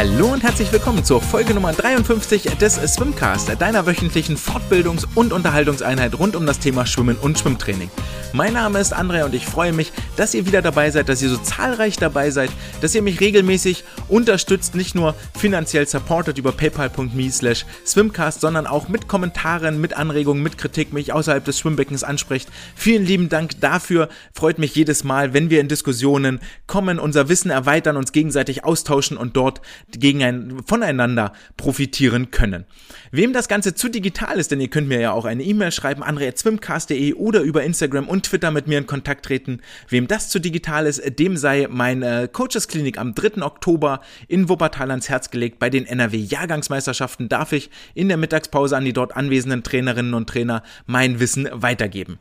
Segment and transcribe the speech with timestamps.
[0.00, 6.18] Hallo und herzlich willkommen zur Folge Nummer 53 des Swimcast, deiner wöchentlichen Fortbildungs- und Unterhaltungseinheit
[6.18, 7.90] rund um das Thema Schwimmen und Schwimmtraining.
[8.32, 11.30] Mein Name ist Andrea und ich freue mich, dass ihr wieder dabei seid, dass ihr
[11.30, 17.30] so zahlreich dabei seid, dass ihr mich regelmäßig unterstützt, nicht nur finanziell supportet über paypal.me
[17.32, 22.48] slash swimcast, sondern auch mit Kommentaren, mit Anregungen, mit Kritik mich außerhalb des Schwimmbeckens anspricht.
[22.76, 24.08] Vielen lieben Dank dafür.
[24.32, 26.38] Freut mich jedes Mal, wenn wir in Diskussionen
[26.68, 29.60] kommen, unser Wissen erweitern, uns gegenseitig austauschen und dort
[29.90, 32.64] gegen ein, voneinander profitieren können.
[33.10, 36.04] Wem das Ganze zu digital ist, denn ihr könnt mir ja auch eine E-Mail schreiben,
[36.04, 39.60] andre.swimcast.de oder über Instagram und Twitter mit mir in Kontakt treten.
[39.88, 43.42] Wem das zu digital ist, dem sei meine Coaches Klinik am 3.
[43.42, 45.58] Oktober in Wuppertal ans Herz gelegt.
[45.58, 50.28] Bei den NRW Jahrgangsmeisterschaften darf ich in der Mittagspause an die dort anwesenden Trainerinnen und
[50.28, 52.18] Trainer mein Wissen weitergeben.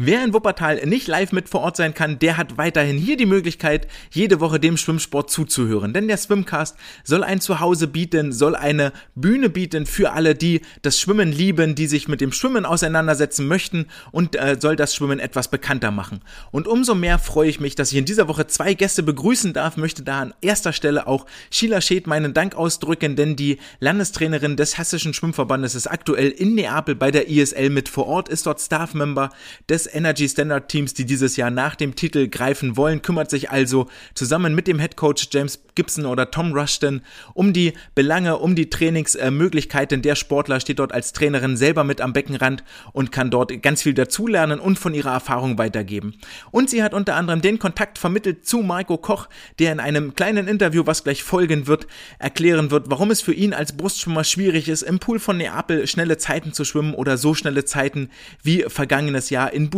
[0.00, 3.26] Wer in Wuppertal nicht live mit vor Ort sein kann, der hat weiterhin hier die
[3.26, 5.92] Möglichkeit, jede Woche dem Schwimmsport zuzuhören.
[5.92, 11.00] Denn der Swimcast soll ein Zuhause bieten, soll eine Bühne bieten für alle, die das
[11.00, 15.50] Schwimmen lieben, die sich mit dem Schwimmen auseinandersetzen möchten und äh, soll das Schwimmen etwas
[15.50, 16.20] bekannter machen.
[16.52, 19.76] Und umso mehr freue ich mich, dass ich in dieser Woche zwei Gäste begrüßen darf,
[19.76, 24.78] möchte da an erster Stelle auch Sheila Scheth meinen Dank ausdrücken, denn die Landestrainerin des
[24.78, 29.30] Hessischen Schwimmverbandes ist aktuell in Neapel bei der ISL mit vor Ort, ist dort Staff-Member
[29.68, 33.88] des Energy Standard Teams, die dieses Jahr nach dem Titel greifen wollen, kümmert sich also
[34.14, 37.02] zusammen mit dem Head Coach James Gibson oder Tom Rushton
[37.34, 42.12] um die Belange, um die Trainingsmöglichkeiten der Sportler, steht dort als Trainerin selber mit am
[42.12, 46.14] Beckenrand und kann dort ganz viel dazulernen und von ihrer Erfahrung weitergeben.
[46.50, 49.28] Und sie hat unter anderem den Kontakt vermittelt zu Marco Koch,
[49.60, 51.86] der in einem kleinen Interview, was gleich folgen wird,
[52.18, 56.18] erklären wird, warum es für ihn als Brustschwimmer schwierig ist, im Pool von Neapel schnelle
[56.18, 58.10] Zeiten zu schwimmen oder so schnelle Zeiten
[58.42, 59.77] wie vergangenes Jahr in Budapest,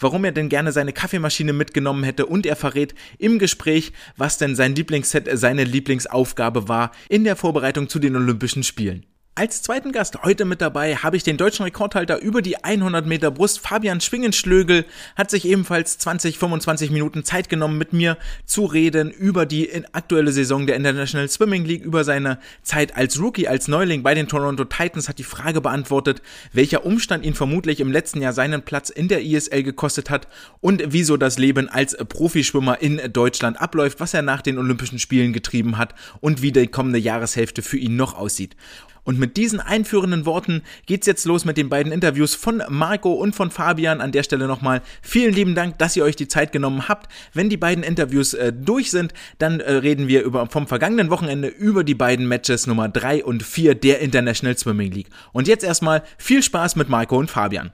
[0.00, 4.56] warum er denn gerne seine Kaffeemaschine mitgenommen hätte und er verrät im Gespräch, was denn
[4.56, 9.06] sein Lieblingsset, seine Lieblingsaufgabe war in der Vorbereitung zu den Olympischen Spielen.
[9.34, 13.30] Als zweiten Gast heute mit dabei habe ich den deutschen Rekordhalter über die 100 Meter
[13.30, 13.60] Brust.
[13.60, 14.84] Fabian Schwingenschlögel
[15.16, 20.32] hat sich ebenfalls 20, 25 Minuten Zeit genommen, mit mir zu reden über die aktuelle
[20.32, 24.64] Saison der International Swimming League, über seine Zeit als Rookie, als Neuling bei den Toronto
[24.64, 26.20] Titans, hat die Frage beantwortet,
[26.52, 30.28] welcher Umstand ihn vermutlich im letzten Jahr seinen Platz in der ISL gekostet hat
[30.60, 35.32] und wieso das Leben als Profischwimmer in Deutschland abläuft, was er nach den Olympischen Spielen
[35.32, 38.56] getrieben hat und wie die kommende Jahreshälfte für ihn noch aussieht.
[39.04, 43.34] Und mit diesen einführenden Worten geht's jetzt los mit den beiden Interviews von Marco und
[43.34, 44.00] von Fabian.
[44.00, 47.12] An der Stelle nochmal vielen lieben Dank, dass ihr euch die Zeit genommen habt.
[47.34, 51.48] Wenn die beiden Interviews äh, durch sind, dann äh, reden wir über, vom vergangenen Wochenende
[51.48, 55.08] über die beiden Matches Nummer 3 und 4 der International Swimming League.
[55.32, 57.72] Und jetzt erstmal viel Spaß mit Marco und Fabian.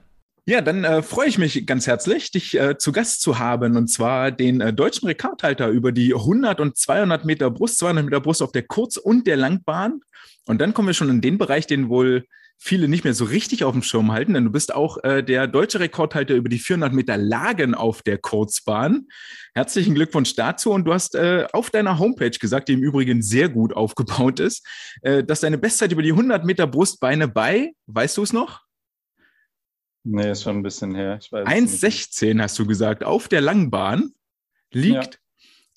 [0.49, 3.87] Ja, dann äh, freue ich mich ganz herzlich, dich äh, zu Gast zu haben, und
[3.87, 8.41] zwar den äh, deutschen Rekordhalter über die 100 und 200 Meter Brust, 200 Meter Brust
[8.41, 10.01] auf der Kurz- und der Langbahn.
[10.49, 12.25] Und dann kommen wir schon in den Bereich, den wohl
[12.57, 15.45] viele nicht mehr so richtig auf dem Schirm halten, denn du bist auch äh, der
[15.45, 19.05] deutsche Rekordhalter über die 400 Meter Lagen auf der Kurzbahn.
[19.53, 20.71] Herzlichen Glückwunsch dazu.
[20.71, 24.65] Und du hast äh, auf deiner Homepage gesagt, die im Übrigen sehr gut aufgebaut ist,
[25.03, 28.61] äh, dass deine Bestzeit über die 100 Meter Brustbeine bei, weißt du es noch?
[30.03, 31.19] Nee, ist schon ein bisschen her.
[31.19, 34.13] 1,16 hast du gesagt, auf der Langbahn
[34.71, 35.13] liegt.
[35.13, 35.19] Ja.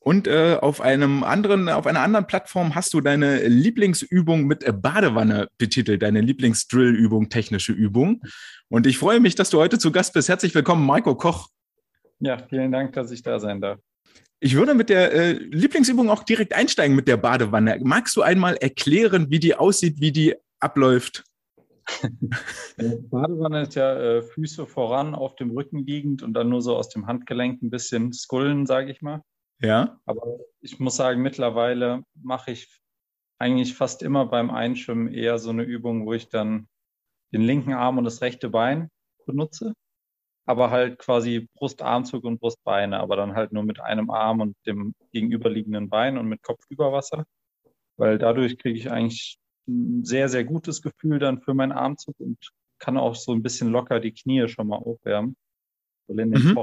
[0.04, 5.48] Und äh, auf einem anderen, auf einer anderen Plattform hast du deine Lieblingsübung mit Badewanne
[5.58, 8.20] betitelt, deine Lieblingsdrillübung, technische Übung.
[8.68, 10.28] Und ich freue mich, dass du heute zu Gast bist.
[10.28, 11.48] Herzlich willkommen, Marco Koch.
[12.18, 13.78] Ja, vielen Dank, dass ich da sein darf.
[14.40, 17.78] Ich würde mit der äh, Lieblingsübung auch direkt einsteigen mit der Badewanne.
[17.84, 21.22] Magst du einmal erklären, wie die aussieht, wie die abläuft?
[22.76, 26.88] Badewanne ist ja äh, Füße voran auf dem Rücken liegend und dann nur so aus
[26.88, 29.22] dem Handgelenk ein bisschen skullen, sage ich mal.
[29.62, 30.00] Ja.
[30.06, 32.80] Aber ich muss sagen, mittlerweile mache ich
[33.38, 36.68] eigentlich fast immer beim Einschwimmen eher so eine Übung, wo ich dann
[37.32, 38.88] den linken Arm und das rechte Bein
[39.26, 39.72] benutze,
[40.46, 44.94] aber halt quasi Brustarmzug und Brustbeine, aber dann halt nur mit einem Arm und dem
[45.12, 47.24] gegenüberliegenden Bein und mit Kopf über Wasser,
[47.96, 49.38] weil dadurch kriege ich eigentlich
[49.68, 53.70] ein sehr, sehr gutes Gefühl dann für meinen Armzug und kann auch so ein bisschen
[53.70, 55.36] locker die Knie schon mal aufwärmen.
[56.08, 56.54] Weil in dem mhm.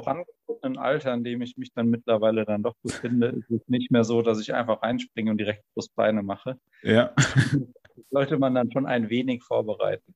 [0.49, 4.03] Vorangeschrittenen Alter, in dem ich mich dann mittlerweile dann doch befinde, ist es nicht mehr
[4.03, 6.59] so, dass ich einfach reinspringe und direkt Brustbeine mache.
[6.83, 7.13] Ja.
[8.11, 10.15] sollte man dann schon ein wenig vorbereiten.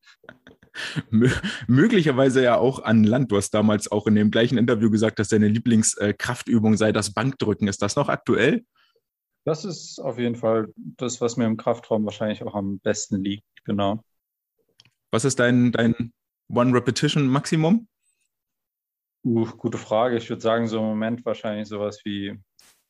[1.11, 1.29] Mö
[1.67, 3.31] möglicherweise ja auch an Land.
[3.31, 7.67] Du hast damals auch in dem gleichen Interview gesagt, dass deine Lieblingskraftübung sei das Bankdrücken.
[7.67, 8.65] Ist das noch aktuell?
[9.45, 13.45] Das ist auf jeden Fall das, was mir im Kraftraum wahrscheinlich auch am besten liegt,
[13.65, 14.03] genau.
[15.11, 16.13] Was ist dein, dein
[16.49, 17.87] One-Repetition-Maximum?
[19.25, 20.17] Uh, gute Frage.
[20.17, 22.37] Ich würde sagen, so im Moment wahrscheinlich sowas wie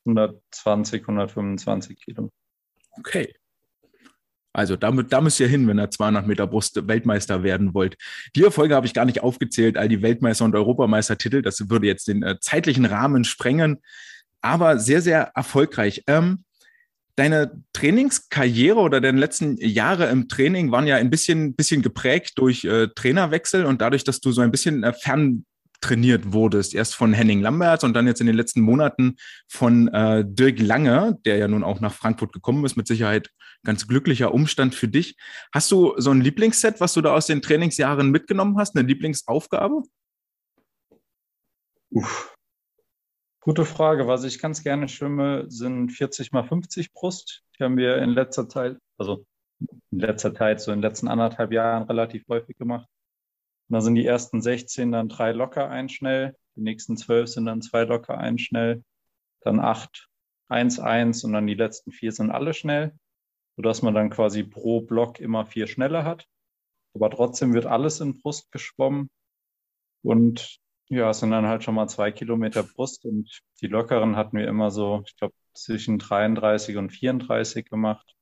[0.06, 2.30] 120, 125 Kilo.
[2.98, 3.34] Okay.
[4.52, 7.96] Also da, da müsst ihr hin, wenn ihr 200 Meter Brust Weltmeister werden wollt.
[8.36, 11.42] Die Erfolge habe ich gar nicht aufgezählt, all die Weltmeister- und Europameistertitel.
[11.42, 13.82] Das würde jetzt den äh, zeitlichen Rahmen sprengen,
[14.40, 16.04] aber sehr, sehr erfolgreich.
[16.06, 16.44] Ähm,
[17.16, 22.64] deine Trainingskarriere oder deine letzten Jahre im Training waren ja ein bisschen, bisschen geprägt durch
[22.64, 25.44] äh, Trainerwechsel und dadurch, dass du so ein bisschen äh, fern
[25.84, 26.74] trainiert wurdest.
[26.74, 29.16] Erst von Henning Lamberts und dann jetzt in den letzten Monaten
[29.46, 33.30] von äh, Dirk Lange, der ja nun auch nach Frankfurt gekommen ist, mit Sicherheit
[33.64, 35.16] ganz glücklicher Umstand für dich.
[35.52, 39.82] Hast du so ein Lieblingsset, was du da aus den Trainingsjahren mitgenommen hast, eine Lieblingsaufgabe?
[41.90, 42.34] Uff.
[43.40, 44.06] Gute Frage.
[44.06, 47.42] Was ich ganz gerne schwimme, sind 40 mal 50 Brust.
[47.58, 49.26] Die haben wir in letzter Zeit, also
[49.90, 52.88] in letzter Zeit, so in den letzten anderthalb Jahren relativ häufig gemacht.
[53.68, 56.36] Und da sind die ersten 16 dann drei locker, ein schnell.
[56.56, 58.84] Die nächsten 12 sind dann zwei locker, ein schnell.
[59.40, 60.08] Dann acht,
[60.48, 62.94] eins, eins und dann die letzten vier sind alle schnell,
[63.56, 66.26] sodass man dann quasi pro Block immer vier schnelle hat.
[66.94, 69.10] Aber trotzdem wird alles in Brust geschwommen.
[70.02, 70.58] Und
[70.88, 74.46] ja, es sind dann halt schon mal zwei Kilometer Brust und die lockeren hatten wir
[74.46, 78.13] immer so, ich glaube, zwischen 33 und 34 gemacht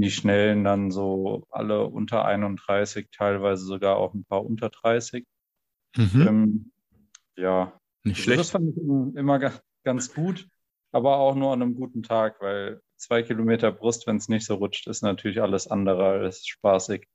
[0.00, 5.26] die Schnellen dann so alle unter 31, teilweise sogar auch ein paar unter 30.
[5.96, 6.26] Mhm.
[6.26, 6.72] Ähm,
[7.36, 8.40] ja, nicht also schlecht.
[8.40, 8.76] Das fand ich
[9.16, 9.52] immer
[9.84, 10.48] ganz gut,
[10.92, 14.54] aber auch nur an einem guten Tag, weil zwei Kilometer Brust, wenn es nicht so
[14.54, 17.06] rutscht, ist natürlich alles andere als spaßig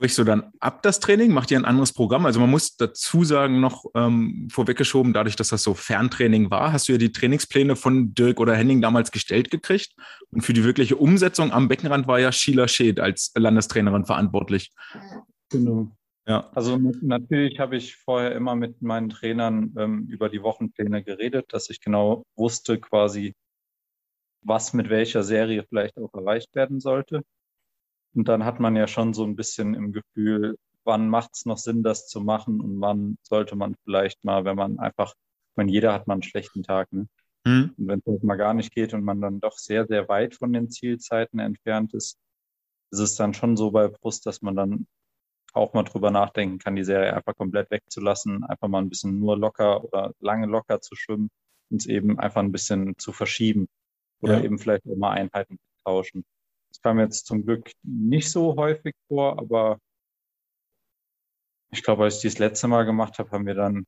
[0.00, 1.30] brichst du dann ab das Training?
[1.30, 2.24] Macht ihr ein anderes Programm?
[2.24, 6.88] Also man muss dazu sagen, noch ähm, vorweggeschoben, dadurch, dass das so Ferntraining war, hast
[6.88, 9.94] du ja die Trainingspläne von Dirk oder Henning damals gestellt gekriegt.
[10.30, 14.72] Und für die wirkliche Umsetzung am Beckenrand war ja Sheila Scheth als Landestrainerin verantwortlich.
[15.50, 15.94] Genau.
[16.26, 16.48] Ja.
[16.54, 21.68] Also natürlich habe ich vorher immer mit meinen Trainern ähm, über die Wochenpläne geredet, dass
[21.68, 23.34] ich genau wusste quasi,
[24.40, 27.22] was mit welcher Serie vielleicht auch erreicht werden sollte.
[28.14, 31.58] Und dann hat man ja schon so ein bisschen im Gefühl, wann macht es noch
[31.58, 35.70] Sinn, das zu machen und wann sollte man vielleicht mal, wenn man einfach, ich meine,
[35.70, 37.06] jeder hat mal einen schlechten Tag, ne?
[37.44, 37.74] Mhm.
[37.76, 40.34] Und wenn es halt mal gar nicht geht und man dann doch sehr, sehr weit
[40.34, 42.18] von den Zielzeiten entfernt ist,
[42.92, 44.86] ist es dann schon so bei Brust, dass man dann
[45.52, 49.36] auch mal drüber nachdenken kann, die Serie einfach komplett wegzulassen, einfach mal ein bisschen nur
[49.36, 51.30] locker oder lange locker zu schwimmen
[51.70, 53.68] und es eben einfach ein bisschen zu verschieben
[54.20, 54.44] oder ja.
[54.44, 56.24] eben vielleicht auch mal Einheiten zu tauschen.
[56.82, 59.78] Kam jetzt zum Glück nicht so häufig vor, aber
[61.70, 63.84] ich glaube, als ich das letzte Mal gemacht habe, haben wir dann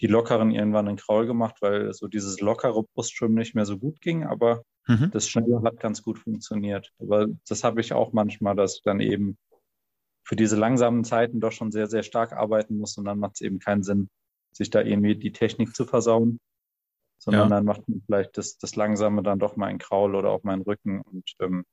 [0.00, 4.00] die Lockeren irgendwann in Kraul gemacht, weil so dieses lockere Brustschwimmen nicht mehr so gut
[4.00, 5.10] ging, aber mhm.
[5.12, 6.92] das Schnelle hat ganz gut funktioniert.
[6.98, 9.36] Aber das habe ich auch manchmal, dass ich dann eben
[10.24, 13.40] für diese langsamen Zeiten doch schon sehr, sehr stark arbeiten muss und dann macht es
[13.40, 14.08] eben keinen Sinn,
[14.52, 16.38] sich da irgendwie die Technik zu versauen
[17.18, 17.56] sondern ja.
[17.56, 20.62] dann macht man vielleicht das, das Langsame dann doch mal in Kraul oder auf meinen
[20.62, 21.64] Rücken und ähm,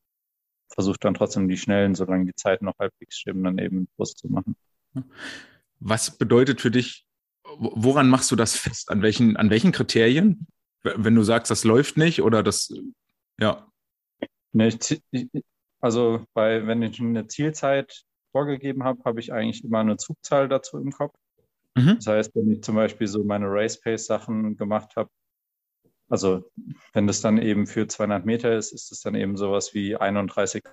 [0.69, 4.27] versucht dann trotzdem die Schnellen, solange die Zeit noch halbwegs stimmen, dann eben Brust zu
[4.27, 4.55] machen.
[5.79, 7.05] Was bedeutet für dich,
[7.57, 8.89] woran machst du das fest?
[8.89, 10.47] An welchen, an welchen Kriterien?
[10.83, 12.73] Wenn du sagst, das läuft nicht oder das,
[13.39, 13.67] ja.
[15.79, 20.77] also bei, wenn ich eine Zielzeit vorgegeben habe, habe ich eigentlich immer eine Zugzahl dazu
[20.77, 21.13] im Kopf.
[21.75, 21.95] Mhm.
[21.95, 25.09] Das heißt, wenn ich zum Beispiel so meine Race Pace Sachen gemacht habe,
[26.09, 26.49] also
[26.93, 30.63] wenn das dann eben für 200 Meter ist, ist es dann eben sowas wie 31,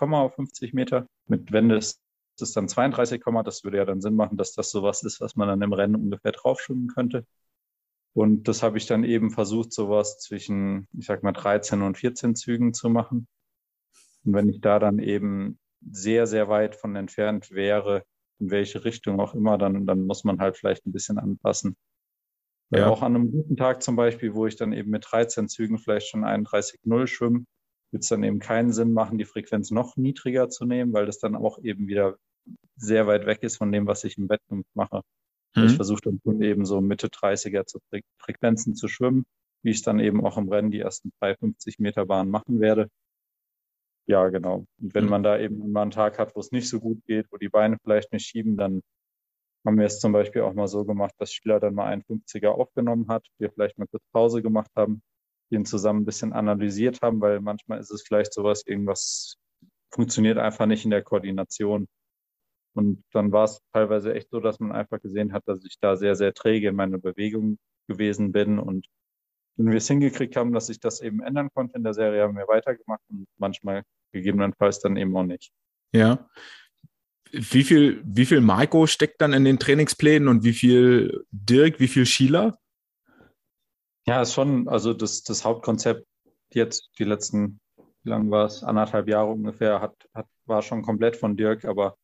[0.00, 1.06] auf 50 Meter.
[1.26, 2.00] Mit Wende ist
[2.40, 5.48] es dann 32, das würde ja dann Sinn machen, dass das sowas ist, was man
[5.48, 7.26] dann im Rennen ungefähr draufschwimmen könnte.
[8.12, 12.34] Und das habe ich dann eben versucht, sowas zwischen, ich sag mal, 13 und 14
[12.34, 13.28] Zügen zu machen.
[14.24, 18.04] Und wenn ich da dann eben sehr, sehr weit von entfernt wäre,
[18.38, 21.76] in welche Richtung auch immer, dann, dann muss man halt vielleicht ein bisschen anpassen.
[22.70, 22.88] Ja.
[22.88, 26.08] Auch an einem guten Tag zum Beispiel, wo ich dann eben mit 13 Zügen vielleicht
[26.08, 27.44] schon 31,0 schwimme,
[27.90, 31.18] wird es dann eben keinen Sinn machen, die Frequenz noch niedriger zu nehmen, weil das
[31.18, 32.16] dann auch eben wieder
[32.76, 35.02] sehr weit weg ist von dem, was ich im Wettkampf mache.
[35.56, 35.64] Mhm.
[35.64, 39.24] Ich versuche dann schon eben so Mitte 30er zu Fre Frequenzen zu schwimmen,
[39.62, 42.88] wie ich es dann eben auch im Rennen die ersten 350 Meter Bahnen machen werde.
[44.06, 44.66] Ja, genau.
[44.80, 45.10] Und wenn mhm.
[45.10, 47.48] man da eben mal einen Tag hat, wo es nicht so gut geht, wo die
[47.48, 48.80] Beine vielleicht nicht schieben, dann
[49.64, 52.48] haben wir es zum Beispiel auch mal so gemacht, dass Schiller dann mal einen 50er
[52.48, 55.02] aufgenommen hat, wir vielleicht mal kurz Pause gemacht haben,
[55.50, 59.36] den zusammen ein bisschen analysiert haben, weil manchmal ist es vielleicht sowas, irgendwas
[59.92, 61.88] funktioniert einfach nicht in der Koordination.
[62.74, 65.96] Und dann war es teilweise echt so, dass man einfach gesehen hat, dass ich da
[65.96, 68.58] sehr, sehr träge in meiner Bewegung gewesen bin.
[68.58, 68.86] Und
[69.56, 72.36] wenn wir es hingekriegt haben, dass ich das eben ändern konnte in der Serie, haben
[72.36, 75.50] wir weitergemacht und manchmal gegebenenfalls dann eben auch nicht.
[75.92, 76.28] Ja,
[77.32, 81.88] wie viel, wie viel Marco steckt dann in den Trainingsplänen und wie viel Dirk, wie
[81.88, 82.58] viel Schieler?
[84.06, 86.06] Ja, ist schon, also das, das Hauptkonzept
[86.52, 87.60] jetzt die letzten,
[88.02, 91.96] wie lange war es, anderthalb Jahre ungefähr, hat, hat, war schon komplett von Dirk, aber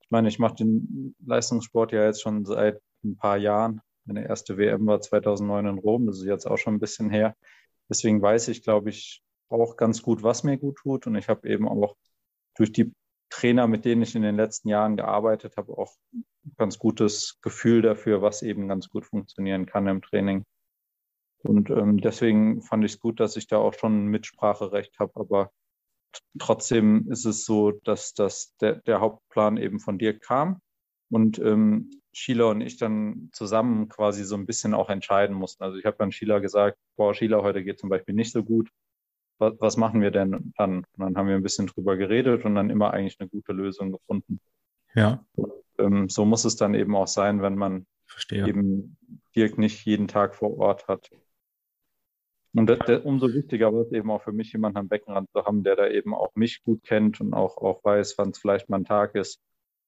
[0.00, 3.80] ich meine, ich mache den Leistungssport ja jetzt schon seit ein paar Jahren.
[4.04, 7.34] Meine erste WM war 2009 in Rom, das ist jetzt auch schon ein bisschen her.
[7.88, 11.06] Deswegen weiß ich, glaube ich, auch ganz gut, was mir gut tut.
[11.06, 11.96] Und ich habe eben auch
[12.56, 12.92] durch die
[13.30, 16.24] Trainer, mit denen ich in den letzten Jahren gearbeitet habe, auch ein
[16.56, 20.44] ganz gutes Gefühl dafür, was eben ganz gut funktionieren kann im Training.
[21.42, 25.12] Und ähm, deswegen fand ich es gut, dass ich da auch schon ein Mitspracherecht habe.
[25.16, 25.50] Aber
[26.38, 30.60] trotzdem ist es so, dass das der, der Hauptplan eben von dir kam
[31.10, 35.62] und ähm, Sheila und ich dann zusammen quasi so ein bisschen auch entscheiden mussten.
[35.62, 38.70] Also ich habe dann Sheila gesagt, boah, Sheila, heute geht zum Beispiel nicht so gut.
[39.38, 40.78] Was, was machen wir denn dann?
[40.78, 43.92] Und dann haben wir ein bisschen drüber geredet und dann immer eigentlich eine gute Lösung
[43.92, 44.40] gefunden.
[44.94, 45.24] Ja.
[45.34, 48.46] Und, ähm, so muss es dann eben auch sein, wenn man Verstehe.
[48.48, 48.96] eben
[49.34, 51.10] Dirk nicht jeden Tag vor Ort hat.
[52.54, 55.62] Und das, das, umso wichtiger wird eben auch für mich, jemanden am Beckenrand zu haben,
[55.62, 58.78] der da eben auch mich gut kennt und auch, auch weiß, wann es vielleicht mal
[58.78, 59.42] ein Tag ist,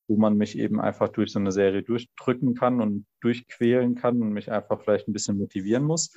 [0.06, 4.32] wo man mich eben einfach durch so eine Serie durchdrücken kann und durchquälen kann und
[4.32, 6.14] mich einfach vielleicht ein bisschen motivieren muss.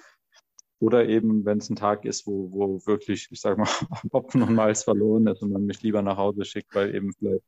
[0.81, 3.67] Oder eben, wenn es ein Tag ist, wo, wo wirklich, ich sag mal,
[4.13, 7.43] Hopfen und Malz verloren ist und man mich lieber nach Hause schickt, weil eben vielleicht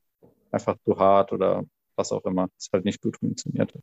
[0.52, 1.64] einfach zu hart oder
[1.96, 3.82] was auch immer, es halt nicht gut funktioniert hat.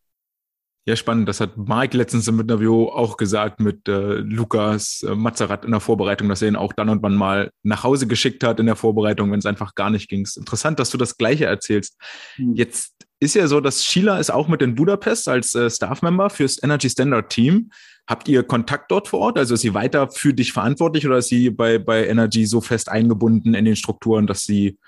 [0.86, 1.28] Ja, spannend.
[1.28, 5.80] Das hat Mike letztens im Interview auch gesagt mit äh, Lukas äh, Mazerat in der
[5.80, 8.76] Vorbereitung, dass er ihn auch dann und wann mal nach Hause geschickt hat in der
[8.76, 10.26] Vorbereitung, wenn es einfach gar nicht ging.
[10.36, 11.98] Interessant, dass du das Gleiche erzählst.
[12.38, 12.54] Mhm.
[12.54, 16.62] Jetzt ist ja so, dass Sheila ist auch mit in Budapest als äh, Staff-Member fürs
[16.62, 17.70] Energy Standard Team.
[18.10, 19.38] Habt ihr Kontakt dort vor Ort?
[19.38, 22.88] Also ist sie weiter für dich verantwortlich oder ist sie bei, bei Energy so fest
[22.88, 24.80] eingebunden in den Strukturen, dass sie,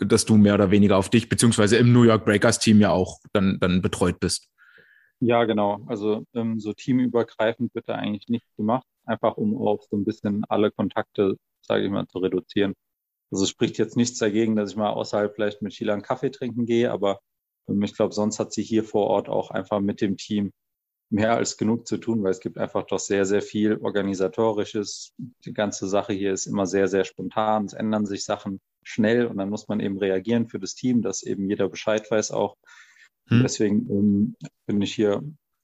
[0.00, 3.20] dass du mehr oder weniger auf dich, beziehungsweise im New York Breakers Team ja auch
[3.32, 4.48] dann, dann betreut bist?
[5.20, 5.78] Ja, genau.
[5.86, 10.44] Also ähm, so teamübergreifend wird da eigentlich nichts gemacht, einfach um auch so ein bisschen
[10.48, 12.74] alle Kontakte, sage ich mal, zu reduzieren.
[13.30, 16.66] Also spricht jetzt nichts dagegen, dass ich mal außerhalb vielleicht mit Sheila einen Kaffee trinken
[16.66, 17.20] gehe, aber
[17.68, 20.50] ähm, ich glaube, sonst hat sie hier vor Ort auch einfach mit dem Team
[21.10, 25.14] mehr als genug zu tun, weil es gibt einfach doch sehr, sehr viel organisatorisches.
[25.44, 27.66] Die ganze Sache hier ist immer sehr, sehr spontan.
[27.66, 31.22] Es ändern sich Sachen schnell und dann muss man eben reagieren für das Team, dass
[31.22, 32.56] eben jeder Bescheid weiß auch.
[33.28, 33.42] Hm.
[33.42, 34.36] Deswegen ähm,
[34.66, 35.22] bin ich hier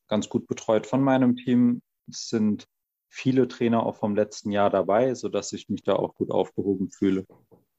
[0.09, 1.83] ganz gut betreut von meinem Team.
[2.09, 2.67] Es sind
[3.09, 7.27] viele Trainer auch vom letzten Jahr dabei, sodass ich mich da auch gut aufgehoben fühle.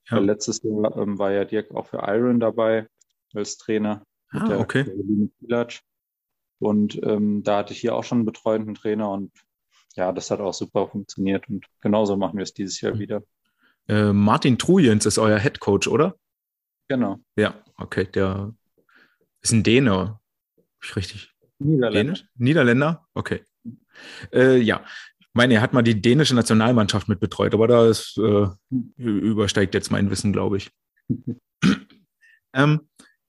[0.09, 0.19] Ja.
[0.19, 2.87] Letztes Jahr ähm, war ja Dirk auch für Iron dabei
[3.33, 4.03] als Trainer.
[4.29, 4.85] Ah, der okay.
[6.63, 9.31] Und ähm, da hatte ich hier auch schon einen betreuenden Trainer und
[9.95, 12.99] ja, das hat auch super funktioniert und genauso machen wir es dieses Jahr hm.
[12.99, 13.23] wieder.
[13.87, 16.15] Äh, Martin Trujens ist euer Head Coach, oder?
[16.87, 17.19] Genau.
[17.35, 18.53] Ja, okay, der
[19.41, 20.19] ist ein Däne.
[20.81, 21.31] Ich richtig?
[21.59, 22.13] Niederländer.
[22.13, 22.25] Dänisch?
[22.35, 23.07] Niederländer?
[23.13, 23.43] Okay.
[24.31, 24.83] Äh, ja.
[25.19, 28.47] Ich meine, er hat mal die dänische Nationalmannschaft mitbetreut, aber da ist, äh,
[28.97, 30.71] übersteigt jetzt mein Wissen, glaube ich.
[32.53, 32.81] ähm,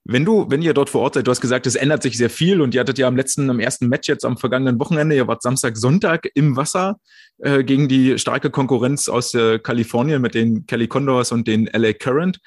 [0.04, 2.28] wenn du, wenn ihr dort vor Ort seid, du hast gesagt, es ändert sich sehr
[2.28, 5.26] viel und ihr hattet ja am letzten, am ersten Match jetzt am vergangenen Wochenende, ihr
[5.26, 6.98] wart Samstag, Sonntag im Wasser
[7.38, 11.94] äh, gegen die starke Konkurrenz aus äh, Kalifornien mit den Kelly Condors und den LA
[11.94, 12.38] Current.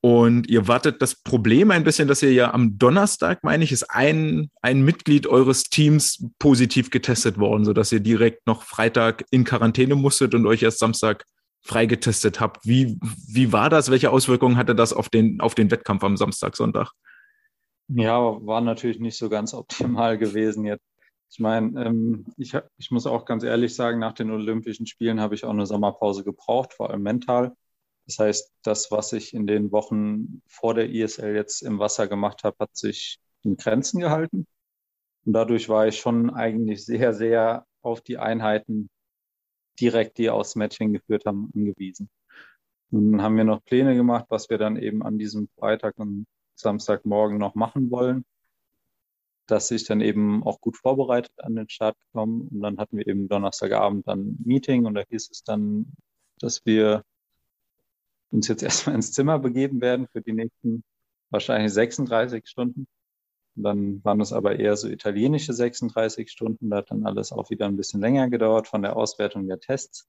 [0.00, 3.90] Und ihr wartet das Problem ein bisschen, dass ihr ja am Donnerstag, meine ich, ist
[3.90, 9.94] ein, ein Mitglied eures Teams positiv getestet worden, sodass ihr direkt noch Freitag in Quarantäne
[9.94, 11.24] musstet und euch erst Samstag
[11.66, 12.66] freigetestet habt.
[12.66, 13.90] Wie, wie war das?
[13.90, 16.92] Welche Auswirkungen hatte das auf den, auf den Wettkampf am Samstag, Sonntag?
[17.88, 20.84] Ja, war natürlich nicht so ganz optimal gewesen jetzt.
[21.28, 25.34] Ich meine, ähm, ich, ich muss auch ganz ehrlich sagen, nach den Olympischen Spielen habe
[25.34, 27.52] ich auch eine Sommerpause gebraucht, vor allem mental.
[28.06, 32.44] Das heißt, das, was ich in den Wochen vor der ISL jetzt im Wasser gemacht
[32.44, 34.46] habe, hat sich in Grenzen gehalten.
[35.24, 38.88] Und dadurch war ich schon eigentlich sehr, sehr auf die Einheiten
[39.80, 42.08] direkt, die aus Matching geführt haben, angewiesen.
[42.90, 46.26] Und dann haben wir noch Pläne gemacht, was wir dann eben an diesem Freitag und
[46.54, 48.24] Samstagmorgen noch machen wollen,
[49.46, 52.44] dass ich dann eben auch gut vorbereitet an den Start komme.
[52.50, 55.92] Und dann hatten wir eben Donnerstagabend dann ein Meeting und da hieß es dann,
[56.38, 57.02] dass wir
[58.30, 60.84] uns jetzt erstmal ins Zimmer begeben werden für die nächsten
[61.30, 62.86] wahrscheinlich 36 Stunden.
[63.56, 66.70] Dann waren es aber eher so italienische 36 Stunden.
[66.70, 70.08] Da hat dann alles auch wieder ein bisschen länger gedauert von der Auswertung der Tests.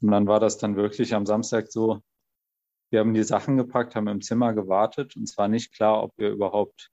[0.00, 2.00] Und dann war das dann wirklich am Samstag so,
[2.90, 6.12] wir haben die Sachen gepackt, haben im Zimmer gewartet und es war nicht klar, ob
[6.16, 6.90] wir überhaupt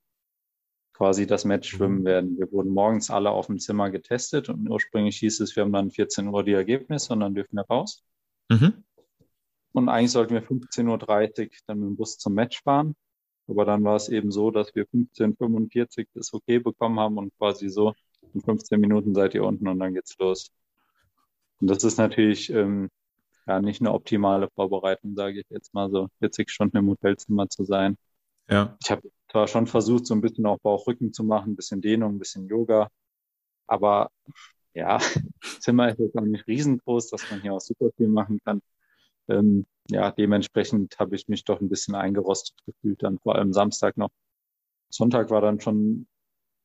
[0.93, 2.05] quasi das Match schwimmen mhm.
[2.05, 2.37] werden.
[2.37, 5.91] Wir wurden morgens alle auf dem Zimmer getestet und ursprünglich hieß es, wir haben dann
[5.91, 8.03] 14 Uhr die Ergebnisse und dann dürfen wir raus.
[8.49, 8.83] Mhm.
[9.73, 12.95] Und eigentlich sollten wir 15.30 Uhr dann mit dem Bus zum Match fahren.
[13.47, 17.35] Aber dann war es eben so, dass wir 15.45 Uhr das okay bekommen haben und
[17.37, 17.93] quasi so,
[18.33, 20.49] in 15 Minuten seid ihr unten und dann geht's los.
[21.59, 22.89] Und das ist natürlich ähm,
[23.45, 27.63] ja nicht eine optimale Vorbereitung, sage ich jetzt mal so, 40 Stunden im Hotelzimmer zu
[27.63, 27.97] sein.
[28.49, 28.77] Ja.
[28.83, 32.15] Ich habe zwar schon versucht, so ein bisschen auch Bauchrücken zu machen, ein bisschen Dehnung,
[32.15, 32.89] ein bisschen Yoga,
[33.67, 34.09] aber
[34.73, 34.99] ja,
[35.59, 38.61] Zimmer ist jetzt auch nicht riesengroß, dass man hier auch super viel machen kann.
[39.29, 43.97] Ähm, ja, dementsprechend habe ich mich doch ein bisschen eingerostet gefühlt, dann vor allem Samstag
[43.97, 44.11] noch.
[44.89, 46.07] Sonntag war dann schon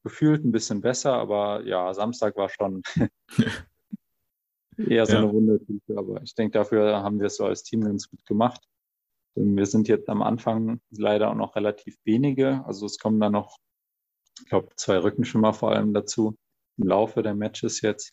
[0.04, 2.82] gefühlt ein bisschen besser, aber ja, Samstag war schon
[4.78, 5.18] eher so ja.
[5.18, 5.96] eine Wundertüte.
[5.96, 8.62] Aber ich denke, dafür haben wir es so als Team ganz gut gemacht.
[9.34, 12.64] Wir sind jetzt am Anfang leider auch noch relativ wenige.
[12.66, 13.58] Also es kommen da noch,
[14.40, 16.36] ich glaube, zwei Rückenschimmer vor allem dazu
[16.76, 18.12] im Laufe der Matches jetzt.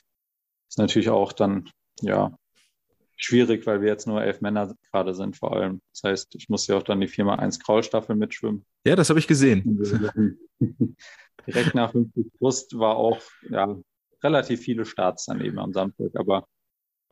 [0.70, 1.70] Ist natürlich auch dann,
[2.02, 2.38] ja,
[3.16, 5.82] schwierig, weil wir jetzt nur elf Männer gerade sind vor allem.
[5.94, 8.66] Das heißt, ich muss ja auch dann die 4x1 Kraulstaffel mitschwimmen.
[8.86, 9.80] Ja, das habe ich gesehen.
[11.48, 13.78] Direkt nach 50 Brust war auch ja,
[14.24, 16.48] relativ viele Starts dann eben am Samstag, aber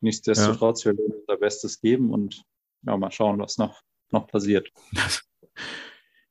[0.00, 0.92] nichtsdestotrotz, ja.
[0.92, 2.42] wir werden unser Bestes geben und
[2.82, 3.80] ja, mal schauen, was noch,
[4.10, 4.70] noch passiert.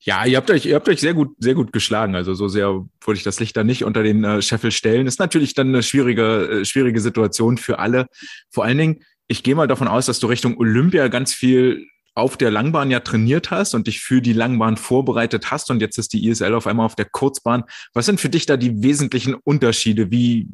[0.05, 2.15] Ja, ihr habt euch, ihr habt euch sehr gut, sehr gut geschlagen.
[2.15, 5.07] Also so sehr würde ich das Licht da nicht unter den äh, Scheffel stellen.
[5.07, 8.07] Ist natürlich dann eine schwierige, äh, schwierige Situation für alle.
[8.49, 12.37] Vor allen Dingen, ich gehe mal davon aus, dass du Richtung Olympia ganz viel auf
[12.37, 16.13] der Langbahn ja trainiert hast und dich für die Langbahn vorbereitet hast und jetzt ist
[16.13, 17.63] die ISL auf einmal auf der Kurzbahn.
[17.93, 20.11] Was sind für dich da die wesentlichen Unterschiede?
[20.11, 20.47] Wie,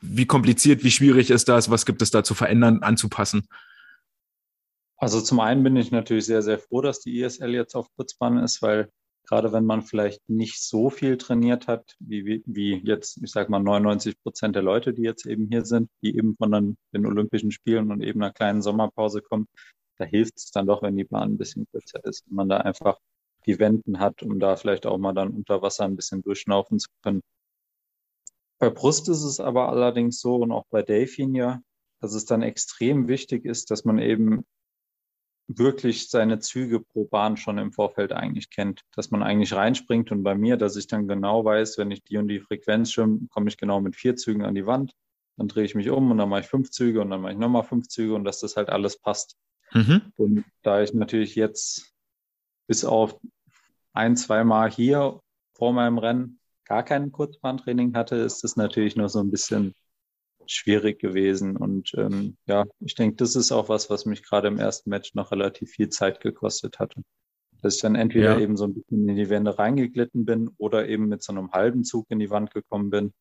[0.00, 1.70] wie kompliziert, wie schwierig ist das?
[1.70, 3.46] Was gibt es da zu verändern, anzupassen?
[4.96, 8.38] Also zum einen bin ich natürlich sehr, sehr froh, dass die ISL jetzt auf Kurzbahn
[8.38, 8.90] ist, weil
[9.26, 13.60] gerade wenn man vielleicht nicht so viel trainiert hat, wie, wie jetzt, ich sage mal,
[13.60, 17.50] 99 Prozent der Leute, die jetzt eben hier sind, die eben von den, den Olympischen
[17.50, 19.48] Spielen und eben einer kleinen Sommerpause kommen,
[19.96, 22.58] da hilft es dann doch, wenn die Bahn ein bisschen kürzer ist, wenn man da
[22.58, 22.98] einfach
[23.46, 26.88] die Wänden hat, um da vielleicht auch mal dann unter Wasser ein bisschen durchschnaufen zu
[27.02, 27.20] können.
[28.58, 31.60] Bei Brust ist es aber allerdings so und auch bei Delfin ja,
[32.00, 34.44] dass es dann extrem wichtig ist, dass man eben
[35.46, 40.22] wirklich seine Züge pro Bahn schon im Vorfeld eigentlich kennt, dass man eigentlich reinspringt und
[40.22, 43.48] bei mir, dass ich dann genau weiß, wenn ich die und die Frequenz schwimme, komme
[43.48, 44.92] ich genau mit vier Zügen an die Wand,
[45.36, 47.38] dann drehe ich mich um und dann mache ich fünf Züge und dann mache ich
[47.38, 49.36] nochmal fünf Züge und dass das halt alles passt.
[49.72, 50.12] Mhm.
[50.16, 51.92] Und da ich natürlich jetzt
[52.66, 53.18] bis auf
[53.92, 55.20] ein, zwei Mal hier
[55.54, 59.74] vor meinem Rennen gar kein Kurzbahntraining hatte, ist das natürlich nur so ein bisschen
[60.50, 61.56] schwierig gewesen.
[61.56, 65.14] Und ähm, ja, ich denke, das ist auch was, was mich gerade im ersten Match
[65.14, 67.02] noch relativ viel Zeit gekostet hatte.
[67.62, 68.40] Dass ich dann entweder ja.
[68.40, 71.84] eben so ein bisschen in die Wände reingeglitten bin oder eben mit so einem halben
[71.84, 73.12] Zug in die Wand gekommen bin.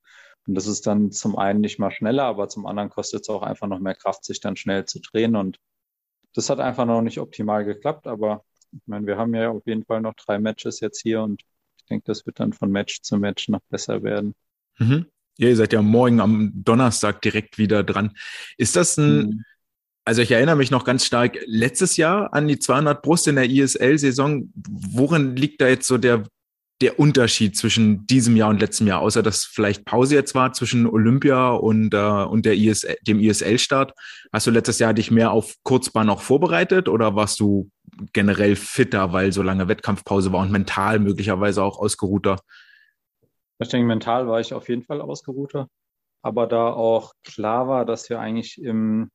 [0.46, 3.44] Und das ist dann zum einen nicht mal schneller, aber zum anderen kostet es auch
[3.44, 5.36] einfach noch mehr Kraft, sich dann schnell zu drehen.
[5.36, 5.58] Und
[6.34, 8.08] das hat einfach noch nicht optimal geklappt.
[8.08, 11.44] Aber ich meine, wir haben ja auf jeden Fall noch drei Matches jetzt hier und
[11.78, 14.36] ich denke, das wird dann von Match zu Match noch besser werden.
[14.80, 15.06] Mhm.
[15.38, 18.12] Ja, ihr seid ja morgen am Donnerstag direkt wieder dran.
[18.58, 19.44] Ist das ein, mhm.
[20.06, 23.50] also ich erinnere mich noch ganz stark letztes Jahr an die 200 Brust in der
[23.50, 24.52] ISL-Saison.
[24.54, 26.24] Worin liegt da jetzt so der,
[26.82, 29.02] der Unterschied zwischen diesem Jahr und letztem Jahr?
[29.02, 33.94] Außer dass vielleicht Pause jetzt war zwischen Olympia und, äh, und der ISL, dem ISL-Start.
[34.32, 37.72] Hast du letztes Jahr dich mehr auf Kurzbahn auch vorbereitet oder warst du
[38.12, 42.38] generell fitter, weil so lange Wettkampfpause war und mental möglicherweise auch ausgeruhter?
[43.64, 45.68] Ich denke, mental war ich auf jeden Fall ausgeruhter.
[46.22, 49.10] Aber da auch klar war, dass wir eigentlich im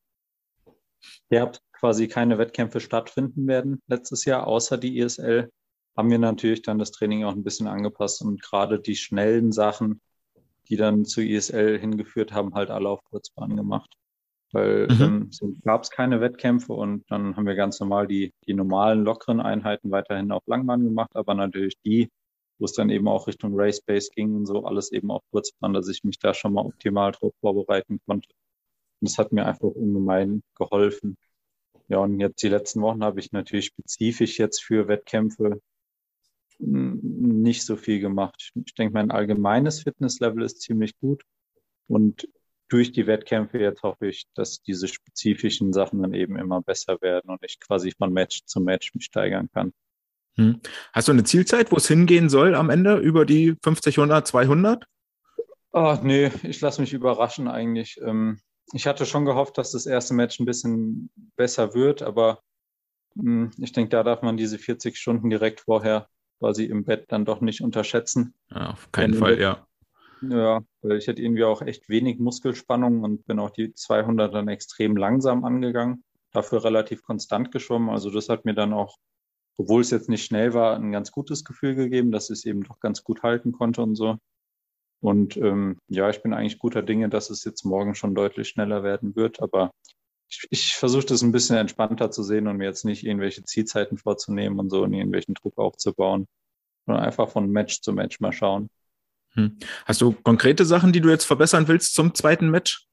[1.30, 5.50] Herbst quasi keine Wettkämpfe stattfinden werden letztes Jahr, außer die ESL,
[5.96, 10.00] haben wir natürlich dann das Training auch ein bisschen angepasst und gerade die schnellen Sachen,
[10.68, 13.94] die dann zu ESL hingeführt haben, halt alle auf Kurzbahn gemacht.
[14.52, 15.30] Weil mhm.
[15.40, 19.40] ähm, gab es keine Wettkämpfe und dann haben wir ganz normal die, die normalen lockeren
[19.40, 22.10] Einheiten weiterhin auf Langbahn gemacht, aber natürlich die,
[22.58, 25.72] wo es dann eben auch Richtung Race Base ging und so alles eben auf Kurzbahn,
[25.72, 28.28] dass ich mich da schon mal optimal drauf vorbereiten konnte.
[29.00, 31.16] Und das hat mir einfach ungemein geholfen.
[31.88, 35.60] Ja, und jetzt die letzten Wochen habe ich natürlich spezifisch jetzt für Wettkämpfe
[36.60, 38.52] nicht so viel gemacht.
[38.64, 41.22] Ich denke, mein allgemeines Fitnesslevel ist ziemlich gut.
[41.86, 42.28] Und
[42.68, 47.30] durch die Wettkämpfe jetzt hoffe ich, dass diese spezifischen Sachen dann eben immer besser werden
[47.30, 49.72] und ich quasi von Match zu Match mich steigern kann.
[50.38, 50.60] Hm.
[50.92, 54.84] Hast du eine Zielzeit, wo es hingehen soll am Ende über die 50, 100, 200?
[55.72, 58.00] Ach nee, ich lasse mich überraschen eigentlich.
[58.02, 58.38] Ähm,
[58.72, 62.40] ich hatte schon gehofft, dass das erste Match ein bisschen besser wird, aber
[63.16, 67.24] hm, ich denke, da darf man diese 40 Stunden direkt vorher quasi im Bett dann
[67.24, 68.34] doch nicht unterschätzen.
[68.50, 69.66] Ja, auf keinen Fall, ja.
[70.20, 74.48] Ja, weil ich hatte irgendwie auch echt wenig Muskelspannung und bin auch die 200 dann
[74.48, 77.90] extrem langsam angegangen, dafür relativ konstant geschwommen.
[77.90, 78.96] Also das hat mir dann auch
[79.58, 82.78] obwohl es jetzt nicht schnell war, ein ganz gutes Gefühl gegeben, dass es eben doch
[82.78, 84.16] ganz gut halten konnte und so.
[85.00, 88.82] Und ähm, ja, ich bin eigentlich guter Dinge, dass es jetzt morgen schon deutlich schneller
[88.82, 89.42] werden wird.
[89.42, 89.72] Aber
[90.28, 93.98] ich, ich versuche das ein bisschen entspannter zu sehen und mir jetzt nicht irgendwelche Zielzeiten
[93.98, 96.26] vorzunehmen und so und irgendwelchen Druck aufzubauen,
[96.86, 98.68] sondern einfach von Match zu Match mal schauen.
[99.32, 99.58] Hm.
[99.84, 102.86] Hast du konkrete Sachen, die du jetzt verbessern willst zum zweiten Match?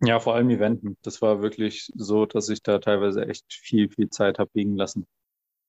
[0.00, 0.98] Ja, vor allem Eventen.
[1.02, 5.06] Das war wirklich so, dass ich da teilweise echt viel, viel Zeit habe liegen lassen.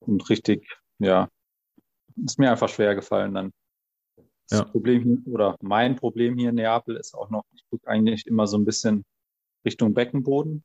[0.06, 0.68] Und richtig,
[1.00, 1.30] ja,
[2.24, 3.52] ist mir einfach schwer gefallen dann.
[4.50, 4.66] Das ja.
[4.66, 8.58] Problem oder mein Problem hier in Neapel ist auch noch, ich gucke eigentlich immer so
[8.58, 9.06] ein bisschen
[9.66, 10.64] Richtung Beckenboden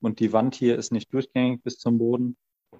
[0.00, 2.36] und die Wand hier ist nicht durchgängig bis zum Boden,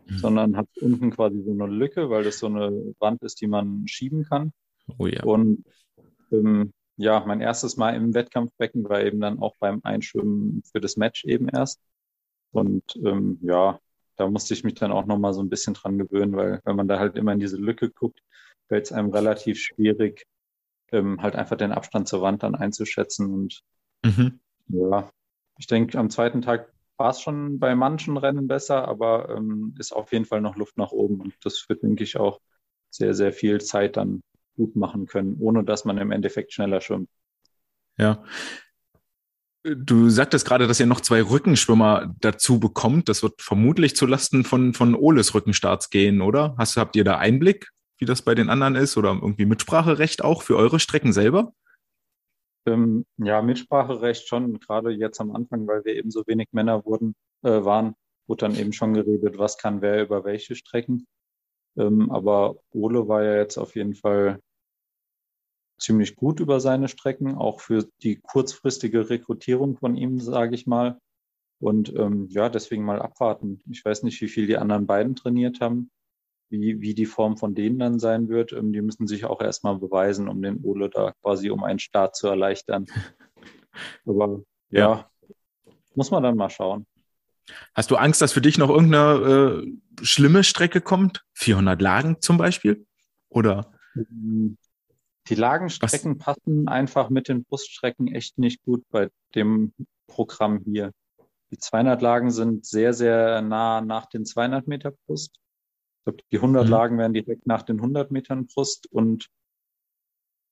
[0.06, 0.18] mhm.
[0.18, 3.86] sondern hat unten quasi so eine Lücke, weil das so eine Wand ist, die man
[3.86, 4.52] schieben kann.
[4.96, 5.22] Oh ja.
[5.22, 5.64] Und
[6.32, 10.96] ähm, ja, mein erstes Mal im Wettkampfbecken war eben dann auch beim Einschwimmen für das
[10.96, 11.80] Match eben erst.
[12.50, 13.78] Und ähm, ja,
[14.18, 16.88] da musste ich mich dann auch nochmal so ein bisschen dran gewöhnen, weil wenn man
[16.88, 18.20] da halt immer in diese Lücke guckt,
[18.66, 20.26] fällt es einem relativ schwierig,
[20.92, 23.32] ähm, halt einfach den Abstand zur Wand dann einzuschätzen.
[23.32, 23.62] Und
[24.04, 24.40] mhm.
[24.68, 25.10] ja,
[25.58, 29.92] ich denke, am zweiten Tag war es schon bei manchen Rennen besser, aber ähm, ist
[29.92, 31.20] auf jeden Fall noch Luft nach oben.
[31.20, 32.40] Und das wird, denke ich, auch
[32.90, 34.22] sehr, sehr viel Zeit dann
[34.56, 37.08] gut machen können, ohne dass man im Endeffekt schneller schwimmt.
[37.96, 38.24] Ja.
[39.64, 43.08] Du sagtest gerade, dass ihr noch zwei Rückenschwimmer dazu bekommt.
[43.08, 46.54] Das wird vermutlich zulasten von, von Oles Rückenstarts gehen, oder?
[46.56, 47.68] Hast, habt ihr da Einblick,
[47.98, 48.96] wie das bei den anderen ist?
[48.96, 51.52] Oder irgendwie Mitspracherecht auch für eure Strecken selber?
[52.66, 57.14] Ähm, ja, Mitspracherecht schon, gerade jetzt am Anfang, weil wir eben so wenig Männer wurden,
[57.42, 57.94] äh, waren,
[58.28, 61.06] wurde dann eben schon geredet, was kann wer über welche Strecken.
[61.76, 64.40] Ähm, aber Ole war ja jetzt auf jeden Fall
[65.78, 70.98] ziemlich gut über seine Strecken, auch für die kurzfristige Rekrutierung von ihm, sage ich mal.
[71.60, 73.60] Und ähm, ja, deswegen mal abwarten.
[73.70, 75.90] Ich weiß nicht, wie viel die anderen beiden trainiert haben,
[76.50, 78.52] wie, wie die Form von denen dann sein wird.
[78.52, 82.14] Ähm, die müssen sich auch erstmal beweisen, um den Ole da quasi um einen Start
[82.16, 82.86] zu erleichtern.
[84.06, 85.10] Aber ja, ja,
[85.94, 86.86] muss man dann mal schauen.
[87.74, 91.24] Hast du Angst, dass für dich noch irgendeine äh, schlimme Strecke kommt?
[91.34, 92.86] 400 Lagen zum Beispiel?
[93.30, 93.72] Oder?
[95.28, 96.24] Hm, die Lagenstrecken Was?
[96.24, 99.72] passen einfach mit den Bruststrecken echt nicht gut bei dem
[100.06, 100.92] Programm hier.
[101.50, 105.36] Die 200 Lagen sind sehr, sehr nah nach den 200 Meter Brust.
[105.36, 106.70] Ich glaube, die 100 mhm.
[106.70, 109.28] Lagen werden direkt nach den 100 Metern Brust und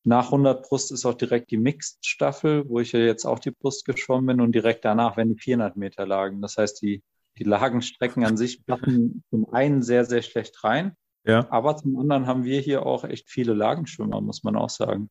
[0.05, 3.85] nach 100 Brust ist auch direkt die Mixed-Staffel, wo ich ja jetzt auch die Brust
[3.85, 6.41] geschwommen bin und direkt danach werden die 400 Meter Lagen.
[6.41, 7.03] Das heißt, die,
[7.39, 11.47] die Lagenstrecken an sich passen zum einen sehr, sehr schlecht rein ja.
[11.51, 15.11] Aber zum anderen haben wir hier auch echt viele Lagenschwimmer, muss man auch sagen.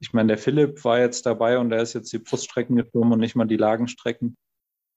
[0.00, 3.20] Ich meine, der Philipp war jetzt dabei und er ist jetzt die Bruststrecken geschwommen und
[3.20, 4.36] nicht mal die Lagenstrecken.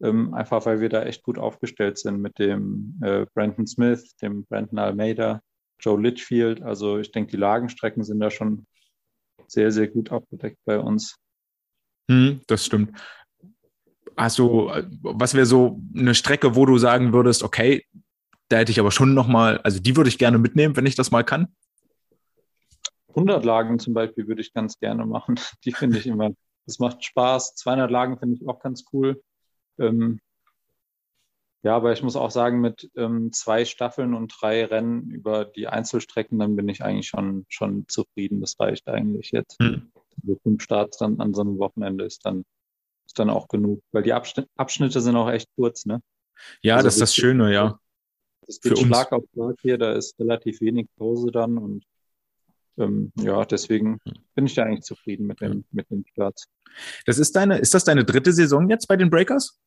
[0.01, 4.45] Ähm, einfach weil wir da echt gut aufgestellt sind mit dem äh, Brandon Smith, dem
[4.45, 5.41] Brandon Almeida,
[5.79, 6.62] Joe Litchfield.
[6.62, 8.65] Also ich denke, die Lagenstrecken sind da schon
[9.47, 11.15] sehr, sehr gut abgedeckt bei uns.
[12.09, 12.97] Hm, das stimmt.
[14.17, 14.69] Hast du,
[15.01, 17.85] was wäre so eine Strecke, wo du sagen würdest, okay,
[18.49, 21.12] da hätte ich aber schon nochmal, also die würde ich gerne mitnehmen, wenn ich das
[21.12, 21.47] mal kann.
[23.09, 25.35] 100 Lagen zum Beispiel würde ich ganz gerne machen.
[25.65, 26.31] Die finde ich immer,
[26.65, 27.55] das macht Spaß.
[27.55, 29.21] 200 Lagen finde ich auch ganz cool.
[29.79, 30.19] Ähm,
[31.63, 35.67] ja, aber ich muss auch sagen, mit ähm, zwei Staffeln und drei Rennen über die
[35.67, 38.39] Einzelstrecken, dann bin ich eigentlich schon, schon zufrieden.
[38.39, 39.57] Das reicht eigentlich jetzt.
[39.62, 39.91] Hm.
[40.21, 42.45] Also fünf Starts dann an so einem Wochenende ist dann,
[43.05, 43.81] ist dann auch genug.
[43.91, 46.01] Weil die Abschnitte sind auch echt kurz, ne?
[46.62, 47.79] Ja, also das ist das Schöne, ja.
[48.49, 51.83] Es geht Schlag auf Schlag hier, da ist relativ wenig Pause dann und
[52.79, 53.99] ähm, ja, deswegen
[54.35, 56.43] bin ich da eigentlich zufrieden mit dem, mit dem Start.
[57.05, 59.59] Das ist deine, ist das deine dritte Saison jetzt bei den Breakers?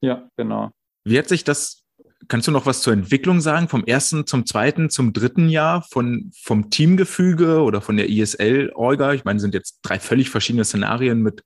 [0.00, 0.70] Ja, genau.
[1.04, 1.84] Wie hat sich das,
[2.28, 6.30] kannst du noch was zur Entwicklung sagen, vom ersten zum zweiten zum dritten Jahr, von,
[6.40, 9.12] vom Teamgefüge oder von der ISL-Orga?
[9.12, 11.44] Ich meine, sind jetzt drei völlig verschiedene Szenarien mit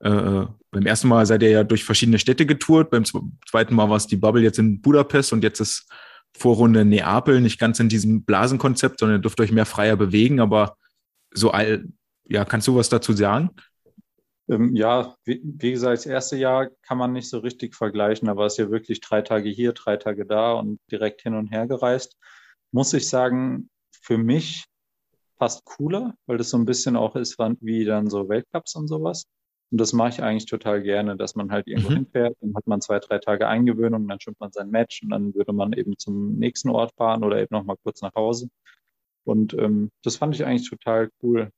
[0.00, 3.88] äh, äh, beim ersten Mal seid ihr ja durch verschiedene Städte getourt, beim zweiten Mal
[3.88, 5.88] war es die Bubble jetzt in Budapest und jetzt ist
[6.36, 10.76] Vorrunde Neapel, nicht ganz in diesem Blasenkonzept, sondern ihr dürft euch mehr freier bewegen, aber
[11.32, 11.86] so all,
[12.28, 13.50] ja, kannst du was dazu sagen?
[14.48, 18.46] Ähm, ja, wie, wie, gesagt, das erste Jahr kann man nicht so richtig vergleichen, aber
[18.46, 21.66] es ist ja wirklich drei Tage hier, drei Tage da und direkt hin und her
[21.66, 22.16] gereist.
[22.70, 24.64] Muss ich sagen, für mich
[25.38, 29.26] fast cooler, weil das so ein bisschen auch ist wie dann so Weltcups und sowas.
[29.70, 31.96] Und das mache ich eigentlich total gerne, dass man halt irgendwo mhm.
[31.96, 35.34] hinfährt, dann hat man zwei, drei Tage Eingewöhnung, dann schwimmt man sein Match und dann
[35.34, 38.48] würde man eben zum nächsten Ort fahren oder eben nochmal kurz nach Hause.
[39.24, 41.50] Und ähm, das fand ich eigentlich total cool.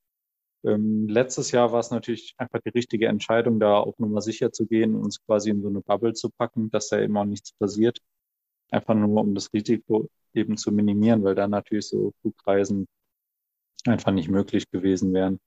[0.63, 4.65] Ähm, letztes Jahr war es natürlich einfach die richtige Entscheidung, da auf Nummer sicher zu
[4.65, 7.53] gehen und uns quasi in so eine Bubble zu packen, dass da eben auch nichts
[7.53, 7.99] passiert.
[8.71, 12.87] Einfach nur, um das Risiko eben zu minimieren, weil dann natürlich so Flugreisen
[13.85, 15.39] einfach nicht möglich gewesen wären.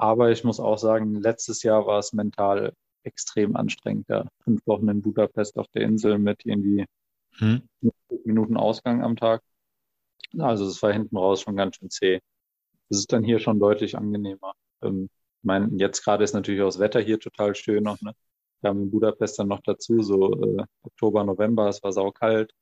[0.00, 4.08] Aber ich muss auch sagen, letztes Jahr war es mental extrem anstrengend.
[4.08, 4.26] Ja.
[4.44, 6.86] Fünf Wochen in Budapest auf der Insel mit irgendwie
[7.36, 7.68] hm.
[8.24, 9.42] Minuten Ausgang am Tag.
[10.38, 12.20] Also es war hinten raus schon ganz schön zäh.
[12.88, 14.54] Das ist dann hier schon deutlich angenehmer.
[14.80, 15.10] Ähm,
[15.42, 18.00] ich meine, jetzt gerade ist natürlich auch das Wetter hier total schön noch.
[18.00, 18.14] Ne?
[18.62, 22.54] Wir haben in Budapest dann noch dazu so äh, Oktober, November, es war saukalt,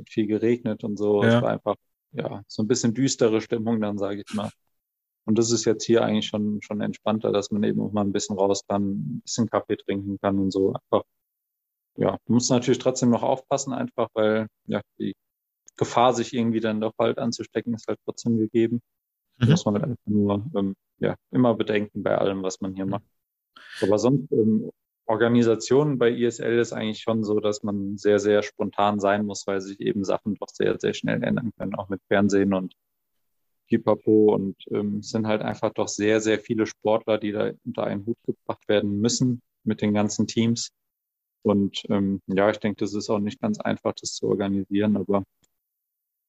[0.00, 1.22] hat viel geregnet und so.
[1.22, 1.36] Ja.
[1.36, 1.76] Es war einfach
[2.10, 4.50] ja so ein bisschen düstere Stimmung dann, sage ich mal.
[5.24, 8.12] Und das ist jetzt hier eigentlich schon, schon entspannter, dass man eben auch mal ein
[8.12, 10.72] bisschen raus kann, ein bisschen Kaffee trinken kann und so.
[10.74, 11.04] Einfach,
[11.96, 15.14] ja, man muss natürlich trotzdem noch aufpassen, einfach, weil ja, die
[15.76, 18.80] Gefahr, sich irgendwie dann doch bald anzustecken, ist halt trotzdem gegeben.
[19.38, 19.50] Mhm.
[19.50, 23.04] Muss man halt einfach nur ähm, ja, immer bedenken bei allem, was man hier macht.
[23.80, 24.70] Aber sonst, ähm,
[25.06, 29.60] Organisation bei ISL ist eigentlich schon so, dass man sehr, sehr spontan sein muss, weil
[29.60, 32.74] sich eben Sachen doch sehr, sehr schnell ändern können, auch mit Fernsehen und
[33.72, 37.84] Pipapo und ähm, es sind halt einfach doch sehr, sehr viele Sportler, die da unter
[37.84, 40.72] einen Hut gebracht werden müssen mit den ganzen Teams.
[41.42, 45.24] Und ähm, ja, ich denke, das ist auch nicht ganz einfach, das zu organisieren, aber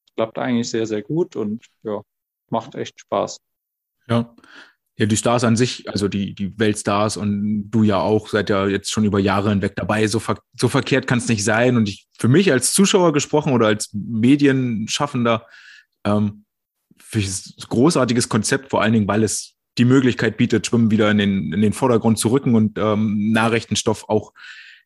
[0.06, 2.00] es klappt eigentlich sehr, sehr gut und ja,
[2.50, 3.38] macht echt Spaß.
[4.08, 4.34] Ja.
[4.96, 8.68] Ja, die Stars an sich, also die, die Weltstars und du ja auch, seid ja
[8.68, 10.06] jetzt schon über Jahre hinweg dabei.
[10.06, 11.76] So, ver so verkehrt kann es nicht sein.
[11.76, 15.48] Und ich, für mich als Zuschauer gesprochen oder als Medienschaffender,
[16.04, 16.43] ähm,
[17.68, 21.60] großartiges Konzept, vor allen Dingen, weil es die Möglichkeit bietet, Schwimmen wieder in den, in
[21.60, 24.32] den Vordergrund zu rücken und ähm, Nachrichtenstoff auch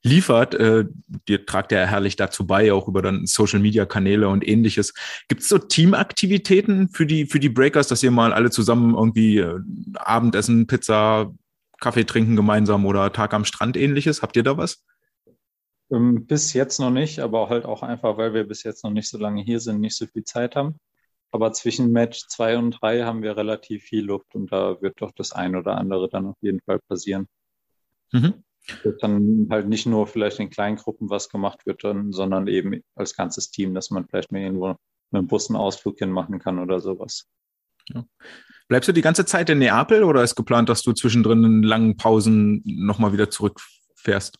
[0.02, 0.54] liefert.
[0.54, 0.86] Äh,
[1.28, 4.94] dir tragt ja herrlich dazu bei, auch über dann Social Media Kanäle und ähnliches.
[5.28, 9.38] Gibt es so Teamaktivitäten für die, für die Breakers, dass ihr mal alle zusammen irgendwie
[9.38, 9.58] äh,
[9.94, 11.32] Abendessen, Pizza,
[11.80, 14.22] Kaffee trinken gemeinsam oder Tag am Strand ähnliches?
[14.22, 14.84] Habt ihr da was?
[15.90, 19.08] Ähm, bis jetzt noch nicht, aber halt auch einfach, weil wir bis jetzt noch nicht
[19.08, 20.76] so lange hier sind, nicht so viel Zeit haben.
[21.30, 25.12] Aber zwischen Match 2 und 3 haben wir relativ viel Luft und da wird doch
[25.12, 27.26] das ein oder andere dann auf jeden Fall passieren.
[28.12, 28.44] Mhm.
[28.82, 32.82] Wird dann halt nicht nur vielleicht in kleinen Gruppen was gemacht wird, dann, sondern eben
[32.94, 34.76] als ganzes Team, dass man vielleicht mal irgendwo
[35.10, 37.26] mit dem Bus einen Ausflug hin machen kann oder sowas.
[37.88, 38.04] Ja.
[38.68, 41.96] Bleibst du die ganze Zeit in Neapel oder ist geplant, dass du zwischendrin in langen
[41.96, 44.38] Pausen nochmal wieder zurückfährst?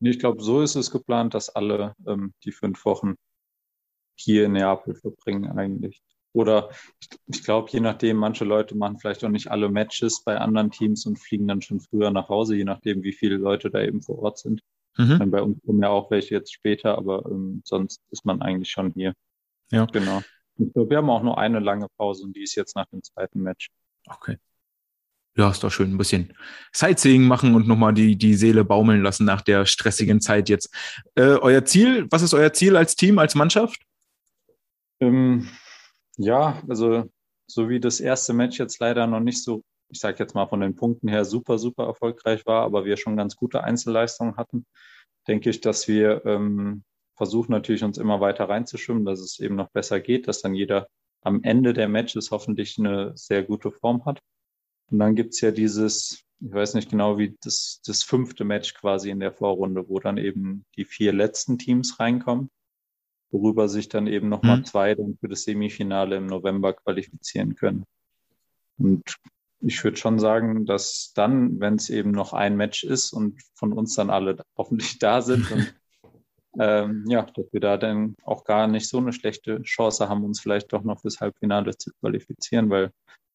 [0.00, 3.14] Ich glaube, so ist es geplant, dass alle ähm, die fünf Wochen
[4.14, 6.02] hier in Neapel verbringen eigentlich.
[6.34, 6.70] Oder
[7.00, 10.70] ich, ich glaube, je nachdem, manche Leute machen vielleicht auch nicht alle Matches bei anderen
[10.70, 14.02] Teams und fliegen dann schon früher nach Hause, je nachdem, wie viele Leute da eben
[14.02, 14.62] vor Ort sind.
[14.96, 15.30] Mhm.
[15.30, 18.92] Bei uns kommen ja auch welche jetzt später, aber ähm, sonst ist man eigentlich schon
[18.94, 19.14] hier.
[19.70, 19.86] Ja.
[19.86, 20.22] Genau.
[20.58, 23.40] Und wir haben auch nur eine lange Pause und die ist jetzt nach dem zweiten
[23.40, 23.70] Match.
[24.06, 24.36] Okay.
[25.34, 25.92] Ja, ist doch schön.
[25.92, 26.34] Ein bisschen
[26.72, 30.74] Sightseeing machen und nochmal die, die Seele baumeln lassen nach der stressigen Zeit jetzt.
[31.14, 33.80] Äh, euer Ziel, was ist euer Ziel als Team, als Mannschaft?
[35.02, 35.48] Ähm,
[36.16, 37.10] ja, also
[37.48, 40.60] so wie das erste Match jetzt leider noch nicht so, ich sage jetzt mal von
[40.60, 44.64] den Punkten her super, super erfolgreich war, aber wir schon ganz gute Einzelleistungen hatten,
[45.26, 46.84] denke ich, dass wir ähm,
[47.16, 50.86] versuchen natürlich uns immer weiter reinzuschwimmen, dass es eben noch besser geht, dass dann jeder
[51.22, 54.20] am Ende der Matches hoffentlich eine sehr gute Form hat.
[54.88, 59.10] Und dann gibt's ja dieses, ich weiß nicht genau, wie das, das fünfte Match quasi
[59.10, 62.50] in der Vorrunde, wo dann eben die vier letzten Teams reinkommen
[63.32, 64.64] worüber sich dann eben nochmal mhm.
[64.64, 67.84] zwei dann für das Semifinale im November qualifizieren können.
[68.78, 69.16] Und
[69.60, 73.72] ich würde schon sagen, dass dann, wenn es eben noch ein Match ist und von
[73.72, 75.74] uns dann alle hoffentlich da sind und
[76.58, 80.40] ähm, ja, dass wir da dann auch gar nicht so eine schlechte Chance haben, uns
[80.40, 82.92] vielleicht doch noch fürs Halbfinale zu qualifizieren, weil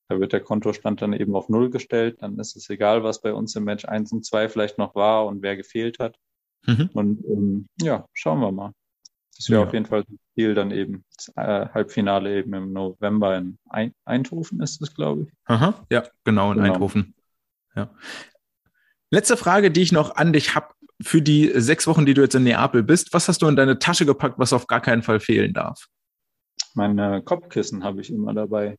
[0.10, 2.22] da wird der Kontostand dann eben auf Null gestellt.
[2.22, 5.26] Dann ist es egal, was bei uns im Match 1 und 2 vielleicht noch war
[5.26, 6.18] und wer gefehlt hat.
[6.66, 6.90] Mhm.
[6.94, 8.72] Und ähm, ja, schauen wir mal.
[9.38, 9.68] Das wäre ja.
[9.68, 11.06] auf jeden Fall das Ziel dann eben.
[11.16, 13.58] Das äh, Halbfinale eben im November in
[14.04, 15.30] Eindhoven ist es, glaube ich.
[15.46, 16.74] Aha, ja, genau, in genau.
[16.74, 17.14] Eindhoven.
[17.76, 17.92] Ja.
[19.12, 22.34] Letzte Frage, die ich noch an dich habe für die sechs Wochen, die du jetzt
[22.34, 23.14] in Neapel bist.
[23.14, 25.88] Was hast du in deine Tasche gepackt, was auf gar keinen Fall fehlen darf?
[26.74, 28.78] Mein Kopfkissen habe ich immer dabei.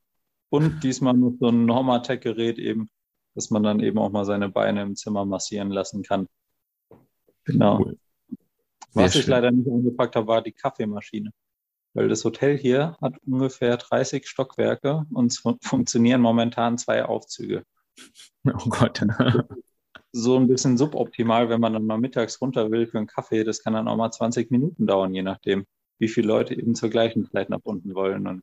[0.50, 2.88] Und diesmal noch so ein Normatec-Gerät eben,
[3.34, 6.26] dass man dann eben auch mal seine Beine im Zimmer massieren lassen kann.
[7.44, 7.78] Genau.
[7.80, 7.98] Cool.
[8.94, 11.30] Was ich leider nicht angepackt habe, war die Kaffeemaschine.
[11.94, 17.64] Weil das Hotel hier hat ungefähr 30 Stockwerke und es funktionieren momentan zwei Aufzüge.
[18.44, 19.02] Oh Gott.
[20.12, 23.44] so ein bisschen suboptimal, wenn man dann mal mittags runter will für einen Kaffee.
[23.44, 25.66] Das kann dann auch mal 20 Minuten dauern, je nachdem,
[25.98, 28.26] wie viele Leute eben zur gleichen Zeit nach unten wollen.
[28.26, 28.42] Und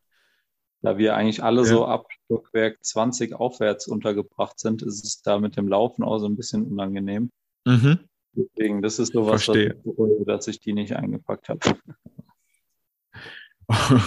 [0.81, 1.67] da wir eigentlich alle ja.
[1.67, 6.27] so ab Stockwerk 20 aufwärts untergebracht sind, ist es da mit dem Laufen auch so
[6.27, 7.31] ein bisschen unangenehm.
[7.65, 7.99] Mhm.
[8.35, 11.59] Deswegen, das ist sowas, was ich bereue, dass ich die nicht eingepackt habe.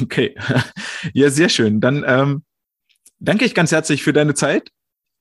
[0.01, 0.37] Okay.
[1.15, 1.81] Ja, sehr schön.
[1.81, 2.45] Dann ähm,
[3.19, 4.71] danke ich ganz herzlich für deine Zeit.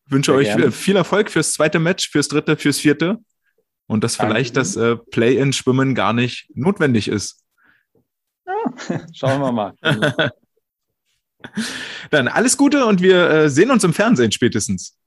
[0.05, 0.71] Wünsche sehr euch gerne.
[0.71, 3.17] viel Erfolg fürs zweite Match, fürs dritte, fürs vierte.
[3.87, 7.43] Und dass vielleicht das äh, Play-in-Schwimmen gar nicht notwendig ist.
[8.45, 9.73] Ja, schauen wir mal.
[12.11, 14.97] dann alles Gute und wir äh, sehen uns im Fernsehen spätestens.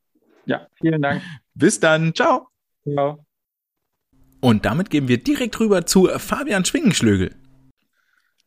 [0.46, 1.22] Ja, vielen Dank.
[1.54, 2.14] Bis dann.
[2.14, 2.48] Ciao.
[2.82, 3.24] Ciao.
[4.40, 7.34] Und damit gehen wir direkt rüber zu Fabian Schwingenschlögel.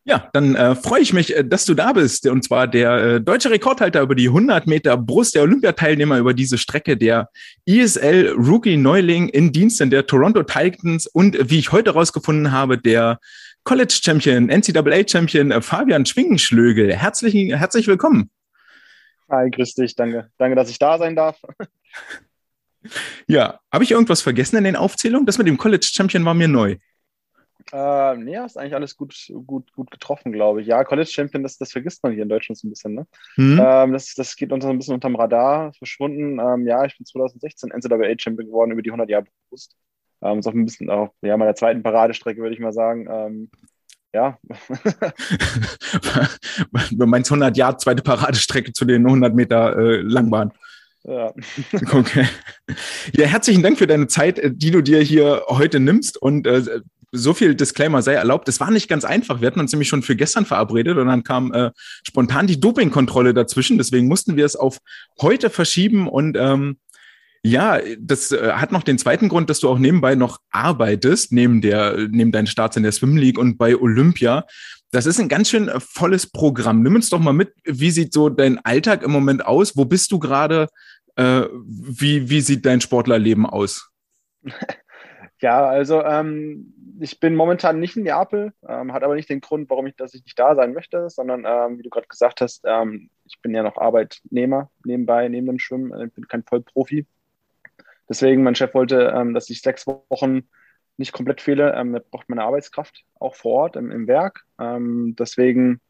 [0.05, 2.27] Ja, dann äh, freue ich mich, äh, dass du da bist.
[2.27, 6.57] Und zwar der äh, deutsche Rekordhalter über die 100 Meter Brust, der Olympiateilnehmer über diese
[6.57, 7.29] Strecke, der
[7.65, 13.19] ISL Rookie Neuling in Diensten der Toronto Titans und wie ich heute rausgefunden habe, der
[13.63, 16.93] College Champion, NCAA Champion äh, Fabian Schwingenschlögel.
[16.93, 18.29] Herzlich, herzlich willkommen.
[19.29, 19.95] Hi, grüß dich.
[19.95, 20.29] Danke.
[20.37, 21.39] Danke, dass ich da sein darf.
[23.27, 25.25] Ja, habe ich irgendwas vergessen in den Aufzählungen?
[25.25, 26.77] Das mit dem College Champion war mir neu.
[27.71, 29.15] Äh, nee, hast eigentlich alles gut,
[29.45, 30.67] gut, gut getroffen, glaube ich.
[30.67, 32.93] Ja, College Champion, das, das vergisst man hier in Deutschland so ein bisschen.
[32.93, 33.07] Ne?
[33.37, 33.61] Mhm.
[33.63, 36.39] Ähm, das, das geht uns so ein bisschen unterm Radar verschwunden.
[36.39, 39.75] Ähm, ja, ich bin 2016 NCAA Champion geworden über die 100 Jahre bewusst.
[40.21, 43.07] Ähm, ist auch ein bisschen auf ja, meiner zweiten Paradestrecke, würde ich mal sagen.
[43.09, 43.49] Ähm,
[44.13, 44.37] ja.
[46.91, 50.51] du meinst 100 Jahre zweite Paradestrecke zu den 100 Meter äh, Langbahn.
[51.03, 51.33] Ja.
[51.91, 52.27] Okay.
[53.13, 56.21] Ja, herzlichen Dank für deine Zeit, äh, die du dir hier heute nimmst.
[56.21, 56.63] Und äh,
[57.11, 58.49] so viel Disclaimer sei erlaubt.
[58.49, 59.39] Es war nicht ganz einfach.
[59.39, 61.71] Wir hatten uns nämlich schon für gestern verabredet und dann kam äh,
[62.03, 63.77] spontan die Dopingkontrolle dazwischen.
[63.77, 64.79] Deswegen mussten wir es auf
[65.21, 66.07] heute verschieben.
[66.07, 66.77] Und ähm,
[67.43, 71.61] ja, das äh, hat noch den zweiten Grund, dass du auch nebenbei noch arbeitest, neben
[71.61, 74.45] der, neben deinen Starts in der Swim League und bei Olympia.
[74.91, 76.81] Das ist ein ganz schön äh, volles Programm.
[76.81, 79.75] Nimm uns doch mal mit, wie sieht so dein Alltag im Moment aus?
[79.75, 80.67] Wo bist du gerade?
[81.15, 83.91] Äh, wie, wie sieht dein Sportlerleben aus?
[85.43, 89.69] Ja, also ähm, ich bin momentan nicht in Neapel, ähm, hat aber nicht den Grund,
[89.69, 92.63] warum ich, dass ich nicht da sein möchte, sondern ähm, wie du gerade gesagt hast,
[92.65, 97.05] ähm, ich bin ja noch Arbeitnehmer nebenbei, neben dem Schwimmen, ich äh, bin kein Vollprofi.
[98.07, 100.47] Deswegen, mein Chef wollte, ähm, dass ich sechs Wochen
[100.95, 101.73] nicht komplett fehle.
[101.75, 104.45] Ähm, er braucht meine Arbeitskraft auch vor Ort im, im Werk.
[104.57, 105.81] deswegen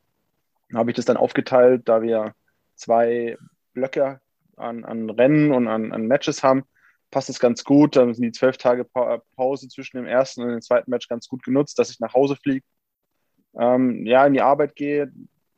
[0.73, 2.33] habe ich das dann aufgeteilt, da wir
[2.73, 3.37] zwei
[3.73, 4.19] Blöcke
[4.57, 6.63] an, an Rennen und an, an Matches haben,
[7.11, 7.95] passt es ganz gut.
[7.95, 11.27] Dann sind die zwölf Tage pa Pause zwischen dem ersten und dem zweiten Match ganz
[11.27, 12.65] gut genutzt, dass ich nach Hause fliege,
[13.55, 15.07] ähm, ja, in die Arbeit gehe,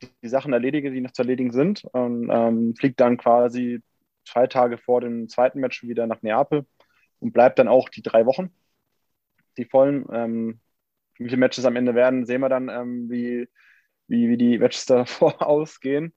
[0.02, 3.82] die, die, Sachen erledige, die noch zu erledigen sind und ähm, fliege dann quasi
[4.26, 6.66] zwei Tage vor dem zweiten Match wieder nach Neapel
[7.20, 8.50] und bleibe dann auch die drei Wochen,
[9.56, 10.06] die vollen.
[10.12, 10.60] Ähm,
[11.18, 13.48] wie viele Matches am Ende werden, sehen wir dann, ähm, wie,
[14.06, 16.12] wie, wie die Matches davor ausgehen.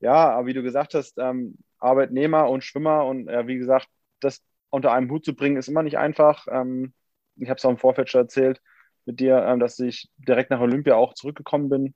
[0.00, 3.88] Ja, aber wie du gesagt hast, ähm, Arbeitnehmer und Schwimmer und ja, wie gesagt,
[4.20, 6.46] das unter einem Hut zu bringen, ist immer nicht einfach.
[6.50, 6.92] Ähm,
[7.36, 8.60] ich habe es auch im Vorfeld schon erzählt
[9.04, 11.94] mit dir, ähm, dass ich direkt nach Olympia auch zurückgekommen bin.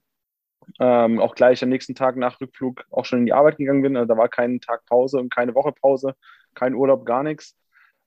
[0.79, 3.97] Ähm, auch gleich am nächsten Tag nach Rückflug auch schon in die Arbeit gegangen bin.
[3.97, 6.15] Also da war kein Tag Pause und keine Woche Pause,
[6.55, 7.55] kein Urlaub, gar nichts.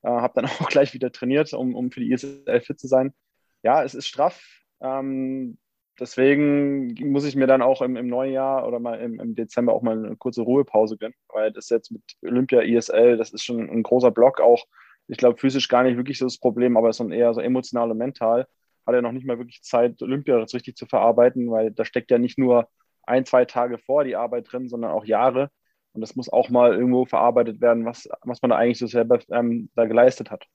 [0.02, 3.14] Äh, habe dann auch gleich wieder trainiert, um, um für die ISL fit zu sein.
[3.62, 4.42] Ja, es ist straff.
[4.80, 5.58] Ähm,
[5.98, 9.72] deswegen muss ich mir dann auch im, im neuen Jahr oder mal im, im, Dezember
[9.72, 13.68] auch mal eine kurze Ruhepause gönnen, weil das jetzt mit Olympia, ISL, das ist schon
[13.68, 14.64] ein großer Block auch.
[15.08, 17.90] Ich glaube, physisch gar nicht wirklich so das Problem, aber es ist eher so emotional
[17.90, 18.46] und mental.
[18.86, 22.10] Hat er noch nicht mal wirklich Zeit, Olympia jetzt richtig zu verarbeiten, weil da steckt
[22.10, 22.68] ja nicht nur
[23.04, 25.50] ein, zwei Tage vor die Arbeit drin, sondern auch Jahre.
[25.92, 29.18] Und das muss auch mal irgendwo verarbeitet werden, was, was man da eigentlich so selber
[29.30, 30.46] ähm, da geleistet hat.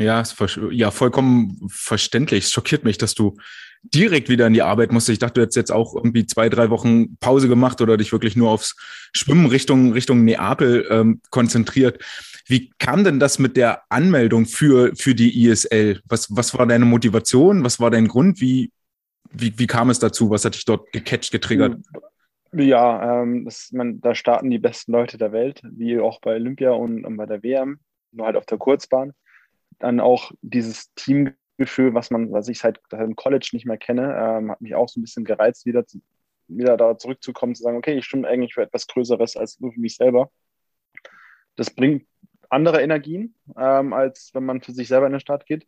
[0.00, 0.22] Ja,
[0.70, 2.44] ja, vollkommen verständlich.
[2.44, 3.36] Es schockiert mich, dass du
[3.82, 5.10] direkt wieder in die Arbeit musst.
[5.10, 8.34] Ich dachte, du hättest jetzt auch irgendwie zwei, drei Wochen Pause gemacht oder dich wirklich
[8.34, 8.76] nur aufs
[9.14, 12.02] Schwimmen Richtung, Richtung Neapel ähm, konzentriert.
[12.46, 16.00] Wie kam denn das mit der Anmeldung für, für die ISL?
[16.08, 17.62] Was, was war deine Motivation?
[17.62, 18.40] Was war dein Grund?
[18.40, 18.72] Wie,
[19.30, 20.30] wie, wie kam es dazu?
[20.30, 21.76] Was hat dich dort gecatcht, getriggert?
[22.52, 26.70] Ja, ähm, das, man, da starten die besten Leute der Welt, wie auch bei Olympia
[26.70, 27.80] und, und bei der WM,
[28.12, 29.12] nur halt auf der Kurzbahn.
[29.80, 34.16] Dann auch dieses Team Gefühl, was man, was ich seit im College nicht mehr kenne,
[34.18, 35.84] ähm, hat mich auch so ein bisschen gereizt, wieder,
[36.48, 39.78] wieder da zurückzukommen, zu sagen, okay, ich stimme eigentlich für etwas Größeres als nur für
[39.78, 40.30] mich selber.
[41.56, 42.06] Das bringt
[42.48, 45.66] andere Energien, ähm, als wenn man für sich selber in den Start geht.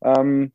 [0.00, 0.52] Ähm,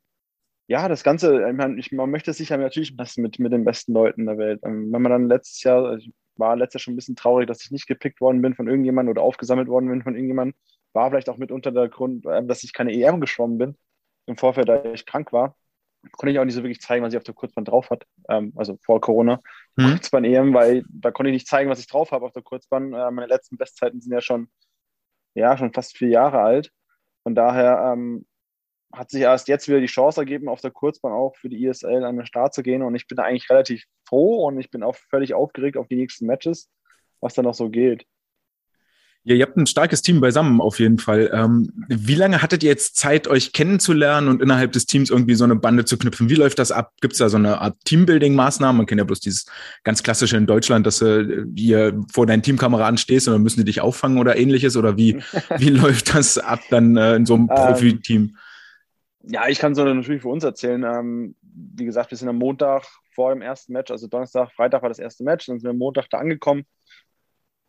[0.66, 3.64] ja, das Ganze, ich meine, ich, man möchte sich ja natürlich messen mit, mit den
[3.64, 4.60] besten Leuten der Welt.
[4.64, 7.46] Ähm, wenn man dann letztes Jahr, also ich war letztes Jahr schon ein bisschen traurig,
[7.46, 10.54] dass ich nicht gepickt worden bin von irgendjemandem oder aufgesammelt worden bin von irgendjemandem,
[10.92, 13.76] war vielleicht auch mitunter der Grund, äh, dass ich keine EM geschwommen bin
[14.26, 15.56] im Vorfeld, da ich krank war,
[16.12, 18.06] konnte ich auch nicht so wirklich zeigen, was ich auf der Kurzbahn drauf hat.
[18.28, 19.40] Ähm, also vor Corona.
[19.78, 19.90] Hm.
[19.90, 22.92] Kurzbahn EM, weil da konnte ich nicht zeigen, was ich drauf habe auf der Kurzbahn.
[22.92, 24.48] Äh, meine letzten Bestzeiten sind ja schon,
[25.34, 26.70] ja, schon fast vier Jahre alt.
[27.22, 28.26] Von daher ähm,
[28.96, 32.04] hat sich erst jetzt wieder die Chance ergeben, auf der Kurzbahn auch für die ISL
[32.04, 32.82] an den Start zu gehen.
[32.82, 36.26] Und ich bin eigentlich relativ froh und ich bin auch völlig aufgeregt auf die nächsten
[36.26, 36.70] Matches,
[37.20, 38.06] was da noch so gilt.
[39.26, 41.30] Ja, ihr habt ein starkes Team beisammen auf jeden Fall.
[41.32, 45.44] Ähm, wie lange hattet ihr jetzt Zeit, euch kennenzulernen und innerhalb des Teams irgendwie so
[45.44, 46.28] eine Bande zu knüpfen?
[46.28, 46.92] Wie läuft das ab?
[47.00, 48.76] Gibt es da so eine Art Teambuilding-Maßnahmen?
[48.76, 49.46] Man kennt ja bloß dieses
[49.82, 53.64] ganz klassische in Deutschland, dass du hier vor deinen Teamkameraden stehst und dann müssen die
[53.64, 54.76] dich auffangen oder ähnliches.
[54.76, 55.16] Oder wie,
[55.56, 58.36] wie läuft das ab dann äh, in so einem ähm, Profiteam?
[59.26, 60.82] Ja, ich kann so natürlich für uns erzählen.
[60.82, 64.90] Ähm, wie gesagt, wir sind am Montag vor dem ersten Match, also Donnerstag, Freitag war
[64.90, 66.66] das erste Match, dann sind wir am Montag da angekommen,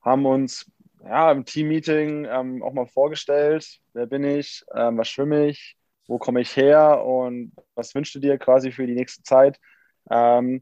[0.01, 0.69] haben uns
[1.03, 5.77] ja, im Team-Meeting ähm, auch mal vorgestellt, wer bin ich, ähm, was schwimme ich,
[6.07, 9.59] wo komme ich her und was wünschst du dir quasi für die nächste Zeit.
[10.09, 10.61] Ähm,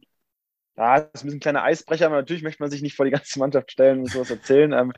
[0.76, 3.06] ja, das ist ein bisschen ein kleiner Eisbrecher, aber natürlich möchte man sich nicht vor
[3.06, 4.74] die ganze Mannschaft stellen und sowas erzählen.
[4.74, 4.94] Ähm,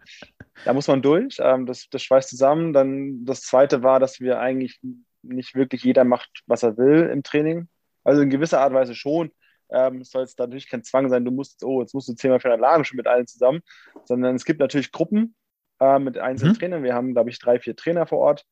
[0.64, 2.74] da muss man durch, ähm, das, das schweißt zusammen.
[2.74, 4.80] Dann das Zweite war, dass wir eigentlich
[5.28, 7.68] nicht wirklich jeder macht, was er will im Training.
[8.04, 9.32] Also in gewisser Art und Weise schon,
[9.70, 12.40] ähm, es soll jetzt natürlich kein Zwang sein, du musst, oh, jetzt musst du zehnmal
[12.40, 13.62] für eine Alarm schon mit allen zusammen,
[14.04, 15.36] sondern es gibt natürlich Gruppen
[15.80, 16.58] äh, mit einzelnen mhm.
[16.60, 16.84] Trainern.
[16.84, 18.46] Wir haben, glaube ich, drei, vier Trainer vor Ort,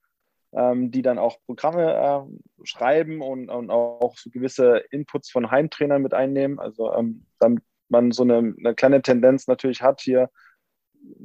[0.53, 6.01] ähm, die dann auch Programme äh, schreiben und, und, auch so gewisse Inputs von Heimtrainern
[6.01, 6.59] mit einnehmen.
[6.59, 10.29] Also ähm, damit man so eine, eine, kleine Tendenz natürlich hat hier.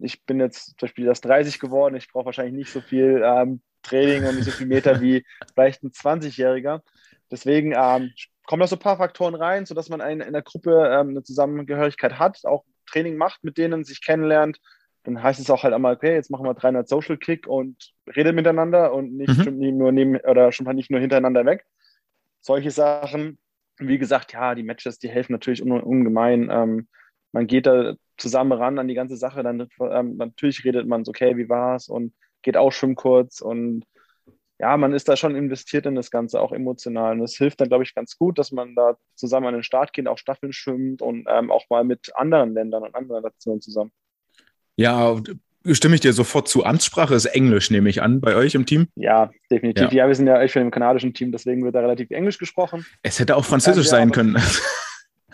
[0.02, 3.62] Ich bin jetzt zum Beispiel das 30 geworden, ich brauche wahrscheinlich nicht so viel ähm,
[3.88, 6.80] Training und nicht so viel Meter wie vielleicht ein 20-Jähriger.
[7.30, 8.12] Deswegen ähm,
[8.46, 11.22] kommen da so ein paar Faktoren rein, sodass man ein, in der Gruppe ähm, eine
[11.22, 14.58] Zusammengehörigkeit hat, auch Training macht mit denen, sich kennenlernt.
[15.04, 18.34] Dann heißt es auch halt einmal, okay, jetzt machen wir 300 Social Kick und redet
[18.34, 19.76] miteinander und nicht mhm.
[19.76, 21.64] nur neben oder schon mal nicht nur hintereinander weg.
[22.40, 23.38] Solche Sachen.
[23.78, 26.48] Wie gesagt, ja, die Matches, die helfen natürlich un ungemein.
[26.50, 26.88] Ähm,
[27.32, 29.42] man geht da zusammen ran an die ganze Sache.
[29.42, 32.12] Dann ähm, natürlich redet man so, okay, wie war's und
[32.42, 33.84] geht auch schon kurz und
[34.60, 37.12] ja, man ist da schon investiert in das Ganze, auch emotional.
[37.12, 39.92] Und es hilft dann, glaube ich, ganz gut, dass man da zusammen an den Start
[39.92, 43.92] geht, auch Staffeln schwimmt und ähm, auch mal mit anderen Ländern und anderen Nationen zusammen.
[44.74, 45.16] Ja,
[45.64, 46.64] stimme ich dir sofort zu.
[46.64, 48.88] Amtssprache ist Englisch, nehme ich an, bei euch im Team?
[48.96, 49.92] Ja, definitiv.
[49.92, 52.38] Ja, ja wir sind ja echt für im kanadischen Team, deswegen wird da relativ Englisch
[52.38, 52.84] gesprochen.
[53.02, 54.42] Es hätte auch Französisch ähm, sein können.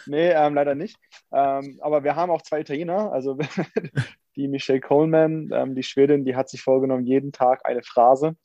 [0.06, 0.96] nee, ähm, leider nicht.
[1.32, 3.10] Ähm, aber wir haben auch zwei Italiener.
[3.10, 3.38] Also
[4.36, 8.36] die Michelle Coleman, ähm, die Schwedin, die hat sich vorgenommen, jeden Tag eine Phrase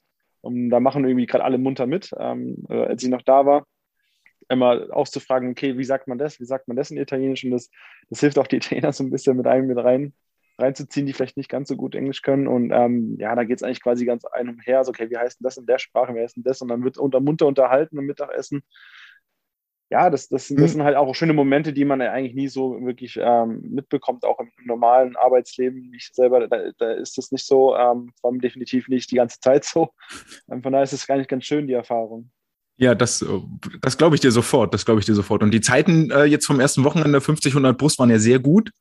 [0.42, 2.12] und da machen irgendwie gerade alle munter mit.
[2.18, 3.66] Ähm, äh, als ich noch da war,
[4.50, 6.40] immer auszufragen, okay, wie sagt man das?
[6.40, 7.44] Wie sagt man das in Italienisch?
[7.44, 7.70] Und das,
[8.10, 10.14] das hilft auch die Italiener so ein bisschen mit einem mit rein
[10.58, 12.48] reinzuziehen, die vielleicht nicht ganz so gut Englisch können.
[12.48, 14.84] Und ähm, ja, da geht es eigentlich quasi ganz ein umher.
[14.84, 16.14] So, okay, wie heißt denn das in der Sprache?
[16.14, 16.62] Wie heißt denn das?
[16.62, 18.62] Und dann wird unter munter unterhalten am Mittagessen
[19.92, 20.68] ja, das, das, das hm.
[20.68, 24.52] sind halt auch schöne Momente, die man eigentlich nie so wirklich ähm, mitbekommt, auch im,
[24.60, 25.92] im, normalen Arbeitsleben.
[25.96, 29.40] Ich selber, da, da ist das nicht so, ähm, vor allem definitiv nicht die ganze
[29.40, 29.90] Zeit so.
[30.52, 32.30] Ähm, von daher ist es eigentlich ganz schön, die Erfahrung.
[32.78, 33.26] Ja, das,
[33.82, 35.42] das glaube ich dir sofort, das glaube ich dir sofort.
[35.42, 38.72] Und die Zeiten äh, jetzt vom ersten Wochenende 50, 100 Brust waren ja sehr gut.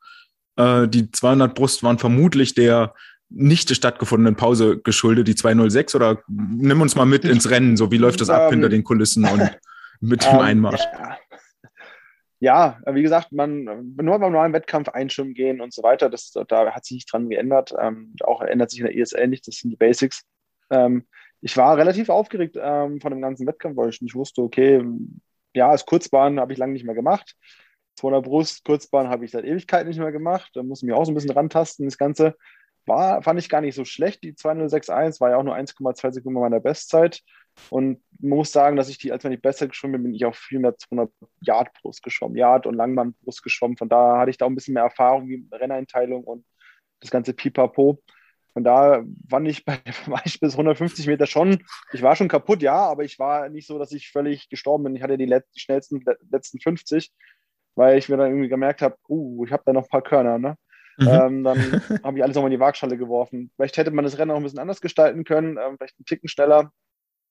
[0.57, 2.95] Äh, die 200 Brust waren vermutlich der
[3.31, 7.99] nicht stattgefundenen Pause geschuldet, die 206 oder nimm uns mal mit ins Rennen, so wie
[7.99, 9.51] läuft das ab ähm, hinter den Kulissen und
[10.01, 10.85] mit dem ähm, Einmarsch.
[12.41, 12.79] Ja.
[12.85, 12.95] ja.
[12.95, 16.85] wie gesagt, man nur beim neuen Wettkampf einschwimmen gehen und so weiter, das, da hat
[16.85, 17.75] sich nicht dran geändert.
[17.79, 20.23] Ähm, auch ändert sich in der ESL nichts, das sind die Basics.
[20.71, 21.07] Ähm,
[21.41, 24.85] ich war relativ aufgeregt ähm, von dem ganzen Wettkampf, weil ich nicht wusste, okay,
[25.55, 27.37] ja, als Kurzbahn habe ich lange nicht mehr gemacht.
[27.99, 30.51] Vor der Brust, Kurzbahn habe ich seit Ewigkeit nicht mehr gemacht.
[30.55, 32.37] Da muss ich mich auch so ein bisschen rantasten, das Ganze.
[32.87, 36.41] War, fand ich gar nicht so schlecht, die 2061, war ja auch nur 1,2 Sekunden
[36.41, 37.21] meiner Bestzeit.
[37.71, 40.25] Und man muss sagen, dass ich die, als wenn ich besser geschwommen bin, bin ich
[40.25, 43.77] auf 400, 200 Yard Brust geschwommen, Yard und Langbahn Brust geschwommen.
[43.77, 46.45] Von da hatte ich da auch ein bisschen mehr Erfahrung wie Renneinteilung und
[47.01, 48.03] das ganze Pipapo.
[48.53, 49.79] Von da fand ich bei
[50.25, 53.79] ich bis 150 Meter schon, ich war schon kaputt, ja, aber ich war nicht so,
[53.79, 54.97] dass ich völlig gestorben bin.
[54.97, 57.13] Ich hatte die, letzten, die schnellsten letzten 50,
[57.77, 60.39] weil ich mir dann irgendwie gemerkt habe, uh, ich habe da noch ein paar Körner,
[60.39, 60.57] ne?
[60.99, 61.09] Mhm.
[61.09, 61.59] Ähm, dann
[62.03, 63.53] habe ich alles nochmal in die Waagschale geworfen.
[63.55, 66.29] Vielleicht hätte man das Rennen auch ein bisschen anders gestalten können, ähm, vielleicht einen Ticken
[66.29, 66.73] schneller.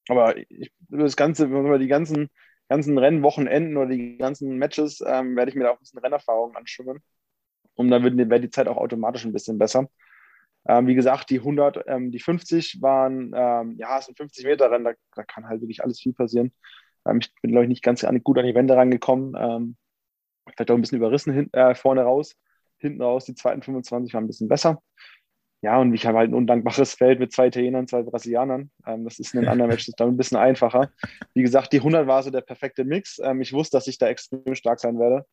[0.08, 2.30] Aber ich, das Ganze, wenn die ganzen,
[2.70, 6.56] ganzen Rennwochenenden oder die ganzen Matches, ähm, werde ich mir da auch ein bisschen Rennerfahrung
[6.56, 7.02] anschwimmen.
[7.76, 9.90] Und dann wäre die Zeit auch automatisch ein bisschen besser.
[10.68, 14.70] Ähm, wie gesagt, die 100, ähm, die 50 waren, ähm, ja, es sind 50 Meter
[14.72, 16.52] Rennen, da, da, kann halt wirklich alles viel passieren.
[17.06, 19.36] Ähm, ich bin, glaube ich, nicht ganz gut an die Wände rangekommen.
[19.38, 19.78] Ähm,
[20.46, 22.36] vielleicht auch ein bisschen überrissen hin, äh, vorne raus
[22.80, 24.82] hinten raus, die zweiten 25 waren ein bisschen besser.
[25.62, 28.70] Ja, und ich habe halt ein undankbares Feld mit zwei Italienern, zwei Brasilianern.
[28.86, 30.92] Ähm, das ist in den anderen Matches dann ein bisschen einfacher.
[31.34, 33.20] Wie gesagt, die 100 war so der perfekte Mix.
[33.20, 35.26] Ähm, ich wusste, dass ich da extrem stark sein werde.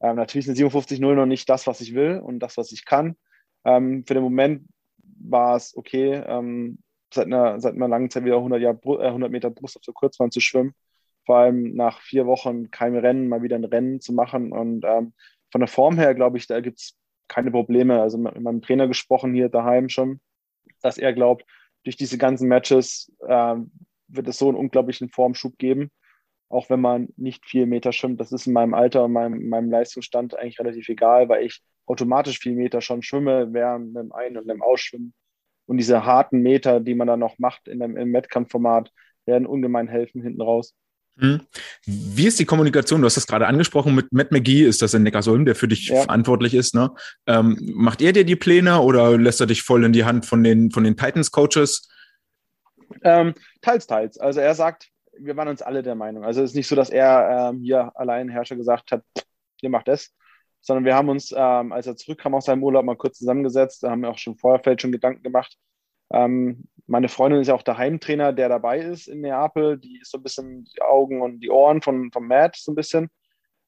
[0.00, 3.16] Ähm, natürlich sind 57-0 noch nicht das, was ich will und das, was ich kann.
[3.64, 4.66] Ähm, für den Moment
[5.02, 6.78] war es okay, ähm,
[7.14, 9.94] seit, einer, seit einer langen Zeit wieder 100, Jahr, 100 äh, Meter Brust auf der
[9.94, 10.74] Kurzbahn zu schwimmen.
[11.24, 15.12] Vor allem nach vier Wochen kein Rennen, mal wieder ein Rennen zu machen und ähm,
[15.52, 16.96] von der Form her, glaube ich, da gibt es
[17.32, 18.00] keine Probleme.
[18.00, 20.20] Also mit meinem Trainer gesprochen hier daheim schon.
[20.82, 21.44] dass er glaubt,
[21.84, 23.56] durch diese ganzen Matches äh,
[24.08, 25.90] wird es so einen unglaublichen Formschub geben,
[26.48, 28.20] auch wenn man nicht viel Meter schwimmt.
[28.20, 32.38] Das ist in meinem Alter und meinem, meinem Leistungsstand eigentlich relativ egal, weil ich automatisch
[32.38, 35.14] viel Meter schon schwimme während einem Ein- und einem Ausschwimmen.
[35.66, 38.92] Und diese harten Meter, die man dann noch macht in einem, im Wettkampfformat,
[39.24, 40.74] werden ungemein helfen hinten raus.
[41.18, 41.42] Hm.
[41.84, 43.00] Wie ist die Kommunikation?
[43.00, 45.88] Du hast das gerade angesprochen mit Matt McGee, ist das in Neckarsulm, der für dich
[45.88, 46.02] ja.
[46.02, 46.74] verantwortlich ist.
[46.74, 46.90] Ne?
[47.26, 50.42] Ähm, macht er dir die Pläne oder lässt er dich voll in die Hand von
[50.42, 51.88] den, von den Titans-Coaches?
[53.02, 54.18] Ähm, teils, teils.
[54.18, 54.88] Also er sagt,
[55.18, 56.24] wir waren uns alle der Meinung.
[56.24, 59.02] Also es ist nicht so, dass er ähm, hier allein Herrscher gesagt hat,
[59.60, 60.14] ihr macht das,
[60.60, 63.82] sondern wir haben uns, ähm, als er zurückkam aus seinem Urlaub, mal kurz zusammengesetzt.
[63.82, 65.56] Da haben wir auch schon vorher vielleicht schon Gedanken gemacht.
[66.12, 69.78] Ähm, meine Freundin ist ja auch der Heimtrainer, der dabei ist in Neapel.
[69.78, 72.74] Die ist so ein bisschen die Augen und die Ohren von, von Matt so ein
[72.74, 73.08] bisschen.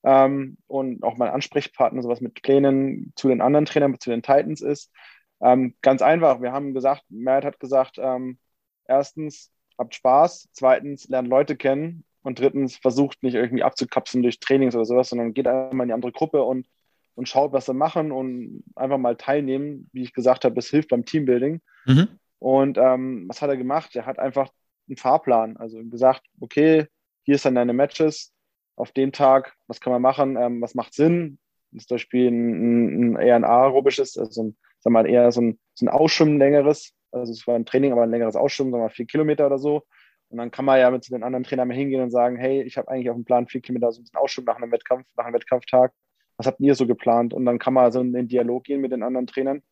[0.04, 4.60] Ähm, und auch mein Ansprechpartner, sowas mit Plänen zu den anderen Trainern, zu den Titans
[4.60, 4.92] ist.
[5.40, 8.38] Ähm, ganz einfach, wir haben gesagt, Matt hat gesagt, ähm,
[8.86, 14.74] erstens, habt Spaß, zweitens, lernt Leute kennen und drittens, versucht nicht irgendwie abzukapseln durch Trainings
[14.74, 16.66] oder sowas, sondern geht einfach in die andere Gruppe und
[17.14, 19.88] und schaut, was sie machen und einfach mal teilnehmen.
[19.92, 21.60] Wie ich gesagt habe, das hilft beim Teambuilding.
[21.86, 22.08] Mhm.
[22.38, 23.94] Und ähm, was hat er gemacht?
[23.96, 24.50] Er hat einfach
[24.88, 26.86] einen Fahrplan, also gesagt, okay,
[27.22, 28.32] hier dann deine Matches
[28.76, 31.38] auf dem Tag, was kann man machen, ähm, was macht Sinn?
[31.70, 35.40] Das ist zum Beispiel ein, ein, eher ein aerobisches, also ein, sag mal, eher so
[35.40, 38.82] ein, so ein Ausschwimmen längeres, also es war ein Training, aber ein längeres Ausschwimmen, sagen
[38.82, 39.84] wir mal vier Kilometer oder so.
[40.28, 42.76] Und dann kann man ja mit den anderen Trainern mal hingehen und sagen, hey, ich
[42.76, 45.24] habe eigentlich auf dem Plan vier Kilometer so ein bisschen Ausschwimmen nach einem Wettkampf, nach
[45.24, 45.92] einem Wettkampftag
[46.36, 47.32] was habt ihr so geplant?
[47.32, 49.62] Und dann kann man so in den Dialog gehen mit den anderen Trainern.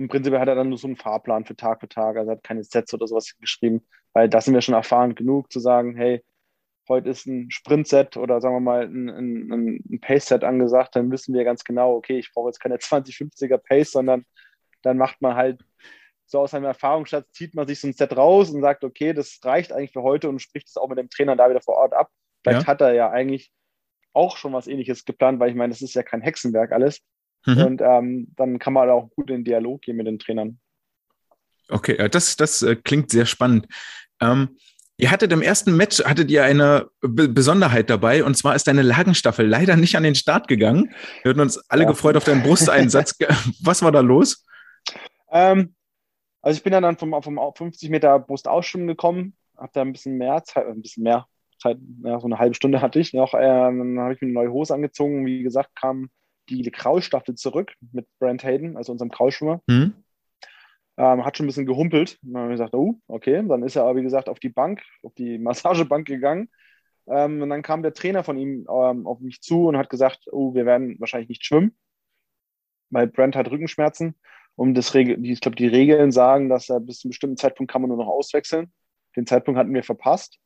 [0.00, 2.30] Und im Prinzip hat er dann nur so einen Fahrplan für Tag für Tag, also
[2.30, 5.94] hat keine Sets oder sowas geschrieben, weil da sind wir schon erfahren genug zu sagen,
[5.94, 6.24] hey,
[6.88, 11.34] heute ist ein Sprint-Set oder sagen wir mal ein, ein, ein Pace-Set angesagt, dann wissen
[11.34, 14.24] wir ganz genau, okay, ich brauche jetzt keine 2050er Pace, sondern
[14.80, 15.62] dann macht man halt
[16.24, 19.38] so aus seinem Erfahrungsschatz, zieht man sich so ein Set raus und sagt, okay, das
[19.44, 21.92] reicht eigentlich für heute und spricht es auch mit dem Trainer da wieder vor Ort
[21.92, 22.08] ab.
[22.42, 22.66] Vielleicht ja.
[22.66, 23.52] hat er ja eigentlich
[24.14, 27.02] auch schon was ähnliches geplant, weil ich meine, das ist ja kein Hexenwerk alles.
[27.46, 27.64] Mhm.
[27.64, 30.58] Und ähm, dann kann man auch gut in den Dialog gehen mit den Trainern.
[31.68, 33.66] Okay, das, das äh, klingt sehr spannend.
[34.20, 34.56] Ähm,
[34.96, 38.82] ihr hattet im ersten Match hattet ihr eine B Besonderheit dabei und zwar ist deine
[38.82, 40.92] Lagenstaffel leider nicht an den Start gegangen.
[41.22, 41.88] Wir hatten uns alle ja.
[41.88, 43.16] gefreut auf deinen Brusteinsatz.
[43.62, 44.44] Was war da los?
[45.30, 45.74] Ähm,
[46.42, 50.42] also ich bin dann vom, vom 50 Meter Brustausschwimmen gekommen, habe da ein bisschen mehr
[50.44, 51.26] Zeit, ein bisschen mehr
[51.60, 53.34] Zeit, ja, so eine halbe Stunde hatte ich noch.
[53.34, 55.26] Ähm, dann habe ich mir eine neue Hose angezogen.
[55.26, 56.10] Wie gesagt, kam
[56.50, 59.62] die Kraulstaffel zurück mit Brent Hayden, also unserem Kraulschwimmer.
[59.66, 59.94] Mhm.
[60.96, 62.18] Ähm, hat schon ein bisschen gehumpelt.
[62.22, 63.42] dann habe ich gesagt, oh, okay.
[63.46, 66.50] Dann ist er aber, wie gesagt, auf die Bank, auf die Massagebank gegangen.
[67.06, 70.26] Ähm, und dann kam der Trainer von ihm ähm, auf mich zu und hat gesagt,
[70.30, 71.76] oh, wir werden wahrscheinlich nicht schwimmen,
[72.90, 74.14] weil Brent hat Rückenschmerzen.
[74.56, 77.80] Und das ich glaube, die Regeln sagen, dass er bis zu einem bestimmten Zeitpunkt kann
[77.80, 78.72] man nur noch auswechseln.
[79.16, 80.38] Den Zeitpunkt hatten wir verpasst.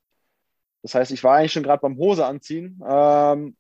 [0.83, 3.57] Das heißt, ich war eigentlich schon gerade beim Hose anziehen, ähm,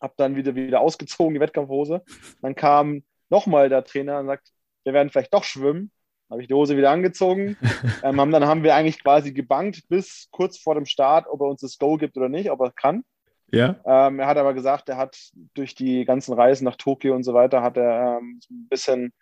[0.00, 2.02] habe dann wieder, wieder ausgezogen, die Wettkampfhose.
[2.42, 4.50] Dann kam nochmal der Trainer und sagt,
[4.84, 5.90] wir werden vielleicht doch schwimmen.
[6.28, 7.56] Dann habe ich die Hose wieder angezogen.
[8.02, 11.48] ähm, haben, dann haben wir eigentlich quasi gebankt bis kurz vor dem Start, ob er
[11.48, 13.04] uns das Go gibt oder nicht, ob er kann.
[13.52, 13.76] Ja.
[13.84, 15.18] Ähm, er hat aber gesagt, er hat
[15.54, 19.12] durch die ganzen Reisen nach Tokio und so weiter, hat er ähm, ein bisschen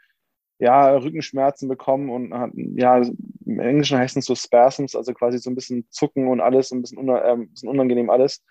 [0.59, 5.51] ja, Rückenschmerzen bekommen und hat, ja, im Englischen heißen es so Spasms, also quasi so
[5.51, 8.43] ein bisschen Zucken und alles, ein bisschen, äh, ein bisschen unangenehm alles.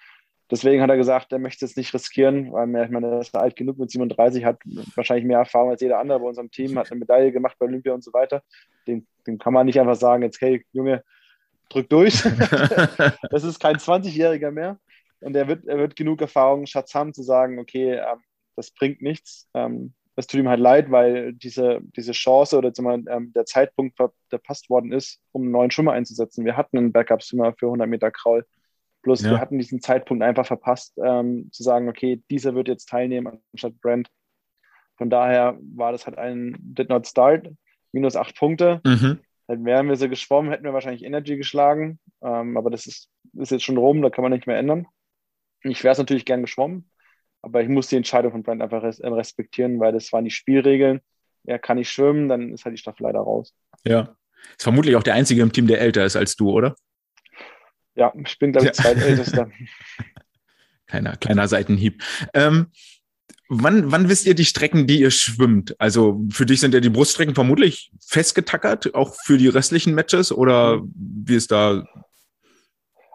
[0.49, 3.35] Deswegen hat er gesagt, er möchte es nicht riskieren, weil er, ich meine, er ist
[3.35, 4.59] alt genug mit 37, hat
[4.95, 7.93] wahrscheinlich mehr Erfahrung als jeder andere bei unserem Team, hat eine Medaille gemacht bei Olympia
[7.93, 8.41] und so weiter.
[8.87, 11.03] Dem, dem kann man nicht einfach sagen, jetzt, hey, Junge,
[11.69, 12.23] drück durch.
[13.29, 14.79] das ist kein 20-Jähriger mehr.
[15.19, 18.21] Und er wird, er wird genug Erfahrung, Schatz haben, zu sagen, okay, ähm,
[18.55, 19.49] das bringt nichts.
[19.53, 23.97] Ähm, es tut ihm halt leid, weil diese, diese Chance oder mal, ähm, der Zeitpunkt
[24.29, 26.43] verpasst worden ist, um einen neuen Schwimmer einzusetzen.
[26.43, 28.45] Wir hatten einen Backup-Swimmer für 100 Meter Kraul.
[29.07, 29.31] Bloß ja.
[29.31, 33.79] wir hatten diesen Zeitpunkt einfach verpasst, ähm, zu sagen, okay, dieser wird jetzt teilnehmen anstatt
[33.79, 34.09] Brent.
[34.97, 37.47] Von daher war das halt ein Did Not Start,
[37.93, 38.81] minus acht Punkte.
[38.85, 39.19] Mhm.
[39.47, 41.99] Hätten wären wir so geschwommen, hätten wir wahrscheinlich Energy geschlagen.
[42.21, 44.87] Ähm, aber das ist, ist jetzt schon rum, da kann man nicht mehr ändern.
[45.63, 46.91] Ich wäre es natürlich gern geschwommen,
[47.41, 50.99] aber ich muss die Entscheidung von Brent einfach äh, respektieren, weil das waren die Spielregeln.
[51.45, 53.55] Er kann nicht schwimmen, dann ist halt die Staffel leider raus.
[53.85, 54.17] Ja.
[54.57, 56.75] Ist vermutlich auch der Einzige im Team, der älter ist als du, oder?
[57.97, 58.83] Ja, ich bin, glaube ich, ja.
[58.83, 59.49] zweitältester.
[60.87, 62.03] kleiner, kleiner Seitenhieb.
[62.33, 62.67] Ähm,
[63.49, 65.75] wann, wann wisst ihr die Strecken, die ihr schwimmt?
[65.79, 70.81] Also für dich sind ja die Bruststrecken vermutlich festgetackert, auch für die restlichen Matches, oder
[70.95, 71.83] wie ist da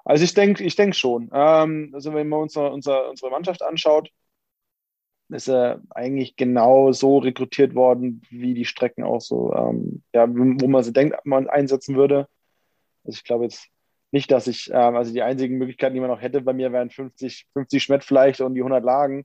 [0.05, 1.31] also ich denke ich denk schon.
[1.33, 4.11] Ähm, also wenn man uns unser, unsere Mannschaft anschaut,
[5.29, 10.67] ist er eigentlich genau so rekrutiert worden, wie die Strecken auch so, ähm, ja, wo
[10.69, 12.29] man sie denkt, man einsetzen würde.
[13.05, 13.69] Also ich glaube jetzt
[14.13, 16.91] nicht, dass ich, ähm, also die einzigen Möglichkeiten, die man noch hätte bei mir, wären
[16.91, 19.25] 50, 50 Schmett vielleicht und die 100 Lagen.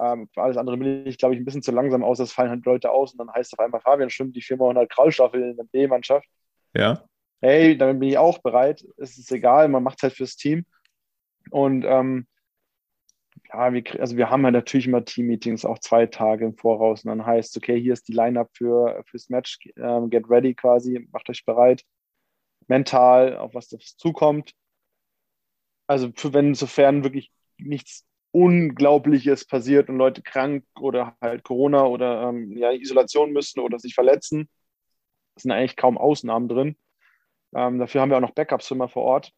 [0.00, 2.18] Ähm, für alles andere bin ich, glaube ich, ein bisschen zu langsam aus.
[2.18, 5.42] Das fallen halt Leute aus und dann heißt auf einmal, Fabian schwimmt die 400 Kraulstaffel
[5.42, 6.26] in der B-Mannschaft.
[6.74, 7.04] Ja.
[7.40, 8.84] Hey, damit bin ich auch bereit.
[8.96, 10.64] Es ist egal, man macht es halt fürs Team.
[11.50, 12.26] Und ähm,
[13.52, 17.04] ja, wir, also wir haben halt natürlich immer Team-Meetings, auch zwei Tage im Voraus.
[17.04, 21.06] Und dann heißt, okay, hier ist die Line-Up für, fürs Match, ähm, get ready quasi,
[21.12, 21.84] macht euch bereit.
[22.68, 24.52] Mental, auf was das zukommt.
[25.86, 32.28] Also für, wenn sofern wirklich nichts Unglaubliches passiert und Leute krank oder halt Corona oder
[32.28, 34.48] ähm, ja, Isolation müssen oder sich verletzen,
[35.36, 36.76] sind eigentlich kaum Ausnahmen drin.
[37.54, 39.32] Ähm, dafür haben wir auch noch Backups immer vor Ort,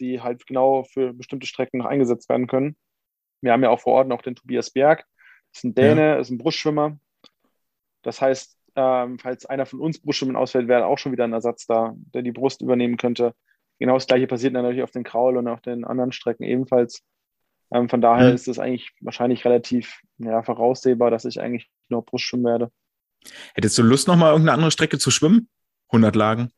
[0.00, 2.76] die halt genau für bestimmte Strecken noch eingesetzt werden können.
[3.40, 5.06] Wir haben ja auch vor Ort noch den Tobias Berg.
[5.52, 6.18] Das ist ein Däne, ja.
[6.18, 6.98] ist ein Brustschwimmer.
[8.02, 11.66] Das heißt, ähm, falls einer von uns Brustschwimmen ausfällt, wäre auch schon wieder ein Ersatz
[11.66, 13.34] da, der die Brust übernehmen könnte.
[13.78, 17.02] Genau das gleiche passiert natürlich auf den Kraul und auf den anderen Strecken ebenfalls.
[17.72, 18.34] Ähm, von daher mhm.
[18.34, 22.70] ist es eigentlich wahrscheinlich relativ ja, voraussehbar, dass ich eigentlich nur Brustschwimmen werde.
[23.54, 25.48] Hättest du Lust, nochmal irgendeine andere Strecke zu schwimmen?
[25.88, 26.50] 100 Lagen?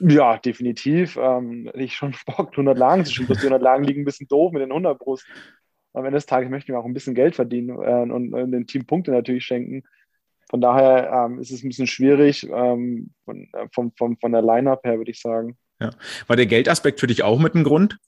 [0.00, 1.16] Ja, definitiv.
[1.16, 3.32] Ähm, ich schon Bock, 100 Lagen zu schwimmen.
[3.32, 5.26] Die 100 Lagen liegen ein bisschen doof mit den 100 Brust
[5.94, 8.66] am Ende des Tages möchten wir auch ein bisschen Geld verdienen äh, und, und, dem
[8.66, 9.84] Team Punkte natürlich schenken.
[10.54, 14.40] Von daher ähm, ist es ein bisschen schwierig ähm, von, äh, von, von, von der
[14.40, 15.58] Line-Up her, würde ich sagen.
[15.80, 15.90] Ja.
[16.28, 17.98] War der Geldaspekt für dich auch mit einem Grund?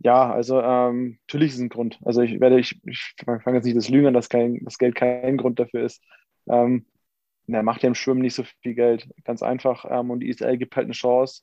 [0.00, 1.98] Ja, also ähm, natürlich ist es ein Grund.
[2.04, 4.96] Also ich werde, ich, ich fange jetzt nicht das Lügen an, dass kein, das Geld
[4.96, 6.04] kein Grund dafür ist.
[6.46, 6.84] Ähm,
[7.46, 9.86] er macht ja im Schwimmen nicht so viel Geld, ganz einfach.
[9.88, 11.40] Ähm, und die ISL gibt halt eine Chance,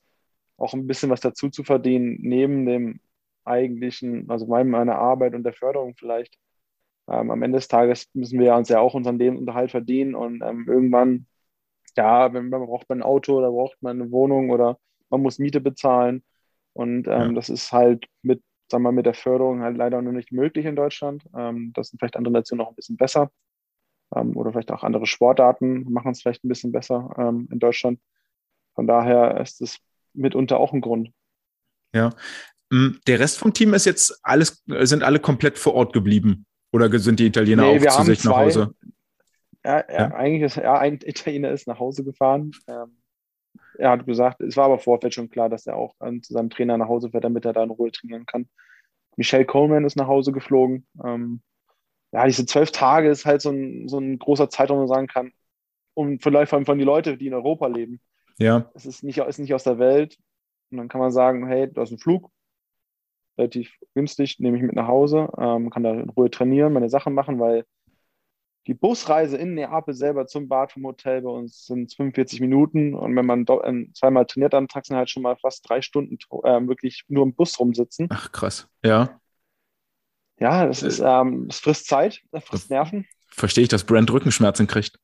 [0.57, 2.99] auch ein bisschen was dazu zu verdienen, neben dem
[3.45, 6.37] eigentlichen, also meiner Arbeit und der Förderung vielleicht.
[7.07, 10.65] Ähm, am Ende des Tages müssen wir uns ja auch unseren Lebensunterhalt verdienen und ähm,
[10.67, 11.27] irgendwann,
[11.95, 14.79] ja, wenn, man braucht man ein Auto oder braucht man eine Wohnung oder
[15.09, 16.23] man muss Miete bezahlen
[16.73, 17.31] und ähm, ja.
[17.33, 20.65] das ist halt mit, sagen wir mal, mit der Förderung halt leider noch nicht möglich
[20.65, 21.23] in Deutschland.
[21.35, 23.29] Ähm, das sind vielleicht andere Nationen noch ein bisschen besser
[24.15, 27.99] ähm, oder vielleicht auch andere Sportarten machen es vielleicht ein bisschen besser ähm, in Deutschland.
[28.73, 29.77] Von daher ist es
[30.13, 31.11] mitunter auch ein Grund.
[31.93, 32.09] Ja,
[32.71, 36.45] hm, der Rest vom Team ist jetzt alles, sind alle komplett vor Ort geblieben.
[36.75, 38.75] Oder sind die Italiener nee, auch zu sich zwei, nach Hause?
[39.63, 42.51] Ja, ja, ja, eigentlich ist ja ein Italiener ist nach Hause gefahren.
[42.67, 42.97] Ähm,
[43.77, 46.49] er hat gesagt, es war aber vorfeld schon klar, dass er auch ähm, zu seinem
[46.49, 48.49] Trainer nach Hause fährt, damit er da in Ruhe trainieren kann.
[49.15, 50.85] Michelle Coleman ist nach Hause geflogen.
[51.01, 51.41] Ähm,
[52.11, 55.07] ja, diese zwölf Tage ist halt so ein, so ein großer Zeitraum, wo man sagen
[55.07, 55.31] kann,
[55.93, 58.01] und vielleicht vor allem von den Leuten, die in Europa leben.
[58.37, 58.69] Ja.
[58.75, 60.17] Es ist nicht, ist nicht aus der Welt.
[60.71, 62.29] Und dann kann man sagen, hey, du hast einen Flug,
[63.37, 67.13] relativ günstig, nehme ich mit nach Hause, ähm, kann da in Ruhe trainieren, meine Sachen
[67.13, 67.65] machen, weil
[68.67, 73.15] die Busreise in Neapel selber zum Bad vom Hotel bei uns sind 45 Minuten und
[73.15, 77.03] wenn man äh, zweimal trainiert, dann taxen halt schon mal fast drei Stunden äh, wirklich
[77.07, 78.07] nur im Bus rumsitzen.
[78.09, 79.19] Ach krass, ja.
[80.39, 83.07] Ja, das ist, ähm, das frisst Zeit, das frisst Nerven.
[83.29, 84.99] Verstehe ich, dass Brand Rückenschmerzen kriegt.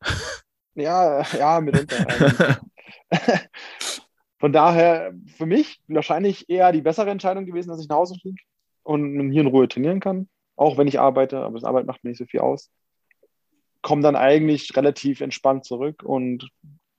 [0.74, 2.60] Ja, ja, mitunter.
[4.42, 8.42] Von daher für mich wahrscheinlich eher die bessere Entscheidung gewesen, dass ich nach Hause fliege
[8.82, 10.28] und hier in Ruhe trainieren kann.
[10.56, 12.72] Auch wenn ich arbeite, aber das Arbeit macht mir nicht so viel aus.
[13.84, 16.50] Komme dann eigentlich relativ entspannt zurück und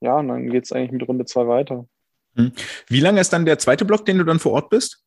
[0.01, 1.85] ja, und dann geht es eigentlich mit Runde zwei weiter.
[2.37, 2.53] Hm.
[2.87, 5.03] Wie lange ist dann der zweite Block, den du dann vor Ort bist?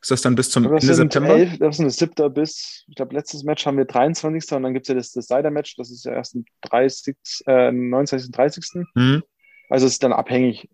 [0.00, 1.34] Ist das dann bis zum das Ende September?
[1.34, 4.56] Elf, das ist ein siebter bis, ich glaube, letztes Match haben wir 23.
[4.56, 7.16] und dann gibt es ja das Decider-Match, das ist ja erst am 30,
[7.46, 8.28] äh, 29.
[8.28, 8.64] und 30.
[8.94, 9.22] Mhm.
[9.68, 10.68] Also es ist dann abhängig,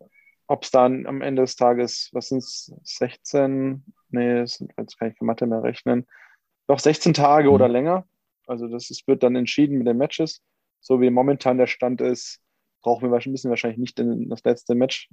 [0.49, 4.59] ob es dann am Ende des Tages, was sind es, 16, nee, jetzt
[4.99, 6.07] kann ich für Mathe mehr rechnen,
[6.67, 7.55] doch 16 Tage mhm.
[7.55, 8.07] oder länger.
[8.47, 10.43] Also das ist, wird dann entschieden mit den Matches.
[10.81, 12.41] So wie momentan der Stand ist,
[12.83, 15.11] brauchen wir bisschen wahrscheinlich nicht in das letzte Match.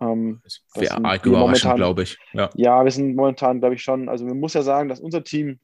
[0.00, 2.18] Ähm, das wäre arg überraschend, glaube ich.
[2.32, 2.50] Ja.
[2.54, 5.60] ja, wir sind momentan, glaube ich, schon, also man muss ja sagen, dass unser Team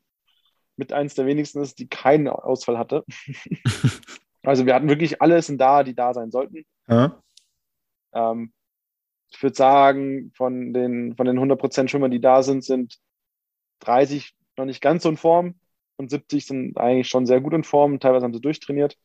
[0.76, 3.05] mit eins der wenigsten ist, die keinen Ausfall hatte.
[4.42, 6.64] also wir hatten wirklich alle sind da, die da sein sollten.
[6.88, 7.22] Ja.
[8.14, 8.52] Ähm,
[9.35, 12.99] ich würde sagen, von den, von den 100% Schwimmer, die da sind, sind
[13.80, 15.57] 30 noch nicht ganz so in Form
[15.97, 17.99] und 70 sind eigentlich schon sehr gut in Form.
[17.99, 18.97] Teilweise haben sie durchtrainiert.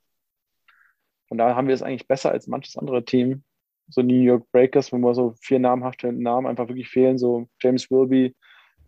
[1.27, 3.43] Von daher haben wir es eigentlich besser als manches andere Team.
[3.87, 7.89] So New York Breakers, wo wir so vier namhafte Namen einfach wirklich fehlen, so James
[7.89, 8.35] Wilby,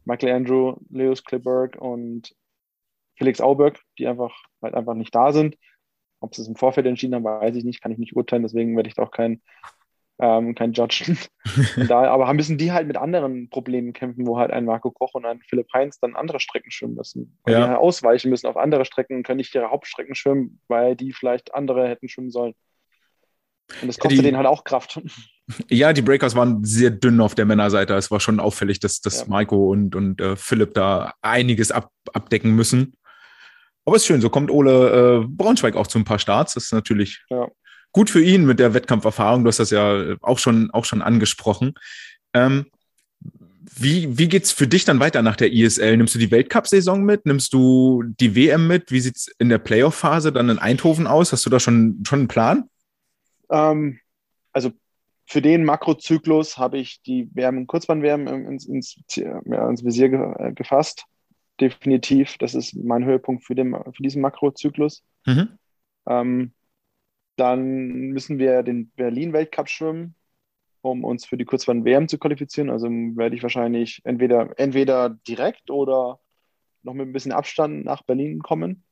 [0.06, 2.36] Michael Andrew, Leos Kliberg und
[3.16, 4.32] Felix Auberg, die einfach
[4.62, 5.58] halt einfach nicht da sind.
[6.20, 8.76] Ob sie es im Vorfeld entschieden haben, weiß ich nicht, kann ich nicht urteilen, deswegen
[8.76, 9.42] werde ich da auch kein
[10.22, 11.17] ähm, kein Judge.
[11.88, 15.26] da, aber müssen die halt mit anderen Problemen kämpfen, wo halt ein Marco Koch und
[15.26, 17.38] ein Philipp Heinz dann andere Strecken schwimmen müssen.
[17.47, 17.59] Ja.
[17.59, 21.55] die halt ausweichen müssen auf andere Strecken, können nicht ihre Hauptstrecken schwimmen, weil die vielleicht
[21.55, 22.53] andere hätten schwimmen sollen.
[23.82, 25.01] Und das kostet die, denen halt auch Kraft.
[25.69, 27.93] Ja, die Breakers waren sehr dünn auf der Männerseite.
[27.95, 29.26] Es war schon auffällig, dass, dass ja.
[29.28, 32.93] Maiko und, und äh, Philipp da einiges ab, abdecken müssen.
[33.84, 36.53] Aber ist schön, so kommt Ole äh, Braunschweig auch zu ein paar Starts.
[36.53, 37.49] Das ist natürlich ja.
[37.92, 39.44] Gut für ihn mit der Wettkampferfahrung.
[39.44, 41.74] Du hast das ja auch schon, auch schon angesprochen.
[42.34, 42.66] Ähm,
[43.74, 45.96] wie, wie geht's für dich dann weiter nach der ISL?
[45.98, 47.26] Nimmst du die Weltcup-Saison mit?
[47.26, 48.92] Nimmst du die WM mit?
[48.92, 51.32] Wie sieht's in der Playoff-Phase dann in Eindhoven aus?
[51.32, 52.70] Hast du da schon, schon einen Plan?
[53.50, 54.00] Ähm,
[54.52, 54.72] also
[55.26, 60.52] für den Makrozyklus habe ich die Wärme, Kurzbahnwärme ins, ins, ja, ins Visier ge, äh,
[60.52, 61.06] gefasst.
[61.60, 62.38] Definitiv.
[62.39, 65.04] Das ist mein Höhepunkt für, den, für diesen Makrozyklus.
[65.26, 65.50] Mhm.
[66.08, 66.52] Ähm,
[67.36, 70.15] dann müssen wir den Berlin-Weltcup schwimmen,
[70.82, 72.69] um uns für die Kurzbahn-WM zu qualifizieren.
[72.69, 76.19] Also werde ich wahrscheinlich entweder, entweder direkt oder
[76.84, 78.84] noch mit ein bisschen Abstand nach Berlin kommen,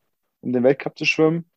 [0.41, 1.49] um den Weltcup zu schwimmen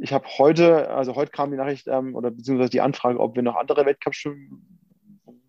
[0.00, 3.42] ich habe heute, also heute kam die Nachricht ähm, oder beziehungsweise die Anfrage, ob wir
[3.42, 4.80] noch andere Weltcups schwimmen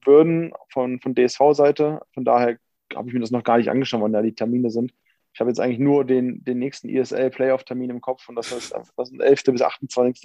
[0.03, 2.01] würden von, von DSV-Seite.
[2.13, 2.57] Von daher
[2.93, 4.93] habe ich mir das noch gar nicht angeschaut, wann da die Termine sind.
[5.34, 9.12] Ich habe jetzt eigentlich nur den, den nächsten ESL-Playoff-Termin im Kopf und das ist, das
[9.12, 9.44] ist 11.
[9.46, 10.24] bis 28.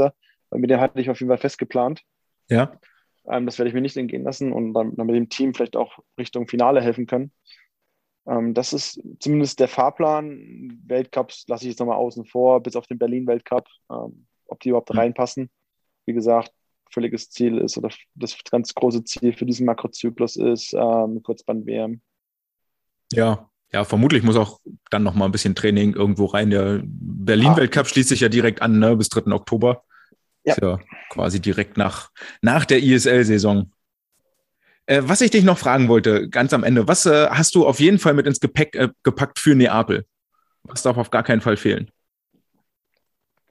[0.51, 2.03] Weil mit dem hatte ich auf jeden Fall festgeplant.
[2.49, 2.79] Ja.
[3.29, 5.77] Ähm, das werde ich mir nicht entgehen lassen und dann, dann mit dem Team vielleicht
[5.77, 7.33] auch Richtung Finale helfen können.
[8.27, 10.81] Ähm, das ist zumindest der Fahrplan.
[10.87, 14.93] Weltcups lasse ich jetzt nochmal außen vor, bis auf den Berlin-Weltcup, ähm, ob die überhaupt
[14.93, 14.99] mhm.
[14.99, 15.51] reinpassen.
[16.05, 16.53] Wie gesagt,
[16.91, 22.01] völliges Ziel ist oder das ganz große Ziel für diesen Makrozyklus ist ähm, Kurzbahn-WM.
[23.13, 24.61] Ja, ja, vermutlich muss auch
[24.91, 26.51] dann noch mal ein bisschen Training irgendwo rein.
[26.51, 27.89] Der Berlin-Weltcup ah.
[27.89, 29.33] schließt sich ja direkt an, ne, bis 3.
[29.33, 29.83] Oktober.
[30.45, 30.53] Ja.
[30.53, 30.79] Ist ja
[31.11, 32.11] quasi direkt nach,
[32.41, 33.73] nach der ISL-Saison.
[34.87, 37.81] Äh, was ich dich noch fragen wollte, ganz am Ende, was äh, hast du auf
[37.81, 40.07] jeden Fall mit ins Gepäck äh, gepackt für Neapel?
[40.63, 41.91] Was darf auf gar keinen Fall fehlen?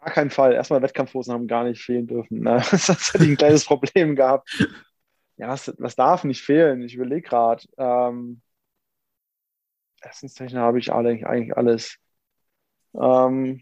[0.01, 0.53] Gar keinen Fall.
[0.53, 2.39] Erstmal Wettkampfhosen haben gar nicht fehlen dürfen.
[2.41, 2.63] Ne?
[2.72, 4.49] Das hat ein kleines Problem gehabt.
[5.38, 6.82] Ja, was, was darf nicht fehlen?
[6.84, 7.63] Ich überlege gerade.
[7.78, 8.41] Ähm,
[10.06, 11.97] Essenstechnik habe ich alle, eigentlich alles.
[12.93, 13.62] Ähm,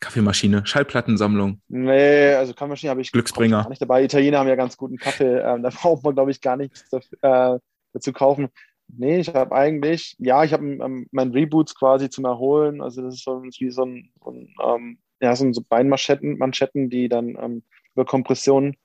[0.00, 1.60] Kaffeemaschine, Schallplattensammlung.
[1.68, 3.62] Nee, also Kaffeemaschine habe ich Glücksbringer.
[3.62, 4.04] gar nicht dabei.
[4.04, 5.38] Italiener haben ja ganz guten Kaffee.
[5.38, 7.58] Ähm, da braucht man, glaube ich, gar nichts dafür, äh,
[7.92, 8.48] dazu kaufen.
[8.88, 12.82] Nee, ich habe eigentlich, ja, ich habe ähm, mein Reboots quasi zum Erholen.
[12.82, 17.08] Also das ist so wie so ein, ein ähm, ja, so, so Beinmanschetten, Manschetten, die
[17.08, 17.62] dann ähm,
[17.94, 18.76] über Kompression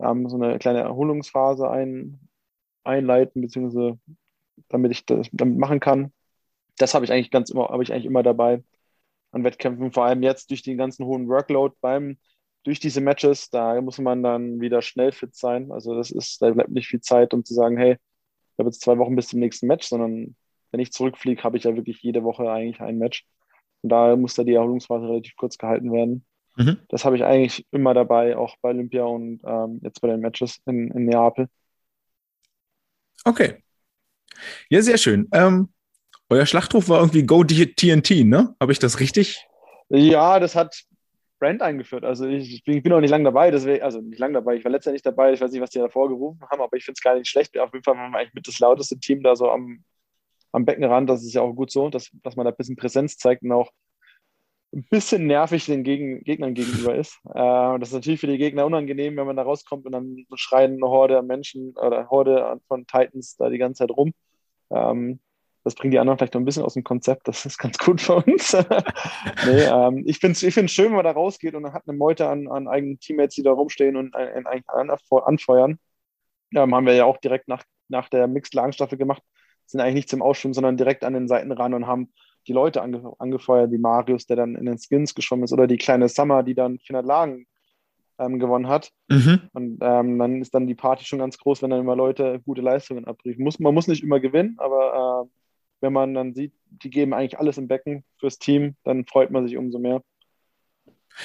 [0.00, 2.18] ähm, so eine kleine Erholungsphase ein,
[2.84, 3.98] einleiten, beziehungsweise
[4.68, 6.12] damit ich das damit machen kann.
[6.76, 8.62] Das habe ich eigentlich ganz immer, habe ich eigentlich immer dabei
[9.30, 12.18] an Wettkämpfen, vor allem jetzt durch den ganzen hohen Workload beim,
[12.64, 15.70] durch diese Matches, da muss man dann wieder schnell fit sein.
[15.70, 18.80] Also das ist, da bleibt nicht viel Zeit, um zu sagen, hey, ich habe jetzt
[18.80, 20.34] zwei Wochen bis zum nächsten Match, sondern
[20.70, 23.26] wenn ich zurückfliege, habe ich ja wirklich jede Woche eigentlich ein Match.
[23.82, 26.24] Und da muss da die Erholungsphase relativ kurz gehalten werden.
[26.56, 26.78] Mhm.
[26.88, 30.60] Das habe ich eigentlich immer dabei, auch bei Olympia und ähm, jetzt bei den Matches
[30.66, 31.48] in, in Neapel.
[33.24, 33.62] Okay.
[34.68, 35.28] Ja, sehr schön.
[35.32, 35.68] Ähm,
[36.30, 38.54] euer Schlachtruf war irgendwie Go TNT, ne?
[38.60, 39.46] Habe ich das richtig?
[39.88, 40.84] Ja, das hat
[41.38, 42.04] Brand eingeführt.
[42.04, 44.72] Also ich, ich bin auch nicht lange dabei, deswegen, also nicht lange dabei, ich war
[44.72, 47.14] letztendlich dabei, ich weiß nicht, was die davor gerufen haben, aber ich finde es gar
[47.14, 47.56] nicht schlecht.
[47.58, 49.84] Auf jeden Fall waren wir eigentlich mit das lauteste Team da so am,
[50.52, 51.08] am Beckenrand.
[51.08, 53.52] Das ist ja auch gut so, dass, dass man da ein bisschen Präsenz zeigt und
[53.52, 53.70] auch
[54.74, 57.18] ein bisschen nervig den Gegen Gegnern gegenüber ist.
[57.24, 60.72] Äh, das ist natürlich für die Gegner unangenehm, wenn man da rauskommt und dann schreien
[60.74, 64.12] eine Horde Menschen oder Horde von Titans da die ganze Zeit rum.
[64.70, 65.20] Ähm,
[65.64, 67.28] das bringt die anderen vielleicht noch ein bisschen aus dem Konzept.
[67.28, 68.52] Das ist ganz gut für uns.
[69.46, 72.28] nee, ähm, ich finde es ich schön, wenn man da rausgeht und hat eine Meute
[72.28, 75.78] an, an eigenen Teammates, die da rumstehen und einen anfeuern.
[76.54, 79.22] Ähm, haben wir ja auch direkt nach, nach der Mixed-Lagenstaffel gemacht.
[79.66, 82.14] Sind eigentlich nicht zum Ausschwimmen, sondern direkt an den Seiten ran und haben
[82.46, 85.76] die Leute ange angefeuert, wie Marius, der dann in den Skins geschwommen ist, oder die
[85.76, 87.46] kleine Summer, die dann 400 Lagen
[88.18, 88.90] ähm, gewonnen hat.
[89.08, 89.40] Mhm.
[89.52, 92.62] Und ähm, dann ist dann die Party schon ganz groß, wenn dann immer Leute gute
[92.62, 93.42] Leistungen abrufen.
[93.42, 95.30] Muss, man muss nicht immer gewinnen, aber äh,
[95.80, 99.46] wenn man dann sieht, die geben eigentlich alles im Becken fürs Team, dann freut man
[99.46, 100.02] sich umso mehr.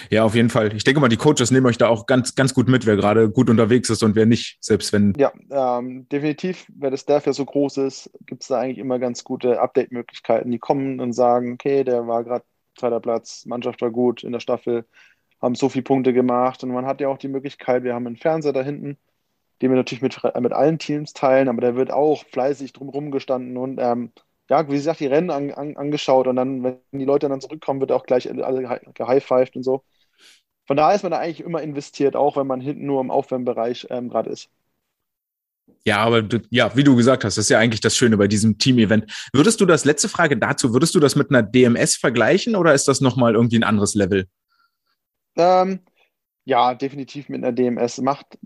[0.10, 0.76] Ja, auf jeden Fall.
[0.76, 3.30] Ich denke mal, die Coaches nehmen euch da auch ganz, ganz gut mit, wer gerade
[3.30, 5.14] gut unterwegs ist und wer nicht, selbst wenn.
[5.18, 8.98] Ja, ähm, definitiv, weil das Staff ja so groß ist, gibt es da eigentlich immer
[8.98, 10.52] ganz gute Update-Möglichkeiten.
[10.52, 14.40] Die kommen und sagen, okay, der war gerade zweiter Platz, Mannschaft war gut in der
[14.40, 14.86] Staffel,
[15.44, 18.18] haben so viele Punkte gemacht und man hat ja auch die Möglichkeit, wir haben einen
[18.18, 18.98] Fernseher da hinten,
[19.62, 23.58] den wir natürlich mit, mit allen Teams teilen, aber der wird auch fleißig drumherum gestanden
[23.58, 24.12] und ähm,
[24.50, 27.82] ja, wie gesagt, die Rennen an, an, angeschaut und dann, wenn die Leute dann zurückkommen,
[27.82, 29.84] wird auch gleich alle gehighfived und so.
[30.66, 33.88] von daher ist man da eigentlich immer investiert, auch wenn man hinten nur im Aufwärmbereich
[33.90, 34.50] ähm, gerade ist.
[35.86, 38.58] Ja, aber ja, wie du gesagt hast, das ist ja eigentlich das Schöne bei diesem
[38.58, 39.30] Team-Event.
[39.34, 42.88] Würdest du das, letzte Frage dazu, würdest du das mit einer DMS vergleichen oder ist
[42.88, 44.28] das nochmal irgendwie ein anderes Level?
[45.36, 45.80] Ähm,
[46.46, 48.00] ja, definitiv mit einer DMS.
[48.02, 48.38] Macht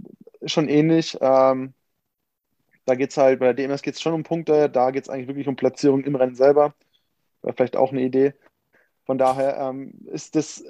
[0.46, 1.18] schon ähnlich.
[1.22, 1.74] Ähm,
[2.86, 5.10] da geht es halt, bei der DMS geht es schon um Punkte, da geht es
[5.10, 6.74] eigentlich wirklich um Platzierung im Rennen selber.
[7.42, 8.34] Wäre vielleicht auch eine Idee.
[9.06, 10.64] Von daher ähm, ist das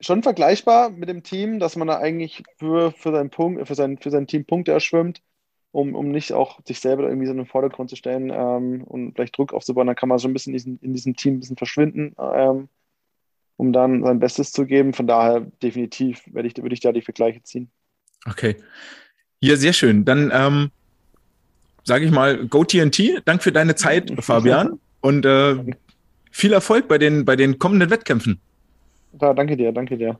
[0.00, 3.98] schon vergleichbar mit dem Team, dass man da eigentlich für, für, sein, Punkt, für, sein,
[3.98, 5.22] für sein Team Punkte erschwimmt
[5.72, 9.14] um, um nicht auch sich selber irgendwie so in den Vordergrund zu stellen ähm, und
[9.14, 11.40] vielleicht Druck aufzubauen, dann kann man so ein bisschen in, diesem, in diesem Team ein
[11.40, 12.68] bisschen verschwinden, ähm,
[13.56, 14.92] um dann sein Bestes zu geben.
[14.92, 17.70] Von daher definitiv werde ich, würde ich da die Vergleiche ziehen.
[18.26, 18.56] Okay.
[19.40, 20.04] Ja, sehr schön.
[20.04, 20.70] Dann ähm,
[21.84, 23.22] sage ich mal, Go TNT.
[23.24, 24.78] Dank für deine Zeit, Fabian.
[25.00, 25.56] Und äh,
[26.30, 28.40] viel Erfolg bei den, bei den kommenden Wettkämpfen.
[29.20, 30.18] Ja, danke dir, danke dir.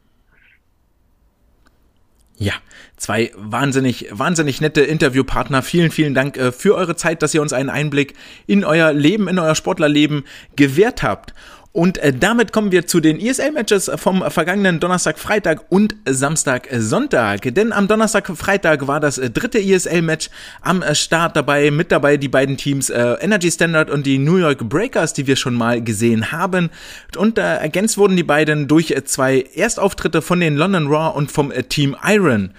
[2.37, 2.55] Ja,
[2.97, 5.63] zwei wahnsinnig, wahnsinnig nette Interviewpartner.
[5.63, 8.15] Vielen, vielen Dank äh, für eure Zeit, dass ihr uns einen Einblick
[8.47, 10.25] in euer Leben, in euer Sportlerleben
[10.57, 11.35] gewährt habt.
[11.73, 17.55] Und äh, damit kommen wir zu den ESL-Matches vom vergangenen Donnerstag, Freitag und Samstag, Sonntag.
[17.55, 20.29] Denn am Donnerstag, Freitag war das äh, dritte ESL-Match
[20.61, 21.71] am äh, Start dabei.
[21.71, 25.37] Mit dabei die beiden Teams äh, Energy Standard und die New York Breakers, die wir
[25.37, 26.69] schon mal gesehen haben.
[27.17, 31.33] Und äh, ergänzt wurden die beiden durch äh, zwei Erstauftritte von den London Raw und
[31.33, 32.51] vom äh, Team Iron.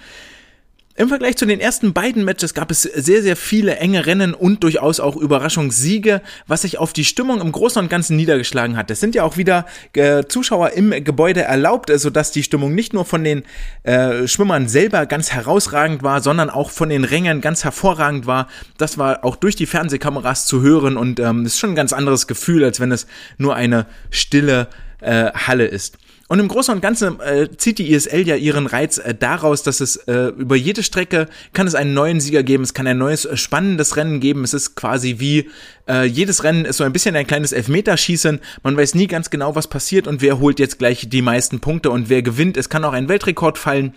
[0.96, 4.62] Im Vergleich zu den ersten beiden Matches gab es sehr, sehr viele enge Rennen und
[4.62, 8.92] durchaus auch Überraschungssiege, was sich auf die Stimmung im Großen und Ganzen niedergeschlagen hat.
[8.92, 13.04] Es sind ja auch wieder äh, Zuschauer im Gebäude erlaubt, sodass die Stimmung nicht nur
[13.04, 13.42] von den
[13.82, 18.46] äh, Schwimmern selber ganz herausragend war, sondern auch von den Rängern ganz hervorragend war.
[18.78, 22.28] Das war auch durch die Fernsehkameras zu hören und ähm, ist schon ein ganz anderes
[22.28, 24.68] Gefühl, als wenn es nur eine stille
[25.00, 25.98] äh, Halle ist.
[26.28, 29.80] Und im Großen und Ganzen äh, zieht die ISL ja ihren Reiz äh, daraus, dass
[29.80, 33.26] es äh, über jede Strecke kann es einen neuen Sieger geben, es kann ein neues
[33.26, 34.42] äh, spannendes Rennen geben.
[34.42, 35.50] Es ist quasi wie
[35.86, 38.40] äh, jedes Rennen ist so ein bisschen ein kleines Elfmeterschießen.
[38.62, 41.90] Man weiß nie ganz genau, was passiert und wer holt jetzt gleich die meisten Punkte
[41.90, 42.56] und wer gewinnt.
[42.56, 43.94] Es kann auch ein Weltrekord fallen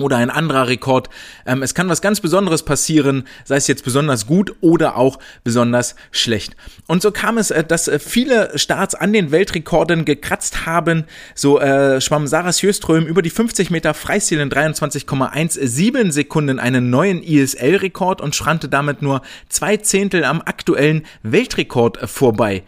[0.00, 1.08] oder ein anderer Rekord.
[1.46, 5.94] Ähm, es kann was ganz Besonderes passieren, sei es jetzt besonders gut oder auch besonders
[6.10, 6.56] schlecht.
[6.86, 11.04] Und so kam es, äh, dass äh, viele Starts an den Weltrekorden gekratzt haben.
[11.34, 17.22] So äh, schwamm Sarah Sjöström über die 50 Meter Freistil in 23,17 Sekunden einen neuen
[17.22, 22.64] ISL-Rekord und schrannte damit nur zwei Zehntel am aktuellen Weltrekord vorbei.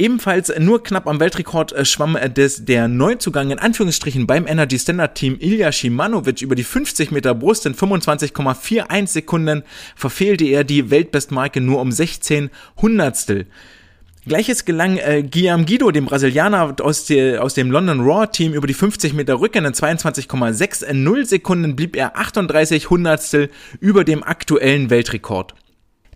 [0.00, 4.78] Ebenfalls nur knapp am Weltrekord äh, schwamm äh, des, der Neuzugang in Anführungsstrichen beim Energy
[4.78, 9.62] Standard Team Ilya Shimanovic über die 50 Meter Brust in 25,41 Sekunden
[9.94, 12.48] verfehlte er die Weltbestmarke nur um 16
[12.80, 13.44] Hundertstel.
[14.24, 18.66] Gleiches gelang äh, Guillaume Guido, dem Brasilianer aus, der, aus dem London Raw Team, über
[18.66, 25.54] die 50 Meter Rücken in 22,60 Sekunden blieb er 38 Hundertstel über dem aktuellen Weltrekord.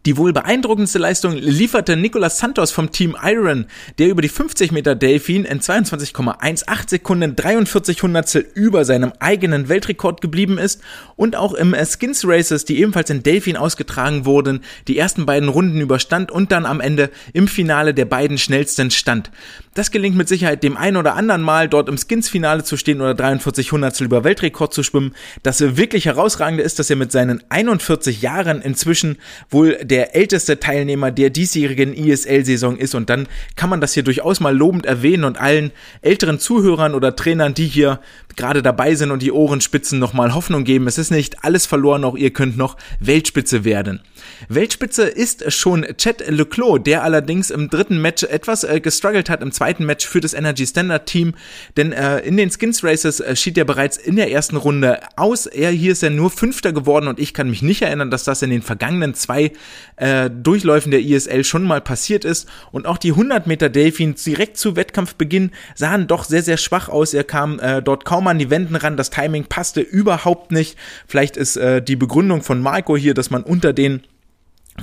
[0.07, 3.65] Die wohl beeindruckendste Leistung lieferte Nicolas Santos vom Team Iron,
[3.97, 10.21] der über die 50 Meter Delfin in 22,18 Sekunden 43 Hundertstel über seinem eigenen Weltrekord
[10.21, 10.83] geblieben ist
[11.17, 15.81] und auch im Skins Races, die ebenfalls in Delfin ausgetragen wurden, die ersten beiden Runden
[15.81, 19.31] überstand und dann am Ende im Finale der beiden schnellsten stand.
[19.75, 23.14] Das gelingt mit Sicherheit dem einen oder anderen Mal, dort im Skins-Finale zu stehen oder
[23.14, 25.16] 43 Hundertstel über Weltrekord zu schwimmen.
[25.43, 29.16] Das wirklich herausragende ist, dass er mit seinen 41 Jahren inzwischen
[29.51, 32.95] wohl der älteste Teilnehmer der diesjährigen ISL-Saison ist.
[32.95, 35.72] Und dann kann man das hier durchaus mal lobend erwähnen und allen
[36.03, 37.99] älteren Zuhörern oder Trainern, die hier
[38.37, 40.87] gerade dabei sind und die Ohrenspitzen nochmal Hoffnung geben.
[40.87, 44.03] Es ist nicht alles verloren, auch ihr könnt noch Weltspitze werden.
[44.49, 49.53] Weltspitze ist schon Chet Leclos, der allerdings im dritten Match etwas äh, gestruggelt hat im
[49.53, 51.35] zweiten Match für das Energy Standard Team,
[51.77, 55.47] denn äh, in den Skins Races äh, schied er bereits in der ersten Runde aus.
[55.47, 58.43] Er hier ist er nur Fünfter geworden und ich kann mich nicht erinnern, dass das
[58.43, 59.53] in den vergangenen zwei
[59.97, 64.57] äh, Durchläufen der ISL schon mal passiert ist und auch die 100 Meter Delfins direkt
[64.57, 67.14] zu Wettkampfbeginn sahen doch sehr, sehr schwach aus.
[67.14, 70.77] Er kam äh, dort kaum an die Wänden ran, das Timing passte überhaupt nicht.
[71.07, 74.03] Vielleicht ist äh, die Begründung von Marco hier, dass man unter den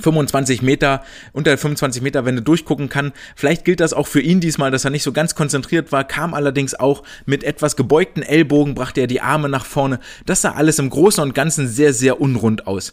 [0.00, 3.12] 25 Meter, unter 25 Meter Wende durchgucken kann.
[3.36, 6.34] Vielleicht gilt das auch für ihn diesmal, dass er nicht so ganz konzentriert war, kam
[6.34, 10.00] allerdings auch mit etwas gebeugten Ellbogen, brachte er die Arme nach vorne.
[10.24, 12.92] Das sah alles im Großen und Ganzen sehr, sehr unrund aus.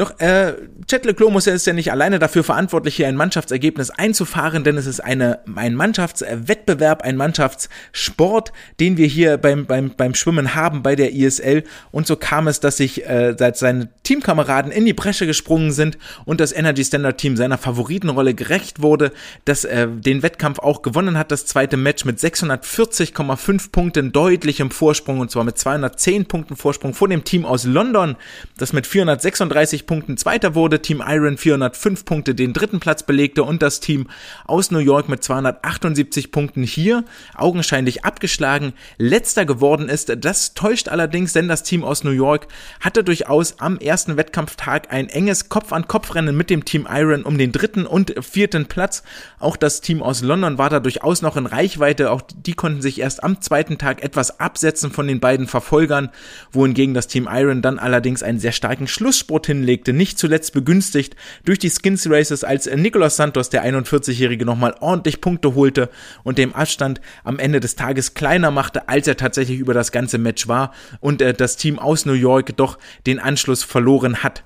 [0.00, 0.54] Doch äh,
[0.88, 4.78] Chet Leclos muss ja ist ja nicht alleine dafür verantwortlich, hier ein Mannschaftsergebnis einzufahren, denn
[4.78, 10.82] es ist eine, ein Mannschaftswettbewerb, ein Mannschaftssport, den wir hier beim, beim, beim Schwimmen haben
[10.82, 11.64] bei der ISL.
[11.90, 16.40] Und so kam es, dass sich äh, seine Teamkameraden in die Bresche gesprungen sind und
[16.40, 19.12] das Energy Standard Team seiner Favoritenrolle gerecht wurde,
[19.44, 25.20] das äh, den Wettkampf auch gewonnen hat, das zweite Match mit 640,5 Punkten deutlichem Vorsprung
[25.20, 28.16] und zwar mit 210 Punkten Vorsprung vor dem Team aus London,
[28.56, 33.60] das mit 436 Punkten Zweiter wurde, Team Iron 405 Punkte den dritten Platz belegte und
[33.60, 34.06] das Team
[34.46, 40.14] aus New York mit 278 Punkten hier augenscheinlich abgeschlagen letzter geworden ist.
[40.24, 42.46] Das täuscht allerdings, denn das Team aus New York
[42.78, 47.84] hatte durchaus am ersten Wettkampftag ein enges Kopf-an-Kopf-Rennen mit dem Team Iron um den dritten
[47.84, 49.02] und vierten Platz.
[49.40, 52.12] Auch das Team aus London war da durchaus noch in Reichweite.
[52.12, 56.10] Auch die konnten sich erst am zweiten Tag etwas absetzen von den beiden Verfolgern,
[56.52, 59.46] wohingegen das Team Iron dann allerdings einen sehr starken Schlusssport
[59.80, 65.20] hinlegte, nicht zuletzt begünstigt durch die Skins Races, als Nicolas Santos, der 41-Jährige, nochmal ordentlich
[65.20, 65.88] Punkte holte
[66.22, 70.18] und dem Abstand am Ende des Tages kleiner machte, als er tatsächlich über das ganze
[70.18, 74.42] Match war und äh, das Team aus New York doch den Anschluss verloren hat.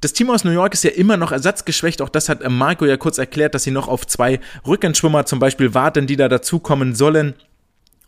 [0.00, 2.02] Das Team aus New York ist ja immer noch ersatzgeschwächt.
[2.02, 5.38] Auch das hat äh, Marco ja kurz erklärt, dass sie noch auf zwei Rückenschwimmer zum
[5.38, 7.34] Beispiel warten, die da dazukommen sollen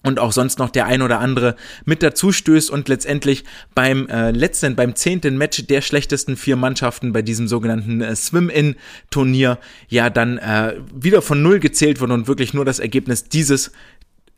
[0.05, 3.45] und auch sonst noch der ein oder andere mit dazu stößt und letztendlich
[3.75, 9.59] beim äh, letzten, beim zehnten Match der schlechtesten vier Mannschaften bei diesem sogenannten äh, Swim-In-Turnier
[9.89, 13.73] ja dann äh, wieder von Null gezählt wurde und wirklich nur das Ergebnis dieses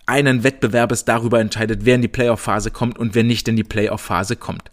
[0.06, 4.36] einen Wettbewerbes darüber entscheidet, wer in die Playoff-Phase kommt und wer nicht in die Playoff-Phase
[4.36, 4.70] kommt.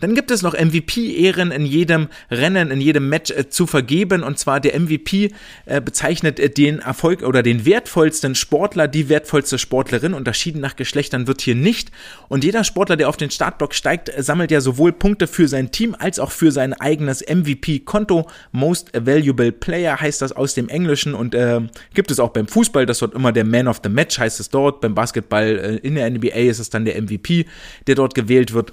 [0.00, 4.22] Dann gibt es noch MVP-Ehren in jedem Rennen, in jedem Match äh, zu vergeben.
[4.22, 5.32] Und zwar der MVP
[5.66, 10.14] äh, bezeichnet äh, den Erfolg oder den wertvollsten Sportler, die wertvollste Sportlerin.
[10.14, 11.90] Unterschieden nach Geschlechtern wird hier nicht.
[12.28, 15.70] Und jeder Sportler, der auf den Startblock steigt, äh, sammelt ja sowohl Punkte für sein
[15.70, 18.26] Team als auch für sein eigenes MVP-Konto.
[18.52, 21.60] Most Valuable Player heißt das aus dem Englischen und äh,
[21.94, 22.86] gibt es auch beim Fußball.
[22.86, 24.80] Das wird immer der Man of the Match heißt es dort.
[24.80, 27.46] Beim Basketball äh, in der NBA ist es dann der MVP,
[27.86, 28.72] der dort gewählt wird.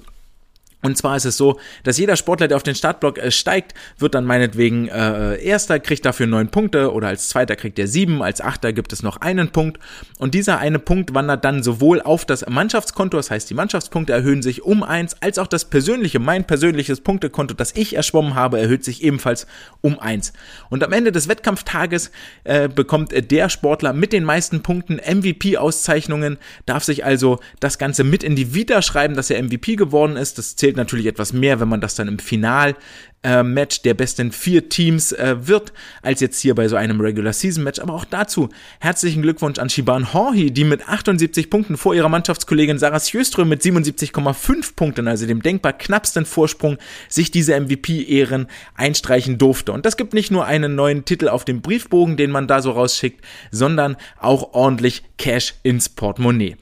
[0.84, 4.14] Und zwar ist es so, dass jeder Sportler, der auf den Startblock äh, steigt, wird
[4.14, 8.42] dann meinetwegen äh, Erster, kriegt dafür neun Punkte oder als Zweiter kriegt er sieben, als
[8.42, 9.78] Achter gibt es noch einen Punkt.
[10.18, 14.42] Und dieser eine Punkt wandert dann sowohl auf das Mannschaftskonto, das heißt die Mannschaftspunkte erhöhen
[14.42, 18.84] sich um eins, als auch das persönliche, mein persönliches Punktekonto, das ich erschwommen habe, erhöht
[18.84, 19.46] sich ebenfalls
[19.80, 20.34] um eins.
[20.68, 22.10] Und am Ende des Wettkampftages
[22.44, 28.22] äh, bekommt der Sportler mit den meisten Punkten MVP-Auszeichnungen, darf sich also das Ganze mit
[28.22, 30.36] in die Vita schreiben, dass er MVP geworden ist.
[30.36, 32.74] Das zählt zählt natürlich etwas mehr, wenn man das dann im Final
[33.22, 33.42] äh,
[33.84, 35.72] der besten vier Teams äh, wird,
[36.02, 37.80] als jetzt hier bei so einem Regular Season Match.
[37.80, 38.48] Aber auch dazu
[38.80, 43.62] herzlichen Glückwunsch an Shiban Horhi, die mit 78 Punkten vor ihrer Mannschaftskollegin Sarah Sjöström mit
[43.62, 46.76] 77,5 Punkten, also dem denkbar knappsten Vorsprung,
[47.08, 49.72] sich diese MVP-Ehren einstreichen durfte.
[49.72, 52.72] Und das gibt nicht nur einen neuen Titel auf dem Briefbogen, den man da so
[52.72, 56.56] rausschickt, sondern auch ordentlich Cash ins Portemonnaie.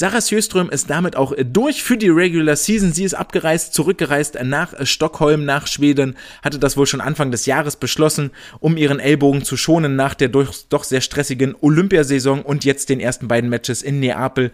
[0.00, 2.92] Sarah Sjöström ist damit auch durch für die Regular Season.
[2.92, 7.74] Sie ist abgereist, zurückgereist nach Stockholm, nach Schweden hatte das wohl schon Anfang des Jahres
[7.74, 8.30] beschlossen,
[8.60, 13.26] um ihren Ellbogen zu schonen nach der doch sehr stressigen Olympiasaison und jetzt den ersten
[13.26, 14.52] beiden Matches in Neapel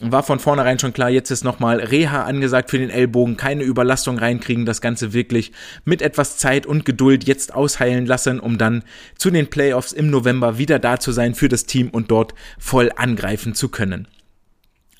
[0.00, 4.18] war von vornherein schon klar, jetzt ist nochmal Reha angesagt für den Ellbogen, keine Überlastung
[4.18, 5.52] reinkriegen, das Ganze wirklich
[5.86, 8.84] mit etwas Zeit und Geduld jetzt ausheilen lassen, um dann
[9.16, 12.92] zu den Playoffs im November wieder da zu sein für das Team und dort voll
[12.94, 14.06] angreifen zu können.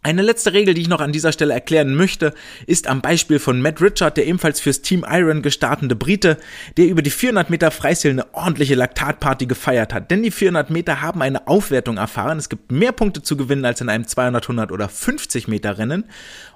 [0.05, 2.35] Eine letzte Regel, die ich noch an dieser Stelle erklären möchte,
[2.67, 6.39] ist am Beispiel von Matt Richard, der ebenfalls fürs Team Iron gestartende Brite,
[6.77, 10.11] der über die 400 Meter Freistil eine ordentliche Laktatparty gefeiert hat.
[10.11, 12.39] Denn die 400 Meter haben eine Aufwertung erfahren.
[12.39, 16.03] Es gibt mehr Punkte zu gewinnen als in einem 200, 100 oder 50 Meter Rennen.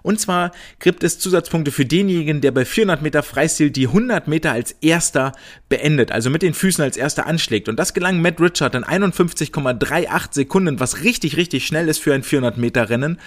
[0.07, 4.53] Und zwar gibt es Zusatzpunkte für denjenigen, der bei 400 Meter Freistil die 100 Meter
[4.53, 5.33] als erster
[5.69, 7.69] beendet, also mit den Füßen als erster anschlägt.
[7.69, 12.23] Und das gelang Matt Richard in 51,38 Sekunden, was richtig, richtig schnell ist für ein
[12.23, 13.19] 400 Meter Rennen.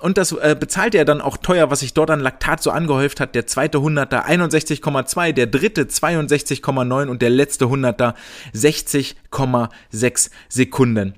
[0.00, 3.20] Und das äh, bezahlt er dann auch teuer, was sich dort an Laktat so angehäuft
[3.20, 3.36] hat.
[3.36, 8.16] Der zweite Hunderter 61,2, der dritte 62,9 und der letzte Hunderter
[8.52, 11.14] 60,6 Sekunden.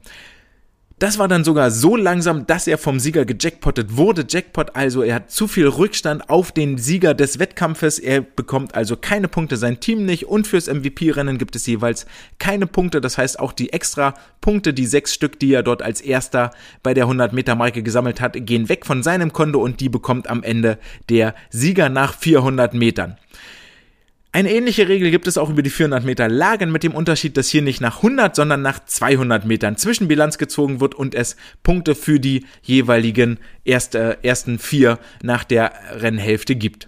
[0.99, 4.25] Das war dann sogar so langsam, dass er vom Sieger gejackpottet wurde.
[4.27, 7.99] Jackpot also, er hat zu viel Rückstand auf den Sieger des Wettkampfes.
[7.99, 10.25] Er bekommt also keine Punkte, sein Team nicht.
[10.25, 12.07] Und fürs MVP-Rennen gibt es jeweils
[12.39, 13.03] keine Punkte.
[13.03, 16.51] Das heißt, auch die extra Punkte, die sechs Stück, die er dort als erster
[16.83, 20.79] bei der 100-Meter-Marke gesammelt hat, gehen weg von seinem Konto und die bekommt am Ende
[21.11, 23.19] der Sieger nach 400 Metern.
[24.37, 27.49] Eine ähnliche Regel gibt es auch über die 400 Meter Lagen mit dem Unterschied, dass
[27.49, 32.21] hier nicht nach 100, sondern nach 200 Metern Zwischenbilanz gezogen wird und es Punkte für
[32.21, 36.87] die jeweiligen erste, ersten vier nach der Rennhälfte gibt.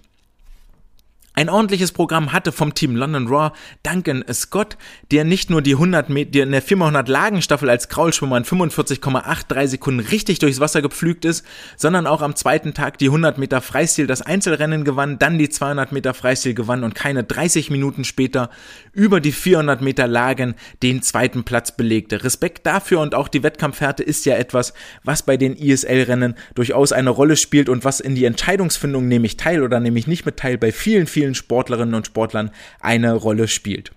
[1.39, 3.51] Ein ordentliches Programm hatte vom Team London Raw
[3.83, 4.75] Duncan Scott,
[5.09, 9.99] der nicht nur die 100 Meter, in der 400 Lagenstaffel als Kraulschwimmer in 45,83 Sekunden
[10.01, 11.45] richtig durchs Wasser gepflügt ist,
[11.77, 15.93] sondern auch am zweiten Tag die 100 Meter Freistil das Einzelrennen gewann, dann die 200
[15.93, 18.49] Meter Freistil gewann und keine 30 Minuten später
[18.91, 22.21] über die 400 Meter Lagen den zweiten Platz belegte.
[22.25, 24.73] Respekt dafür und auch die Wettkampfhärte ist ja etwas,
[25.05, 29.37] was bei den ISL-Rennen durchaus eine Rolle spielt und was in die Entscheidungsfindung nehme ich
[29.37, 33.13] teil oder nehme ich nicht mit teil bei vielen, vielen vielen Sportlerinnen und Sportlern eine
[33.13, 33.91] Rolle spielt.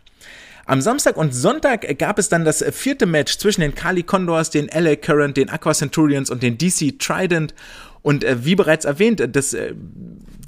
[0.64, 4.68] Am Samstag und Sonntag gab es dann das vierte Match zwischen den Kali Condors, den
[4.68, 7.54] LA Current, den Aqua Centurions und den DC Trident.
[8.02, 9.74] Und äh, wie bereits erwähnt, das äh,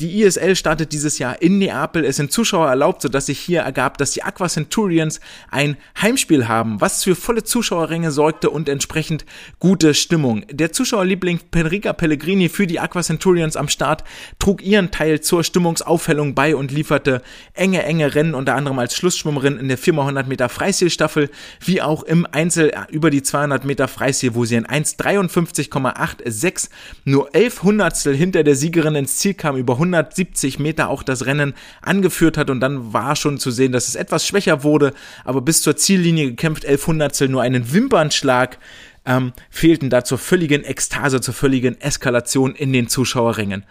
[0.00, 2.04] die ISL startet dieses Jahr in Neapel.
[2.04, 5.20] Es sind Zuschauer erlaubt, sodass sich hier ergab, dass die Aqua Centurions
[5.50, 9.24] ein Heimspiel haben, was für volle Zuschauerränge sorgte und entsprechend
[9.60, 10.44] gute Stimmung.
[10.50, 14.04] Der Zuschauerliebling Penrica Pellegrini für die Aqua Centurions am Start
[14.38, 17.22] trug ihren Teil zur Stimmungsaufhellung bei und lieferte
[17.52, 21.30] enge, enge Rennen, unter anderem als Schlussschwimmerin in der 4x100 Meter Freistilstaffel,
[21.60, 26.68] wie auch im Einzel über die 200 Meter Freistil, wo sie in 1,53,86
[27.04, 31.54] nur 11 Hundertstel hinter der Siegerin ins Ziel kam, über 170 Meter auch das Rennen
[31.82, 34.92] angeführt hat und dann war schon zu sehen, dass es etwas schwächer wurde,
[35.24, 38.58] aber bis zur Ziellinie gekämpft, 1100 nur einen Wimpernschlag
[39.06, 43.64] ähm, fehlten da zur völligen Ekstase, zur völligen Eskalation in den Zuschauerrängen.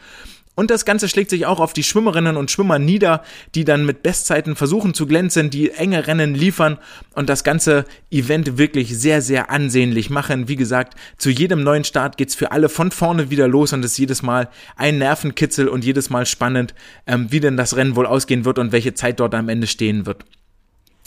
[0.55, 3.23] Und das Ganze schlägt sich auch auf die Schwimmerinnen und Schwimmer nieder,
[3.55, 6.77] die dann mit Bestzeiten versuchen zu glänzen, die enge Rennen liefern
[7.15, 10.47] und das ganze Event wirklich sehr, sehr ansehnlich machen.
[10.47, 13.93] Wie gesagt, zu jedem neuen Start geht's für alle von vorne wieder los und es
[13.93, 16.75] ist jedes Mal ein Nervenkitzel und jedes Mal spannend,
[17.07, 20.05] ähm, wie denn das Rennen wohl ausgehen wird und welche Zeit dort am Ende stehen
[20.05, 20.23] wird.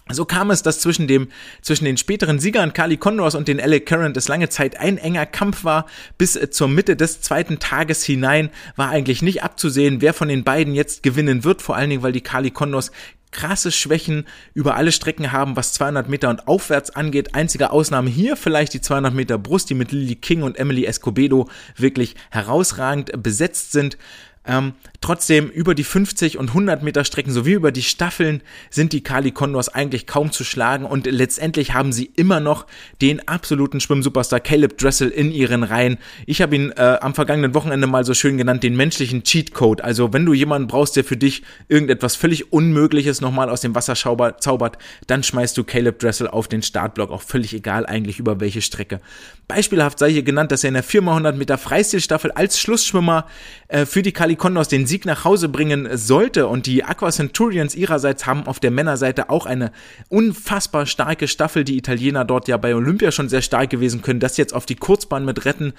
[0.09, 1.29] So kam es, dass zwischen dem,
[1.63, 5.27] zwischen den späteren Siegern Kali Condors und den LA Current es lange Zeit ein enger
[5.27, 5.87] Kampf war.
[6.17, 10.45] Bis äh, zur Mitte des zweiten Tages hinein war eigentlich nicht abzusehen, wer von den
[10.45, 11.61] beiden jetzt gewinnen wird.
[11.61, 12.93] Vor allen Dingen, weil die Kali Condors
[13.33, 17.35] krasse Schwächen über alle Strecken haben, was 200 Meter und aufwärts angeht.
[17.35, 21.49] Einzige Ausnahme hier vielleicht die 200 Meter Brust, die mit Lily King und Emily Escobedo
[21.77, 23.99] wirklich herausragend besetzt sind.
[24.47, 29.03] Ähm, trotzdem über die 50 und 100 Meter Strecken sowie über die Staffeln sind die
[29.03, 32.67] Kali Condors eigentlich kaum zu schlagen und letztendlich haben sie immer noch
[33.03, 35.99] den absoluten Schwimmsuperstar Caleb Dressel in ihren Reihen.
[36.27, 39.81] Ich habe ihn äh, am vergangenen Wochenende mal so schön genannt, den menschlichen Cheatcode.
[39.81, 43.95] Also wenn du jemanden brauchst, der für dich irgendetwas völlig Unmögliches nochmal aus dem Wasser
[43.95, 48.63] zaubert, dann schmeißt du Caleb Dressel auf den Startblock, auch völlig egal eigentlich über welche
[48.63, 49.01] Strecke.
[49.49, 53.27] Beispielhaft sei hier genannt, dass er in der 4x100 Meter Freistilstaffel als Schlussschwimmer
[53.69, 56.47] äh, für die Kali Condors den Sieg nach Hause bringen sollte.
[56.47, 59.73] Und die Aqua Centurions ihrerseits haben auf der Männerseite auch eine
[60.09, 61.65] unfassbar starke Staffel.
[61.65, 64.77] Die Italiener dort ja bei Olympia schon sehr stark gewesen, können das jetzt auf die
[64.77, 65.73] Kurzbahn mit retten.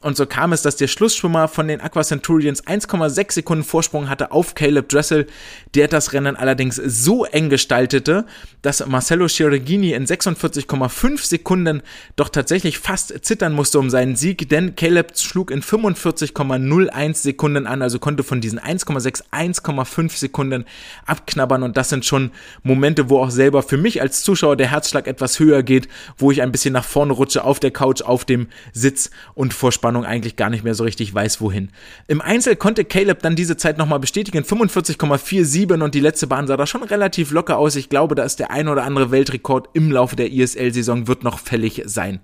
[0.00, 4.32] Und so kam es, dass der Schlussschwimmer von den Aqua Centurions 1,6 Sekunden Vorsprung hatte
[4.32, 5.26] auf Caleb Dressel,
[5.74, 8.26] der das Rennen allerdings so eng gestaltete,
[8.62, 11.82] dass Marcello Chirigini in 46,5 Sekunden
[12.16, 17.82] doch tatsächlich fast zittern musste um seinen Sieg, denn Caleb schlug in 45,01 Sekunden an,
[17.82, 20.64] also konnte von diesen 1,6, 1,5 Sekunden
[21.06, 22.30] abknabbern und das sind schon
[22.62, 25.88] Momente, wo auch selber für mich als Zuschauer der Herzschlag etwas höher geht,
[26.18, 29.72] wo ich ein bisschen nach vorne rutsche auf der Couch, auf dem Sitz und vor
[29.72, 31.70] Spannung eigentlich gar nicht mehr so richtig weiß, wohin.
[32.08, 36.56] Im Einzel konnte Caleb dann diese Zeit nochmal bestätigen, 45,47 und die letzte Bahn sah
[36.56, 37.76] da schon relativ locker aus.
[37.76, 41.38] Ich glaube, da ist der ein oder andere Weltrekord im Laufe der ISL-Saison wird noch
[41.38, 42.20] fällig sein.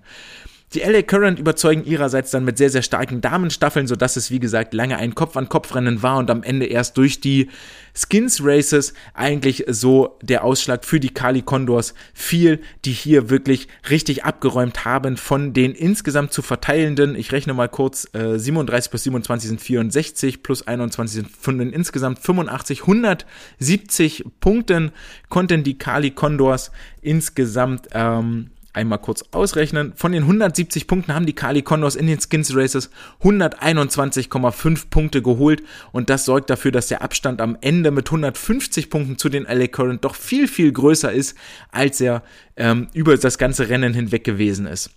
[0.73, 4.73] Die LA Current überzeugen ihrerseits dann mit sehr, sehr starken Damenstaffeln, sodass es, wie gesagt,
[4.73, 7.49] lange ein Kopf-an-Kopf-Rennen war und am Ende erst durch die
[7.93, 14.25] Skins Races eigentlich so der Ausschlag für die Kali Condors fiel, die hier wirklich richtig
[14.25, 19.47] abgeräumt haben von den insgesamt zu verteilenden, ich rechne mal kurz, äh, 37 plus 27
[19.47, 24.91] sind 64, plus 21 sind von den insgesamt 85, 170 Punkten
[25.29, 26.71] konnten die Kali Condors
[27.01, 29.93] insgesamt ähm, einmal kurz ausrechnen.
[29.95, 32.89] Von den 170 Punkten haben die Kali Condors in den Skins Races
[33.23, 39.17] 121,5 Punkte geholt und das sorgt dafür, dass der Abstand am Ende mit 150 Punkten
[39.17, 41.35] zu den LA Current doch viel, viel größer ist,
[41.71, 42.23] als er
[42.55, 44.91] ähm, über das ganze Rennen hinweg gewesen ist.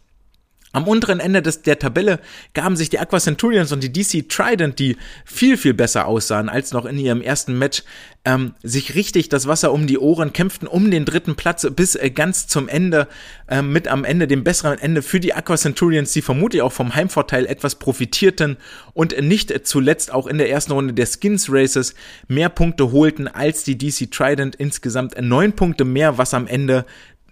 [0.73, 2.21] Am unteren Ende des, der Tabelle
[2.55, 6.73] gaben sich die Aqua Centurions und die DC Trident, die viel, viel besser aussahen als
[6.73, 7.83] noch in ihrem ersten Match,
[8.25, 12.11] ähm, sich richtig das Wasser um die Ohren, kämpften um den dritten Platz bis äh,
[12.11, 13.09] ganz zum Ende,
[13.49, 16.95] äh, mit am Ende dem besseren Ende für die Aqua Centurions, die vermutlich auch vom
[16.95, 18.57] Heimvorteil etwas profitierten
[18.93, 21.95] und nicht zuletzt auch in der ersten Runde der Skins Races
[22.29, 26.85] mehr Punkte holten als die DC Trident, insgesamt neun Punkte mehr, was am Ende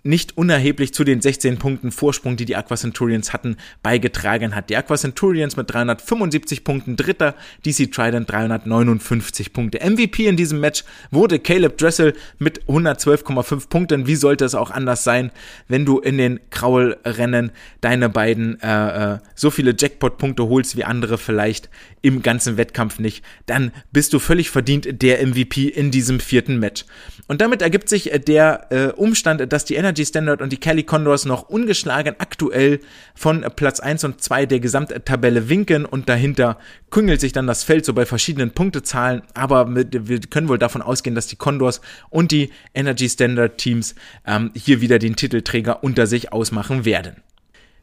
[0.08, 4.70] nicht unerheblich zu den 16 Punkten Vorsprung, die die Aqua Centurions hatten, beigetragen hat.
[4.70, 7.34] Die Aqua Centurions mit 375 Punkten Dritter,
[7.66, 9.78] DC Trident 359 Punkte.
[9.78, 14.06] MVP in diesem Match wurde Caleb Dressel mit 112,5 Punkten.
[14.06, 15.30] Wie sollte es auch anders sein,
[15.68, 17.52] wenn du in den Kraul-Rennen
[17.82, 21.68] deine beiden äh, äh, so viele Jackpot-Punkte holst wie andere vielleicht
[22.00, 26.84] im ganzen Wettkampf nicht, dann bist du völlig verdient der MVP in diesem vierten Match.
[27.26, 30.82] Und damit ergibt sich äh, der äh, Umstand, dass die Energy Standard und die Kelly
[30.82, 32.80] Condors noch ungeschlagen aktuell
[33.14, 36.58] von Platz 1 und 2 der Gesamttabelle winken und dahinter
[36.90, 40.82] küngelt sich dann das Feld so bei verschiedenen Punktezahlen, aber mit, wir können wohl davon
[40.82, 41.80] ausgehen, dass die Condors
[42.10, 43.94] und die Energy Standard Teams
[44.26, 47.22] ähm, hier wieder den Titelträger unter sich ausmachen werden.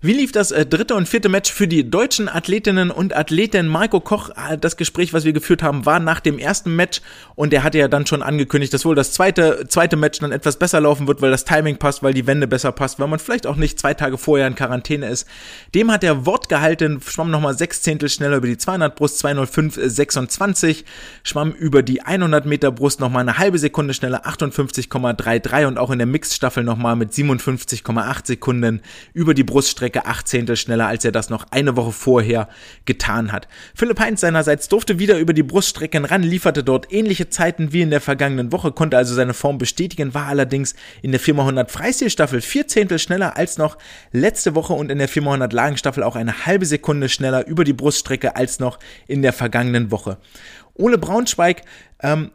[0.06, 3.68] Wie lief das äh, dritte und vierte Match für die deutschen Athletinnen und Athleten?
[3.68, 7.02] Marco Koch, äh, das Gespräch, was wir geführt haben, war nach dem ersten Match
[7.34, 10.60] und er hatte ja dann schon angekündigt, dass wohl das zweite, zweite Match dann etwas
[10.60, 13.48] besser laufen wird, weil das Timing passt, weil die Wende besser passt, weil man vielleicht
[13.48, 15.28] auch nicht zwei Tage vorher in Quarantäne ist.
[15.74, 19.80] Dem hat er Wort gehalten, schwamm nochmal sechs Zehntel schneller über die 200 Brust, 205,
[19.84, 20.86] 26,
[21.24, 25.98] schwamm über die 100 Meter Brust nochmal eine halbe Sekunde schneller, 58,33 und auch in
[25.98, 28.84] der Mixed-Staffel nochmal mit 57,8 Sekunden
[29.16, 32.50] über die Bruststrecke Strecke acht schneller, als er das noch eine Woche vorher
[32.86, 33.48] getan hat.
[33.74, 37.90] Philipp Heinz seinerseits durfte wieder über die Bruststrecken ran, lieferte dort ähnliche Zeiten wie in
[37.92, 42.68] der vergangenen Woche, konnte also seine Form bestätigen, war allerdings in der 400 Freistilstaffel vier
[42.68, 43.78] Zehntel schneller als noch
[44.12, 48.36] letzte Woche und in der 400 Lagenstaffel auch eine halbe Sekunde schneller über die Bruststrecke
[48.36, 50.18] als noch in der vergangenen Woche.
[50.74, 51.62] Ole Braunschweig
[52.02, 52.32] ähm,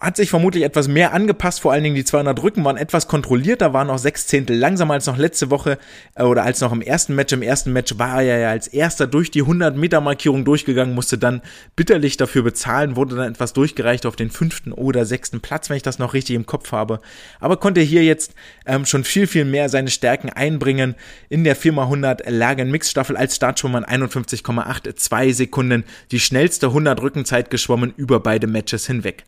[0.00, 3.72] hat sich vermutlich etwas mehr angepasst, vor allen Dingen die 200 Rücken waren etwas kontrollierter,
[3.72, 5.78] waren noch sechs Zehntel langsamer als noch letzte Woche
[6.14, 7.32] äh, oder als noch im ersten Match.
[7.32, 11.18] Im ersten Match war er ja als erster durch die 100 Meter Markierung durchgegangen, musste
[11.18, 11.42] dann
[11.76, 15.82] bitterlich dafür bezahlen, wurde dann etwas durchgereicht auf den fünften oder sechsten Platz, wenn ich
[15.82, 17.00] das noch richtig im Kopf habe.
[17.40, 18.34] Aber konnte hier jetzt
[18.66, 20.94] ähm, schon viel, viel mehr seine Stärken einbringen
[21.28, 28.20] in der 4x100 Lagen Mixstaffel als Startschwimmer 51,82 Sekunden die schnellste 100 Rückenzeit geschwommen über
[28.20, 29.24] beide Matches hinweg.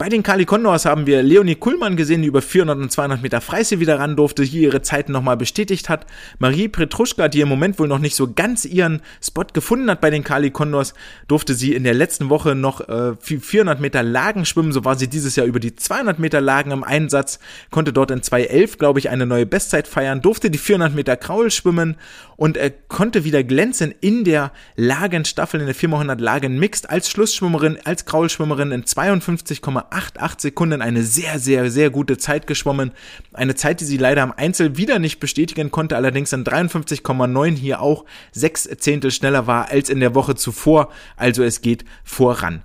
[0.00, 3.42] Bei den Kali Condors haben wir Leonie Kuhlmann gesehen, die über 400 und 200 Meter
[3.42, 6.06] Freistil wieder ran durfte, hier ihre Zeiten nochmal bestätigt hat.
[6.38, 10.08] Marie Petruschka, die im Moment wohl noch nicht so ganz ihren Spot gefunden hat bei
[10.08, 10.94] den Kali Condors,
[11.28, 14.72] durfte sie in der letzten Woche noch äh, 400 Meter Lagen schwimmen.
[14.72, 17.38] So war sie dieses Jahr über die 200 Meter Lagen im Einsatz,
[17.70, 21.50] konnte dort in 2.11, glaube ich, eine neue Bestzeit feiern, durfte die 400 Meter Kraul
[21.50, 21.98] schwimmen
[22.36, 27.76] und äh, konnte wieder glänzen in der Lagenstaffel, in der 400 Lagen Mixed als Schlussschwimmerin,
[27.84, 32.92] als Kraulschwimmerin in 52,8 8,88 Sekunden eine sehr, sehr, sehr gute Zeit geschwommen.
[33.32, 37.80] Eine Zeit, die sie leider am Einzel wieder nicht bestätigen konnte, allerdings in 53,9 hier
[37.80, 40.90] auch sechs Zehntel schneller war als in der Woche zuvor.
[41.16, 42.62] Also es geht voran.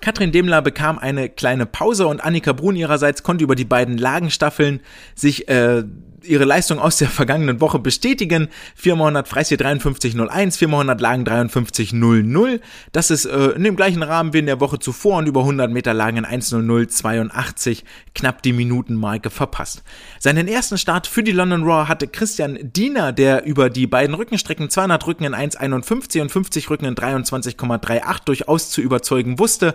[0.00, 4.80] Katrin Demler bekam eine kleine Pause und Annika Brun ihrerseits konnte über die beiden Lagenstaffeln
[5.14, 5.84] sich äh,
[6.24, 8.48] ihre Leistung aus der vergangenen Woche bestätigen.
[8.76, 12.60] 400 Freistil 53,01, 400 Lagen 53,00.
[12.92, 15.70] Das ist äh, in dem gleichen Rahmen wie in der Woche zuvor und über 100
[15.70, 17.82] Meter Lagen in 1,0082
[18.14, 19.82] knapp die Minutenmarke verpasst.
[20.18, 24.70] Seinen ersten Start für die London Raw hatte Christian Diener, der über die beiden Rückenstrecken
[24.70, 29.74] 200 Rücken in 1,51 und 50 Rücken in 23,38 durchaus zu überzeugen wusste.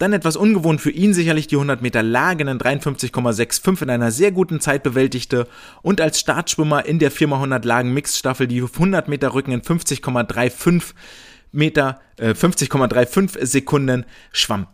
[0.00, 4.32] Dann etwas ungewohnt für ihn sicherlich die 100 Meter Lagen in 53,65 in einer sehr
[4.32, 5.46] guten Zeit bewältigte
[5.82, 10.94] und als Startschwimmer in der 4x100 Lagen Mixstaffel die 100 Meter Rücken in 50,35
[11.52, 14.68] Meter, äh, 50,35 Sekunden schwamm.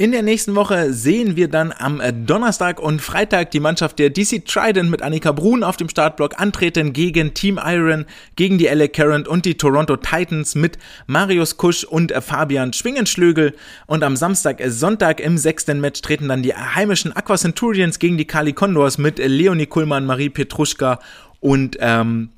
[0.00, 4.08] In der nächsten Woche sehen wir dann am äh, Donnerstag und Freitag die Mannschaft der
[4.08, 8.88] DC Trident mit Annika Brun auf dem Startblock antreten gegen Team Iron, gegen die LA
[8.88, 13.54] Current und die Toronto Titans mit Marius Kusch und äh, Fabian Schwingenschlögel.
[13.86, 18.16] Und am Samstag, äh, Sonntag im sechsten Match treten dann die heimischen Aqua Centurions gegen
[18.16, 20.98] die Kali Condors mit Leonie Kuhlmann, Marie Petruschka
[21.40, 22.30] und ähm,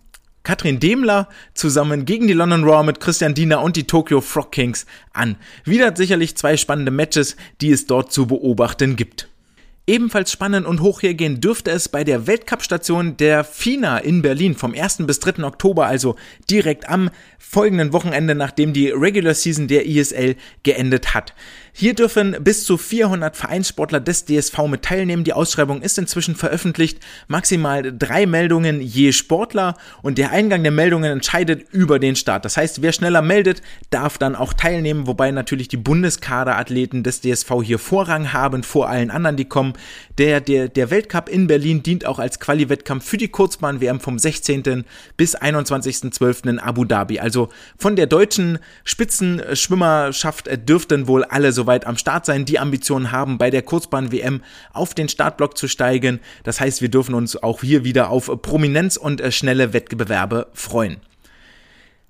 [0.42, 4.86] Katrin Demler zusammen gegen die London Raw mit Christian Diener und die Tokyo Frog Kings
[5.12, 5.36] an.
[5.64, 9.28] Wieder sicherlich zwei spannende Matches, die es dort zu beobachten gibt.
[9.86, 14.74] Ebenfalls spannend und hoch hergehen dürfte es bei der Weltcup-Station der FINA in Berlin vom
[14.74, 14.98] 1.
[15.06, 15.42] bis 3.
[15.42, 16.14] Oktober, also
[16.48, 21.34] direkt am folgenden Wochenende, nachdem die Regular Season der ISL geendet hat.
[21.74, 25.24] Hier dürfen bis zu 400 Vereinssportler des DSV mit teilnehmen.
[25.24, 26.98] Die Ausschreibung ist inzwischen veröffentlicht.
[27.28, 32.44] Maximal drei Meldungen je Sportler und der Eingang der Meldungen entscheidet über den Start.
[32.44, 37.50] Das heißt, wer schneller meldet, darf dann auch teilnehmen, wobei natürlich die Bundeskaderathleten des DSV
[37.64, 39.72] hier Vorrang haben vor allen anderen, die kommen.
[40.18, 44.84] Der, der, der Weltcup in Berlin dient auch als Quali-Wettkampf für die Kurzbahn-WM vom 16.
[45.16, 46.50] bis 21.12.
[46.50, 47.18] in Abu Dhabi.
[47.18, 53.12] Also von der deutschen Spitzenschwimmerschaft dürften wohl alle so soweit am Start sein, die Ambitionen
[53.12, 56.18] haben, bei der Kurzbahn-WM auf den Startblock zu steigen.
[56.42, 60.96] Das heißt, wir dürfen uns auch hier wieder auf Prominenz und äh, schnelle Wettbewerbe freuen.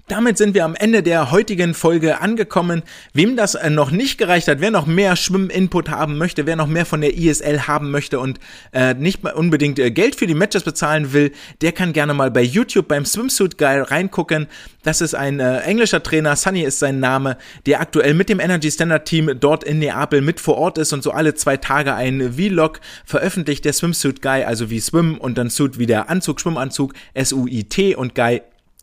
[0.08, 2.82] Damit sind wir am Ende der heutigen Folge angekommen.
[3.14, 6.66] Wem das äh, noch nicht gereicht hat, wer noch mehr Schwimminput haben möchte, wer noch
[6.66, 8.40] mehr von der ISL haben möchte und
[8.72, 11.30] äh, nicht unbedingt äh, Geld für die Matches bezahlen will,
[11.60, 14.48] der kann gerne mal bei YouTube beim Swimsuit Guy reingucken.
[14.82, 18.72] Das ist ein äh, englischer Trainer, Sunny ist sein Name, der aktuell mit dem Energy
[18.72, 22.32] Standard Team dort in Neapel mit vor Ort ist und so alle zwei Tage ein
[22.32, 26.92] Vlog veröffentlicht, der Swimsuit Guy, also wie Swim und dann Suit wie der Anzug, Schwimmanzug,
[27.14, 28.42] S-U-I-T und Guy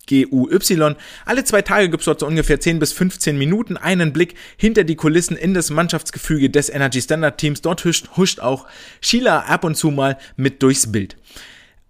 [0.09, 0.95] GUY.
[1.25, 4.83] Alle zwei Tage gibt es dort so ungefähr 10 bis 15 Minuten einen Blick hinter
[4.83, 7.61] die Kulissen in das Mannschaftsgefüge des Energy Standard Teams.
[7.61, 8.65] Dort huscht, huscht auch
[9.01, 11.15] Sheila ab und zu mal mit durchs Bild.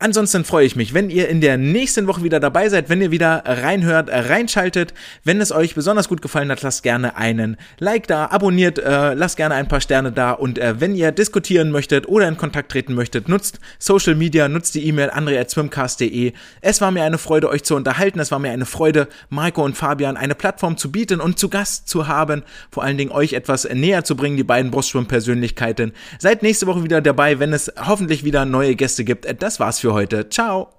[0.01, 3.11] Ansonsten freue ich mich, wenn ihr in der nächsten Woche wieder dabei seid, wenn ihr
[3.11, 4.93] wieder reinhört, reinschaltet.
[5.25, 9.35] Wenn es euch besonders gut gefallen hat, lasst gerne einen Like da, abonniert, äh, lasst
[9.35, 12.93] gerne ein paar Sterne da und äh, wenn ihr diskutieren möchtet oder in Kontakt treten
[12.93, 16.31] möchtet, nutzt Social Media, nutzt die E-Mail andre@swimcast.de.
[16.61, 18.21] Es war mir eine Freude, euch zu unterhalten.
[18.21, 21.89] Es war mir eine Freude, Marco und Fabian eine Plattform zu bieten und zu Gast
[21.89, 25.91] zu haben, vor allen Dingen euch etwas näher zu bringen, die beiden Brustschwimm-Persönlichkeiten.
[26.19, 29.27] Seid nächste Woche wieder dabei, wenn es hoffentlich wieder neue Gäste gibt.
[29.43, 30.29] Das war's für für heute.
[30.29, 30.69] Ciao!